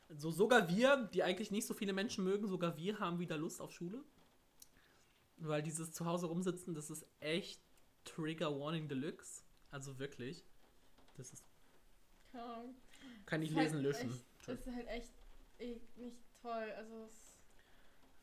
So 0.09 0.31
sogar 0.31 0.69
wir, 0.69 1.09
die 1.15 1.23
eigentlich 1.23 1.51
nicht 1.51 1.67
so 1.67 1.75
viele 1.75 1.93
Menschen 1.93 2.25
mögen, 2.25 2.49
sogar 2.49 2.77
wir 2.77 2.99
haben 2.99 3.19
wieder 3.19 3.37
Lust 3.37 3.61
auf 3.61 3.73
Schule. 3.73 4.03
Weil 5.37 5.63
dieses 5.63 5.93
Zuhause 5.93 6.27
rumsitzen, 6.27 6.75
das 6.75 6.91
ist 6.91 7.07
echt 7.21 7.61
Trigger 8.05 8.59
Warning 8.59 8.89
Deluxe. 8.89 9.43
Also 9.71 9.99
wirklich. 9.99 10.45
Das 11.17 11.33
ist. 11.33 11.45
Ahnung. 12.33 12.75
Kann 13.27 13.43
ich 13.43 13.51
Ist 13.51 13.57
halt 13.57 13.73
lesen, 13.73 13.83
löschen. 13.83 14.11
Echt, 14.11 14.25
das 14.47 14.67
ist 14.67 14.75
halt 14.75 14.89
echt 14.89 15.13
eh, 15.59 15.81
nicht 15.97 16.19
toll. 16.43 16.73
Also 16.77 17.05
es 17.05 17.37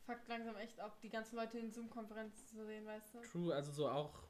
fuckt 0.06 0.28
langsam 0.28 0.56
echt 0.56 0.80
ab, 0.80 1.00
die 1.02 1.10
ganzen 1.10 1.36
Leute 1.36 1.58
in 1.58 1.70
Zoom-Konferenzen 1.70 2.46
zu 2.46 2.64
sehen, 2.64 2.86
weißt 2.86 3.14
du? 3.14 3.20
True, 3.20 3.54
also 3.54 3.72
so 3.72 3.88
auch. 3.88 4.27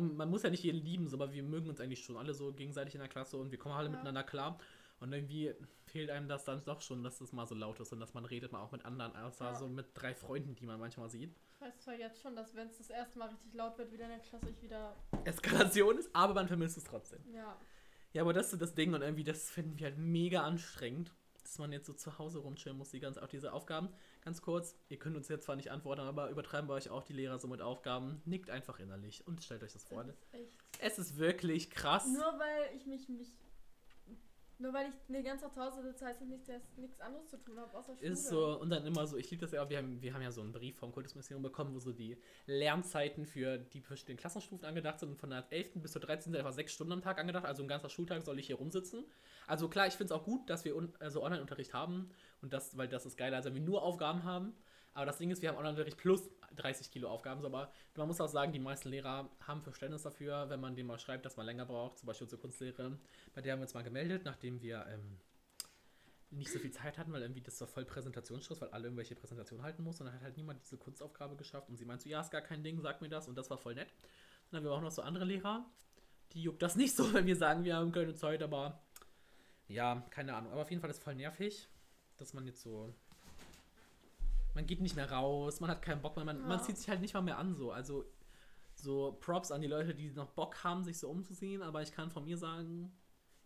Man, 0.00 0.16
man 0.16 0.30
muss 0.30 0.42
ja 0.42 0.50
nicht 0.50 0.62
jeden 0.64 0.82
lieben, 0.84 1.08
so, 1.08 1.16
aber 1.16 1.32
wir 1.32 1.42
mögen 1.42 1.68
uns 1.68 1.80
eigentlich 1.80 2.04
schon 2.04 2.16
alle 2.16 2.34
so 2.34 2.52
gegenseitig 2.52 2.94
in 2.94 3.00
der 3.00 3.08
Klasse 3.08 3.36
und 3.36 3.50
wir 3.50 3.58
kommen 3.58 3.74
alle 3.74 3.86
Ja. 3.86 3.90
miteinander 3.92 4.22
klar. 4.24 4.58
Und 5.00 5.12
irgendwie 5.12 5.54
fehlt 5.86 6.10
einem 6.10 6.26
das 6.28 6.44
dann 6.44 6.64
doch 6.64 6.80
schon, 6.80 7.04
dass 7.04 7.20
es 7.20 7.32
mal 7.32 7.46
so 7.46 7.54
laut 7.54 7.78
ist 7.78 7.92
und 7.92 8.00
dass 8.00 8.14
man 8.14 8.24
redet 8.24 8.50
mal 8.50 8.60
auch 8.60 8.72
mit 8.72 8.84
anderen, 8.84 9.14
außer 9.14 9.44
Ja. 9.44 9.54
so 9.54 9.68
mit 9.68 9.86
drei 9.94 10.12
Freunden, 10.14 10.56
die 10.56 10.66
man 10.66 10.80
manchmal 10.80 11.08
sieht. 11.08 11.36
Ich 11.54 11.60
weiß 11.60 11.78
zwar 11.80 11.94
jetzt 11.94 12.20
schon, 12.20 12.34
dass 12.34 12.54
wenn 12.56 12.66
es 12.68 12.78
das 12.78 12.90
erste 12.90 13.18
Mal 13.18 13.28
richtig 13.28 13.54
laut 13.54 13.78
wird, 13.78 13.92
wieder 13.92 14.04
in 14.04 14.10
der 14.10 14.18
Klasse, 14.20 14.48
ich 14.50 14.60
wieder. 14.62 14.96
Eskalation 15.24 15.98
ist, 15.98 16.10
aber 16.14 16.34
man 16.34 16.48
vermisst 16.48 16.76
es 16.78 16.84
trotzdem. 16.84 17.20
Ja. 17.32 17.56
Ja, 18.12 18.22
aber 18.22 18.32
das 18.32 18.52
ist 18.52 18.60
das 18.62 18.74
Ding 18.74 18.94
und 18.94 19.02
irgendwie, 19.02 19.24
das 19.24 19.50
finden 19.50 19.78
wir 19.78 19.86
halt 19.86 19.98
mega 19.98 20.42
anstrengend, 20.42 21.12
dass 21.42 21.58
man 21.58 21.70
jetzt 21.72 21.86
so 21.86 21.92
zu 21.92 22.18
Hause 22.18 22.38
rumchillen 22.38 22.76
muss, 22.76 22.90
die 22.90 23.00
ganze, 23.00 23.22
auch 23.22 23.28
diese 23.28 23.52
Aufgaben. 23.52 23.90
Ganz 24.24 24.42
kurz, 24.42 24.76
ihr 24.88 24.98
könnt 24.98 25.16
uns 25.16 25.28
jetzt 25.28 25.44
zwar 25.44 25.56
nicht 25.56 25.70
antworten, 25.70 26.02
aber 26.02 26.28
übertreiben 26.30 26.68
bei 26.68 26.74
euch 26.74 26.90
auch 26.90 27.02
die 27.02 27.12
Lehrer 27.12 27.38
so 27.38 27.48
mit 27.48 27.60
Aufgaben. 27.60 28.20
Nickt 28.24 28.50
einfach 28.50 28.78
innerlich 28.78 29.26
und 29.26 29.42
stellt 29.42 29.62
euch 29.62 29.72
das 29.72 29.84
vor. 29.84 30.04
Das 30.04 30.14
ist 30.14 30.34
echt. 30.34 30.52
Es 30.80 30.98
ist 30.98 31.16
wirklich 31.18 31.70
krass. 31.70 32.06
Nur 32.06 32.38
weil 32.38 32.76
ich 32.76 32.86
mich, 32.86 33.08
mich. 33.08 33.32
Nur 34.60 34.72
weil 34.72 34.88
ich 34.88 34.94
die 35.06 35.22
ganze 35.22 35.44
Zeit 35.44 35.54
zu 35.54 35.60
Hause 35.60 35.82
sitze, 35.82 36.04
heißt 36.04 36.20
das 36.20 36.28
nicht, 36.28 36.48
dass 36.48 36.56
ich 36.56 36.78
nichts 36.78 37.00
anderes 37.00 37.28
zu 37.28 37.36
tun 37.36 37.60
habe, 37.60 37.78
außer 37.78 37.96
Schule. 37.96 38.10
Ist 38.10 38.26
so, 38.26 38.58
und 38.58 38.70
dann 38.70 38.84
immer 38.84 39.06
so, 39.06 39.16
ich 39.16 39.30
liebe 39.30 39.40
das 39.40 39.52
ja 39.52 39.62
auch, 39.62 39.70
wir 39.70 39.78
haben, 39.78 40.02
wir 40.02 40.12
haben 40.12 40.22
ja 40.22 40.32
so 40.32 40.40
einen 40.40 40.50
Brief 40.50 40.76
vom 40.76 40.90
Kultusministerium 40.90 41.44
bekommen, 41.44 41.74
wo 41.74 41.78
so 41.78 41.92
die 41.92 42.16
Lernzeiten 42.46 43.24
für 43.24 43.58
die 43.58 43.80
verschiedenen 43.80 44.18
Klassenstufen 44.18 44.66
angedacht 44.66 44.98
sind 44.98 45.10
und 45.10 45.16
von 45.16 45.30
der 45.30 45.46
11. 45.50 45.74
bis 45.74 45.92
zur 45.92 46.00
13. 46.00 46.32
sind 46.32 46.36
einfach 46.36 46.52
sechs 46.52 46.72
Stunden 46.72 46.92
am 46.92 47.02
Tag 47.02 47.20
angedacht, 47.20 47.44
also 47.44 47.62
ein 47.62 47.68
ganzer 47.68 47.88
Schultag 47.88 48.22
soll 48.22 48.38
ich 48.40 48.48
hier 48.48 48.56
rumsitzen. 48.56 49.04
Also 49.46 49.68
klar, 49.68 49.86
ich 49.86 49.94
finde 49.94 50.12
es 50.12 50.20
auch 50.20 50.24
gut, 50.24 50.50
dass 50.50 50.64
wir 50.64 50.74
un 50.74 50.92
also 50.98 51.22
Online-Unterricht 51.22 51.72
haben 51.72 52.10
und 52.42 52.52
das, 52.52 52.76
weil 52.76 52.88
das 52.88 53.06
ist 53.06 53.16
geiler, 53.16 53.36
als 53.36 53.46
wenn 53.46 53.54
wir 53.54 53.62
nur 53.62 53.82
Aufgaben 53.82 54.24
haben. 54.24 54.54
Aber 54.98 55.06
das 55.06 55.18
Ding 55.18 55.30
ist, 55.30 55.40
wir 55.42 55.50
haben 55.50 55.58
Online-Unterricht 55.58 55.96
plus 55.96 56.28
30 56.56 56.90
Kilo 56.90 57.08
Aufgaben, 57.08 57.44
aber 57.44 57.70
man 57.94 58.08
muss 58.08 58.20
auch 58.20 58.26
sagen, 58.26 58.50
die 58.50 58.58
meisten 58.58 58.88
Lehrer 58.88 59.30
haben 59.46 59.62
Verständnis 59.62 60.02
dafür, 60.02 60.50
wenn 60.50 60.58
man 60.58 60.74
dem 60.74 60.88
mal 60.88 60.98
schreibt, 60.98 61.24
dass 61.24 61.36
man 61.36 61.46
länger 61.46 61.66
braucht, 61.66 61.98
zum 61.98 62.08
Beispiel 62.08 62.24
unsere 62.24 62.40
Kunstlehrerin, 62.40 62.98
bei 63.32 63.40
der 63.40 63.52
haben 63.52 63.60
wir 63.60 63.66
uns 63.66 63.74
mal 63.74 63.84
gemeldet, 63.84 64.24
nachdem 64.24 64.60
wir 64.60 64.84
ähm, 64.88 65.20
nicht 66.30 66.50
so 66.50 66.58
viel 66.58 66.72
Zeit 66.72 66.98
hatten, 66.98 67.12
weil 67.12 67.22
irgendwie 67.22 67.42
das 67.42 67.60
war 67.60 67.68
voll 67.68 67.84
Präsentationsstress, 67.84 68.60
weil 68.60 68.70
alle 68.70 68.86
irgendwelche 68.86 69.14
Präsentationen 69.14 69.64
halten 69.64 69.84
mussten. 69.84 70.02
Und 70.02 70.06
dann 70.08 70.16
hat 70.16 70.24
halt 70.24 70.36
niemand 70.36 70.60
diese 70.64 70.76
Kunstaufgabe 70.76 71.36
geschafft. 71.36 71.68
Und 71.68 71.76
sie 71.76 71.84
meinte 71.84 72.02
so, 72.02 72.10
ja, 72.10 72.20
ist 72.20 72.32
gar 72.32 72.42
kein 72.42 72.64
Ding, 72.64 72.80
sag 72.80 73.00
mir 73.00 73.08
das. 73.08 73.28
Und 73.28 73.38
das 73.38 73.50
war 73.50 73.58
voll 73.58 73.76
nett. 73.76 73.92
Und 73.92 74.50
dann 74.50 74.58
haben 74.58 74.64
wir 74.64 74.72
auch 74.72 74.80
noch 74.80 74.90
so 74.90 75.02
andere 75.02 75.26
Lehrer, 75.26 75.64
die 76.32 76.42
juckt 76.42 76.60
das 76.60 76.74
nicht 76.74 76.96
so, 76.96 77.12
wenn 77.14 77.26
wir 77.26 77.36
sagen, 77.36 77.62
wir 77.62 77.76
haben 77.76 77.92
keine 77.92 78.16
Zeit, 78.16 78.42
aber 78.42 78.82
ja, 79.68 80.04
keine 80.10 80.34
Ahnung. 80.34 80.50
Aber 80.50 80.62
auf 80.62 80.70
jeden 80.70 80.80
Fall 80.80 80.90
ist 80.90 81.04
voll 81.04 81.14
nervig, 81.14 81.68
dass 82.16 82.34
man 82.34 82.48
jetzt 82.48 82.62
so. 82.62 82.92
Man 84.58 84.66
geht 84.66 84.80
nicht 84.80 84.96
mehr 84.96 85.08
raus, 85.12 85.60
man 85.60 85.70
hat 85.70 85.82
keinen 85.82 86.02
Bock 86.02 86.16
mehr, 86.16 86.24
man, 86.24 86.40
man 86.40 86.58
Ja. 86.58 86.62
zieht 86.64 86.76
sich 86.78 86.88
halt 86.88 87.00
nicht 87.00 87.14
mal 87.14 87.20
mehr 87.20 87.38
an 87.38 87.54
so. 87.54 87.70
Also 87.70 88.04
so 88.74 89.16
Props 89.20 89.52
an 89.52 89.60
die 89.60 89.68
Leute, 89.68 89.94
die 89.94 90.10
noch 90.10 90.30
Bock 90.30 90.64
haben, 90.64 90.82
sich 90.82 90.98
so 90.98 91.08
umzusehen, 91.08 91.62
aber 91.62 91.80
ich 91.82 91.92
kann 91.92 92.10
von 92.10 92.24
mir 92.24 92.36
sagen, 92.36 92.92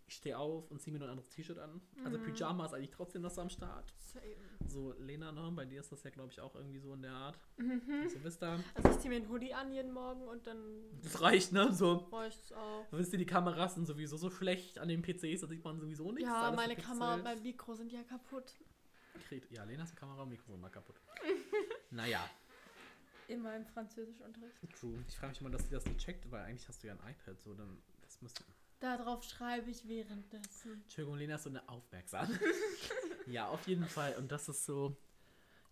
ich 0.06 0.14
stehe 0.14 0.38
auf 0.38 0.70
und 0.70 0.80
ziehe 0.80 0.90
mir 0.90 0.98
nur 1.00 1.08
ein 1.08 1.12
anderes 1.12 1.28
T-Shirt 1.28 1.58
an. 1.58 1.82
Also 2.02 2.16
Mhm. 2.16 2.22
Pyjama 2.22 2.64
ist 2.64 2.72
eigentlich 2.72 2.90
trotzdem 2.92 3.20
noch 3.20 3.30
so 3.30 3.42
am 3.42 3.50
Start. 3.50 3.92
Same. 3.98 4.24
So, 4.68 4.94
Lena, 4.98 5.32
ne? 5.32 5.52
Bei 5.54 5.66
dir 5.66 5.80
ist 5.80 5.92
das 5.92 6.02
ja, 6.02 6.08
glaube 6.10 6.32
ich, 6.32 6.40
auch 6.40 6.54
irgendwie 6.54 6.78
so 6.78 6.94
in 6.94 7.02
der 7.02 7.12
Art. 7.12 7.38
Mhm. 7.58 8.08
So, 8.08 8.24
wisst 8.24 8.42
ihr? 8.42 8.58
Also 8.74 8.88
ich 8.90 8.98
ziehe 9.00 9.10
mir 9.10 9.16
einen 9.16 9.28
Hoodie 9.28 9.52
an 9.52 9.70
jeden 9.70 9.92
Morgen 9.92 10.26
und 10.26 10.46
dann 10.46 10.56
Das 11.02 11.20
reicht, 11.20 11.52
ne? 11.52 11.72
So, 11.74 12.06
bräuchte 12.08 12.40
es 12.42 12.52
auch. 12.54 12.86
wisst 12.90 13.12
ihr, 13.12 13.18
die 13.18 13.26
Kameras 13.26 13.74
sind 13.74 13.84
sowieso 13.86 14.16
so 14.16 14.30
schlecht 14.30 14.78
an 14.78 14.88
den 14.88 15.02
PCs, 15.02 15.42
da 15.42 15.46
sieht 15.46 15.62
man 15.62 15.78
sowieso 15.78 16.10
nichts. 16.10 16.30
Ja, 16.30 16.50
meine. 16.56 16.74
Kamera 16.76 17.14
und 17.16 17.24
mein 17.24 17.42
Mikro 17.42 17.74
sind 17.74 17.92
ja 17.92 18.02
kaputt. 18.02 18.54
Kriegt- 19.28 19.50
Ja, 19.50 19.64
Lenas 19.64 19.94
Kamera 19.94 20.22
und 20.22 20.30
Mikrofon 20.30 20.60
mal 20.60 20.70
kaputt. 20.70 20.96
naja. 21.90 22.28
Immer 23.28 23.56
im 23.56 23.64
Französischunterricht. 23.66 24.56
True. 24.78 25.02
Ich 25.08 25.16
frage 25.16 25.30
mich 25.32 25.40
immer, 25.40 25.50
dass 25.50 25.64
die 25.64 25.70
das 25.70 25.84
nicht 25.86 25.98
checkt, 25.98 26.30
weil 26.30 26.42
eigentlich 26.44 26.66
hast 26.68 26.82
du 26.82 26.88
ja 26.88 26.94
ein 26.94 27.10
iPad, 27.10 27.40
so 27.40 27.54
dann 27.54 27.78
das 28.02 28.20
müsste. 28.20 28.44
Darauf 28.80 29.22
schreibe 29.22 29.70
ich 29.70 29.86
währenddessen. 29.88 30.82
Entschuldigung, 30.82 31.18
Lena 31.18 31.36
ist 31.36 31.44
so 31.44 31.50
eine 31.50 31.66
aufmerksam. 31.68 32.28
ja, 33.26 33.46
auf 33.48 33.66
jeden 33.68 33.86
Fall. 33.86 34.14
Und 34.16 34.32
das 34.32 34.48
ist 34.48 34.64
so. 34.66 34.96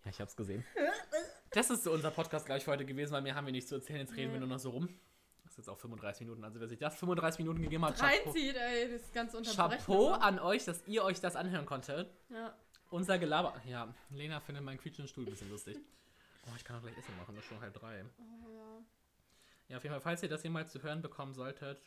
Ja, 0.05 0.11
ich 0.11 0.21
hab's 0.21 0.37
gesehen. 0.37 0.65
Das 1.53 1.69
ist 1.69 1.83
so 1.83 1.91
unser 1.93 2.13
Podcast 2.13 2.47
gleich 2.47 2.63
für 2.65 2.71
heute 2.71 2.85
gewesen, 2.87 3.13
weil 3.13 3.23
mehr 3.23 3.35
haben 3.35 3.45
wir 3.45 3.53
nicht 3.53 3.67
zu 3.67 3.75
erzählen. 3.75 3.99
Jetzt 3.99 4.13
reden 4.13 4.29
Nee. 4.29 4.35
wir 4.35 4.39
nur 4.39 4.49
noch 4.51 4.61
so 4.61 4.71
rum. 4.71 4.87
Das 5.43 5.51
ist 5.55 5.59
jetzt 5.59 5.69
auch 5.69 5.79
35 5.81 6.21
Minuten. 6.21 6.45
Also 6.45 6.61
wer 6.61 6.69
sich 6.69 6.79
das 6.79 6.95
35 6.95 7.41
Minuten 7.41 7.61
gegeben 7.61 7.85
hat, 7.85 7.97
Chapeau, 7.97 8.31
Reinzieht, 8.31 8.55
ey, 8.55 8.89
das 8.93 9.11
ganze 9.13 9.37
Unterbrechen. 9.37 9.79
Chapeau 9.85 10.11
an 10.13 10.39
euch, 10.39 10.65
dass 10.65 10.87
ihr 10.87 11.03
euch 11.03 11.21
das 11.21 11.35
anhören 11.35 11.67
konntet. 11.67 12.09
Ja. 12.29 12.57
Unser 12.91 13.19
Gelaber. 13.19 13.61
Ja, 13.67 13.93
Lena 14.11 14.41
findet 14.41 14.65
meinen 14.65 14.79
quietschenden 14.79 15.09
Stuhl 15.09 15.25
ein 15.25 15.31
bisschen 15.31 15.51
lustig. 15.51 15.79
Oh, 16.47 16.51
ich 16.57 16.65
kann 16.65 16.77
auch 16.77 16.83
gleich 16.83 16.97
Essen 16.97 17.17
machen, 17.17 17.35
das 17.35 17.45
ist 17.45 17.49
schon 17.49 17.61
halb 17.61 17.75
drei. 17.75 18.05
Oh, 18.19 18.49
ja. 18.51 18.83
Ja, 19.69 19.77
auf 19.77 19.83
jeden 19.85 19.93
Fall, 19.95 20.01
falls 20.01 20.23
ihr 20.23 20.29
das 20.29 20.43
jemals 20.43 20.73
zu 20.73 20.83
hören 20.83 21.01
bekommen 21.03 21.33
solltet, 21.35 21.81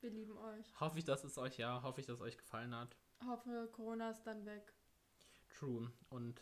Wir 0.00 0.10
lieben 0.10 0.36
euch. 0.38 0.80
hoffe 0.80 0.98
ich, 0.98 1.04
dass 1.04 1.24
es 1.24 1.36
euch, 1.36 1.58
ja, 1.58 1.82
hoffe 1.82 2.00
ich, 2.00 2.06
dass 2.06 2.16
es 2.16 2.22
euch 2.22 2.38
gefallen 2.38 2.74
hat. 2.74 2.96
Hoffe, 3.26 3.68
Corona 3.72 4.10
ist 4.10 4.22
dann 4.22 4.46
weg. 4.46 4.72
True. 5.58 5.90
Und 6.08 6.40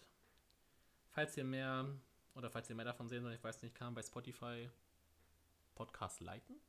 falls 1.10 1.36
ihr 1.36 1.42
mehr, 1.44 1.88
oder 2.34 2.50
falls 2.50 2.70
ihr 2.70 2.76
mehr 2.76 2.84
davon 2.84 3.08
sehen 3.08 3.22
sollt, 3.24 3.34
ich 3.34 3.42
weiß 3.42 3.62
nicht, 3.62 3.74
kann 3.74 3.88
man 3.88 3.94
bei 3.94 4.02
Spotify 4.02 4.70
Podcast 5.74 6.20
liken? 6.20 6.60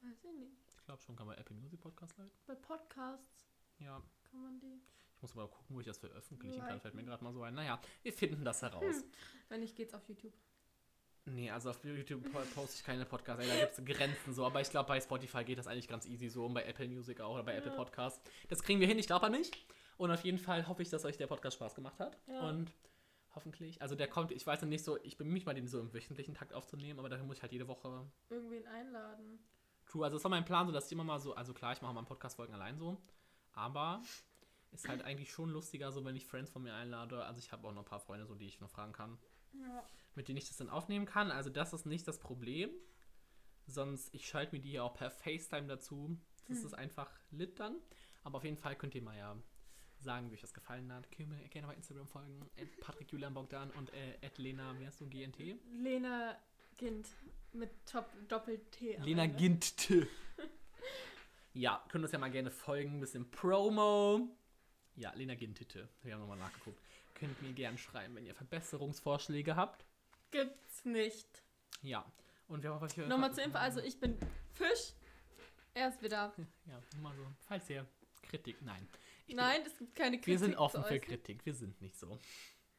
Weiß 0.00 0.24
ich 0.24 0.32
nicht. 0.32 0.56
Ich 0.78 0.84
glaube 0.86 1.02
schon, 1.02 1.16
kann 1.16 1.26
man 1.26 1.36
Apple 1.36 1.56
Music 1.56 1.80
Podcast 1.80 2.16
liken? 2.16 2.32
Bei 2.46 2.54
Podcasts 2.54 3.44
Ja. 3.78 4.02
kann 4.30 4.40
man 4.42 4.58
die. 4.60 4.80
Ich 5.18 5.22
muss 5.22 5.32
aber 5.32 5.48
gucken, 5.48 5.74
wo 5.74 5.80
ich 5.80 5.86
das 5.86 5.98
veröffentlichen 5.98 6.58
kann, 6.58 6.66
Liken. 6.68 6.80
fällt 6.80 6.94
mir 6.94 7.02
gerade 7.02 7.24
mal 7.24 7.32
so 7.32 7.42
ein. 7.42 7.52
Naja, 7.52 7.80
wir 8.02 8.12
finden 8.12 8.44
das 8.44 8.62
heraus. 8.62 9.02
Wenn 9.48 9.60
nicht, 9.60 9.74
geht's 9.74 9.92
auf 9.92 10.08
YouTube. 10.08 10.32
Nee, 11.24 11.50
also 11.50 11.70
auf 11.70 11.84
YouTube 11.84 12.22
po- 12.32 12.38
poste 12.54 12.76
ich 12.76 12.84
keine 12.84 13.04
Podcasts, 13.04 13.42
ey, 13.44 13.48
da 13.48 13.66
gibt 13.66 13.78
es 13.78 13.84
Grenzen 13.98 14.32
so, 14.32 14.46
aber 14.46 14.60
ich 14.62 14.70
glaube 14.70 14.86
bei 14.88 14.98
Spotify 15.00 15.44
geht 15.44 15.58
das 15.58 15.66
eigentlich 15.66 15.88
ganz 15.88 16.06
easy 16.06 16.28
so 16.28 16.46
und 16.46 16.54
bei 16.54 16.62
Apple 16.64 16.88
Music 16.88 17.20
auch 17.20 17.34
oder 17.34 17.42
bei 17.42 17.54
Apple 17.56 17.72
Ja. 17.72 17.76
Podcasts. 17.76 18.22
Das 18.48 18.62
kriegen 18.62 18.80
wir 18.80 18.86
hin, 18.86 18.98
ich 18.98 19.06
glaube 19.08 19.26
an 19.26 19.32
mich. 19.32 19.50
Und 19.98 20.10
auf 20.12 20.24
jeden 20.24 20.38
Fall 20.38 20.66
hoffe 20.68 20.80
ich, 20.82 20.88
dass 20.88 21.04
euch 21.04 21.16
der 21.18 21.26
Podcast 21.26 21.56
Spaß 21.56 21.74
gemacht 21.74 21.98
hat. 21.98 22.16
Ja. 22.28 22.48
Und 22.48 22.72
hoffentlich, 23.34 23.82
also 23.82 23.94
der 23.96 24.06
kommt, 24.08 24.30
ich 24.30 24.46
weiß 24.46 24.62
noch 24.62 24.68
nicht 24.68 24.84
so, 24.84 24.96
ich 25.02 25.18
bemühe 25.18 25.34
mich 25.34 25.44
mal, 25.44 25.52
den 25.54 25.66
so 25.66 25.80
im 25.80 25.92
wöchentlichen 25.92 26.34
Takt 26.34 26.54
aufzunehmen, 26.54 26.98
aber 27.00 27.08
dafür 27.08 27.26
muss 27.26 27.36
ich 27.38 27.42
halt 27.42 27.52
jede 27.52 27.66
Woche 27.68 28.06
Irgendwen 28.30 28.66
einladen. 28.68 29.38
True, 29.86 30.04
also 30.04 30.16
das 30.16 30.24
war 30.24 30.30
mein 30.30 30.44
Plan, 30.44 30.66
so 30.66 30.72
dass 30.72 30.86
ich 30.86 30.92
immer 30.92 31.04
mal 31.04 31.18
so, 31.18 31.34
also 31.34 31.52
klar, 31.52 31.72
ich 31.72 31.82
mache 31.82 31.92
mal 31.92 32.04
Podcast-Folgen 32.04 32.54
allein 32.54 32.78
so, 32.78 32.96
aber 33.52 34.00
ist 34.72 34.88
halt 34.88 35.02
eigentlich 35.02 35.30
schon 35.32 35.50
lustiger, 35.50 35.92
so 35.92 36.04
wenn 36.04 36.16
ich 36.16 36.26
Friends 36.26 36.50
von 36.50 36.62
mir 36.62 36.74
einlade. 36.74 37.24
Also 37.24 37.38
ich 37.40 37.52
habe 37.52 37.66
auch 37.66 37.72
noch 37.72 37.82
ein 37.82 37.88
paar 37.88 38.00
Freunde, 38.00 38.26
so 38.26 38.34
die 38.34 38.46
ich 38.46 38.60
noch 38.60 38.70
fragen 38.70 38.92
kann, 38.92 39.18
Ja. 39.54 39.84
mit 40.14 40.28
denen 40.28 40.38
ich 40.38 40.48
das 40.48 40.56
dann 40.58 40.68
aufnehmen 40.70 41.06
kann. 41.06 41.30
Also 41.30 41.50
das 41.50 41.72
ist 41.72 41.86
nicht 41.86 42.06
das 42.06 42.18
Problem. 42.18 42.70
Sonst, 43.66 44.14
ich 44.14 44.26
schalte 44.26 44.54
mir 44.56 44.60
die 44.62 44.72
ja 44.72 44.82
auch 44.82 44.94
per 44.94 45.10
FaceTime 45.10 45.66
dazu. 45.66 46.18
Das 46.48 46.58
Hm. 46.60 46.66
ist 46.66 46.74
einfach 46.74 47.10
lit 47.30 47.58
dann. 47.60 47.76
Aber 48.24 48.38
auf 48.38 48.44
jeden 48.44 48.56
Fall 48.56 48.76
könnt 48.76 48.94
ihr 48.94 49.02
mal 49.02 49.16
ja 49.16 49.36
sagen, 50.00 50.30
wie 50.30 50.34
euch 50.34 50.40
das 50.40 50.54
gefallen 50.54 50.92
hat. 50.92 51.10
Könnt 51.10 51.28
ihr 51.30 51.36
mir 51.36 51.48
gerne 51.48 51.66
bei 51.66 51.74
Instagram 51.74 52.06
folgen. 52.06 52.48
At 52.58 52.68
Patrick 52.80 53.10
Julian 53.12 53.34
Bogdan 53.34 53.70
und 53.72 53.92
äh, 53.92 54.30
Lena, 54.36 54.78
wie 54.78 54.86
hast 54.86 55.00
du, 55.00 55.08
GNT? 55.08 55.56
Lena 55.72 56.36
Gint 56.76 57.08
mit 57.52 57.70
Top 57.86 58.08
Doppel-T. 58.28 58.96
Lena 58.98 59.24
Ende. 59.24 59.36
Gint. 59.36 59.74
Ja, 61.54 61.82
könnt 61.88 62.04
uns 62.04 62.12
ja 62.12 62.18
mal 62.20 62.30
gerne 62.30 62.50
folgen. 62.52 62.94
Ein 62.98 63.00
bisschen 63.00 63.28
Promo. 63.32 64.28
Ja, 64.98 65.12
Lena 65.14 65.34
Gintite. 65.36 65.88
Wir 66.02 66.14
haben 66.14 66.20
nochmal 66.20 66.38
nachgeguckt. 66.38 66.80
Könnt 67.14 67.40
mir 67.40 67.52
gerne 67.52 67.78
schreiben, 67.78 68.16
wenn 68.16 68.26
ihr 68.26 68.34
Verbesserungsvorschläge 68.34 69.54
habt. 69.54 69.84
Gibt's 70.32 70.84
nicht. 70.84 71.44
Ja. 71.82 72.04
Und 72.48 72.62
wir 72.64 72.74
haben 72.74 72.82
euch. 72.82 72.96
Nochmal 72.96 73.32
zur 73.32 73.44
Info, 73.44 73.58
also 73.58 73.80
ich 73.80 73.98
bin 74.00 74.18
Fisch. 74.54 74.94
Er 75.74 75.88
ist 75.90 76.02
wieder. 76.02 76.34
Ja, 76.66 76.82
mal 77.00 77.14
so. 77.14 77.24
Falls 77.46 77.70
ihr 77.70 77.86
Kritik. 78.22 78.60
Nein. 78.62 78.88
Ich 79.26 79.36
Nein, 79.36 79.62
es 79.64 79.78
gibt 79.78 79.94
keine 79.94 80.12
Bin, 80.12 80.20
Kritik. 80.20 80.26
wir 80.26 80.38
sind 80.38 80.56
offen 80.56 80.82
für. 80.84 80.98
Kritik. 80.98 81.46
Wir 81.46 81.54
sind 81.54 81.80
nicht 81.80 81.96
so. 81.96 82.18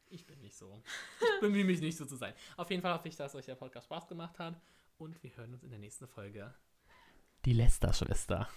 Ich 0.09 0.26
bin 0.26 0.39
nicht 0.41 0.57
so. 0.57 0.82
Ich 1.22 1.39
bemühe 1.39 1.63
mich 1.63 1.80
nicht 1.80 1.97
so 1.97 2.05
zu 2.05 2.17
sein. 2.17 2.34
Auf 2.57 2.70
jeden 2.70 2.82
Fall 2.82 2.93
hoffe 2.93 3.07
ich, 3.07 3.15
dass 3.15 3.34
euch 3.36 3.45
der 3.45 3.55
Podcast 3.55 3.86
Spaß 3.86 4.07
gemacht 4.07 4.38
hat. 4.39 4.59
Und 4.97 5.24
wir 5.24 5.36
hören 5.38 5.53
uns 5.53 5.63
in 5.63 5.70
der 5.70 5.80
nächsten 5.80 6.07
Folge. 6.07 6.53
Die 7.45 7.53
Lester-Schwester. 7.53 8.49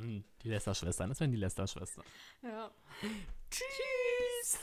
Hm, 0.00 0.24
die 0.42 0.48
Lester-Schwestern, 0.48 1.10
das 1.10 1.20
wären 1.20 1.30
die 1.30 1.36
Lester-Schwestern. 1.36 2.04
Ja. 2.42 2.70
Tschüss. 3.50 4.58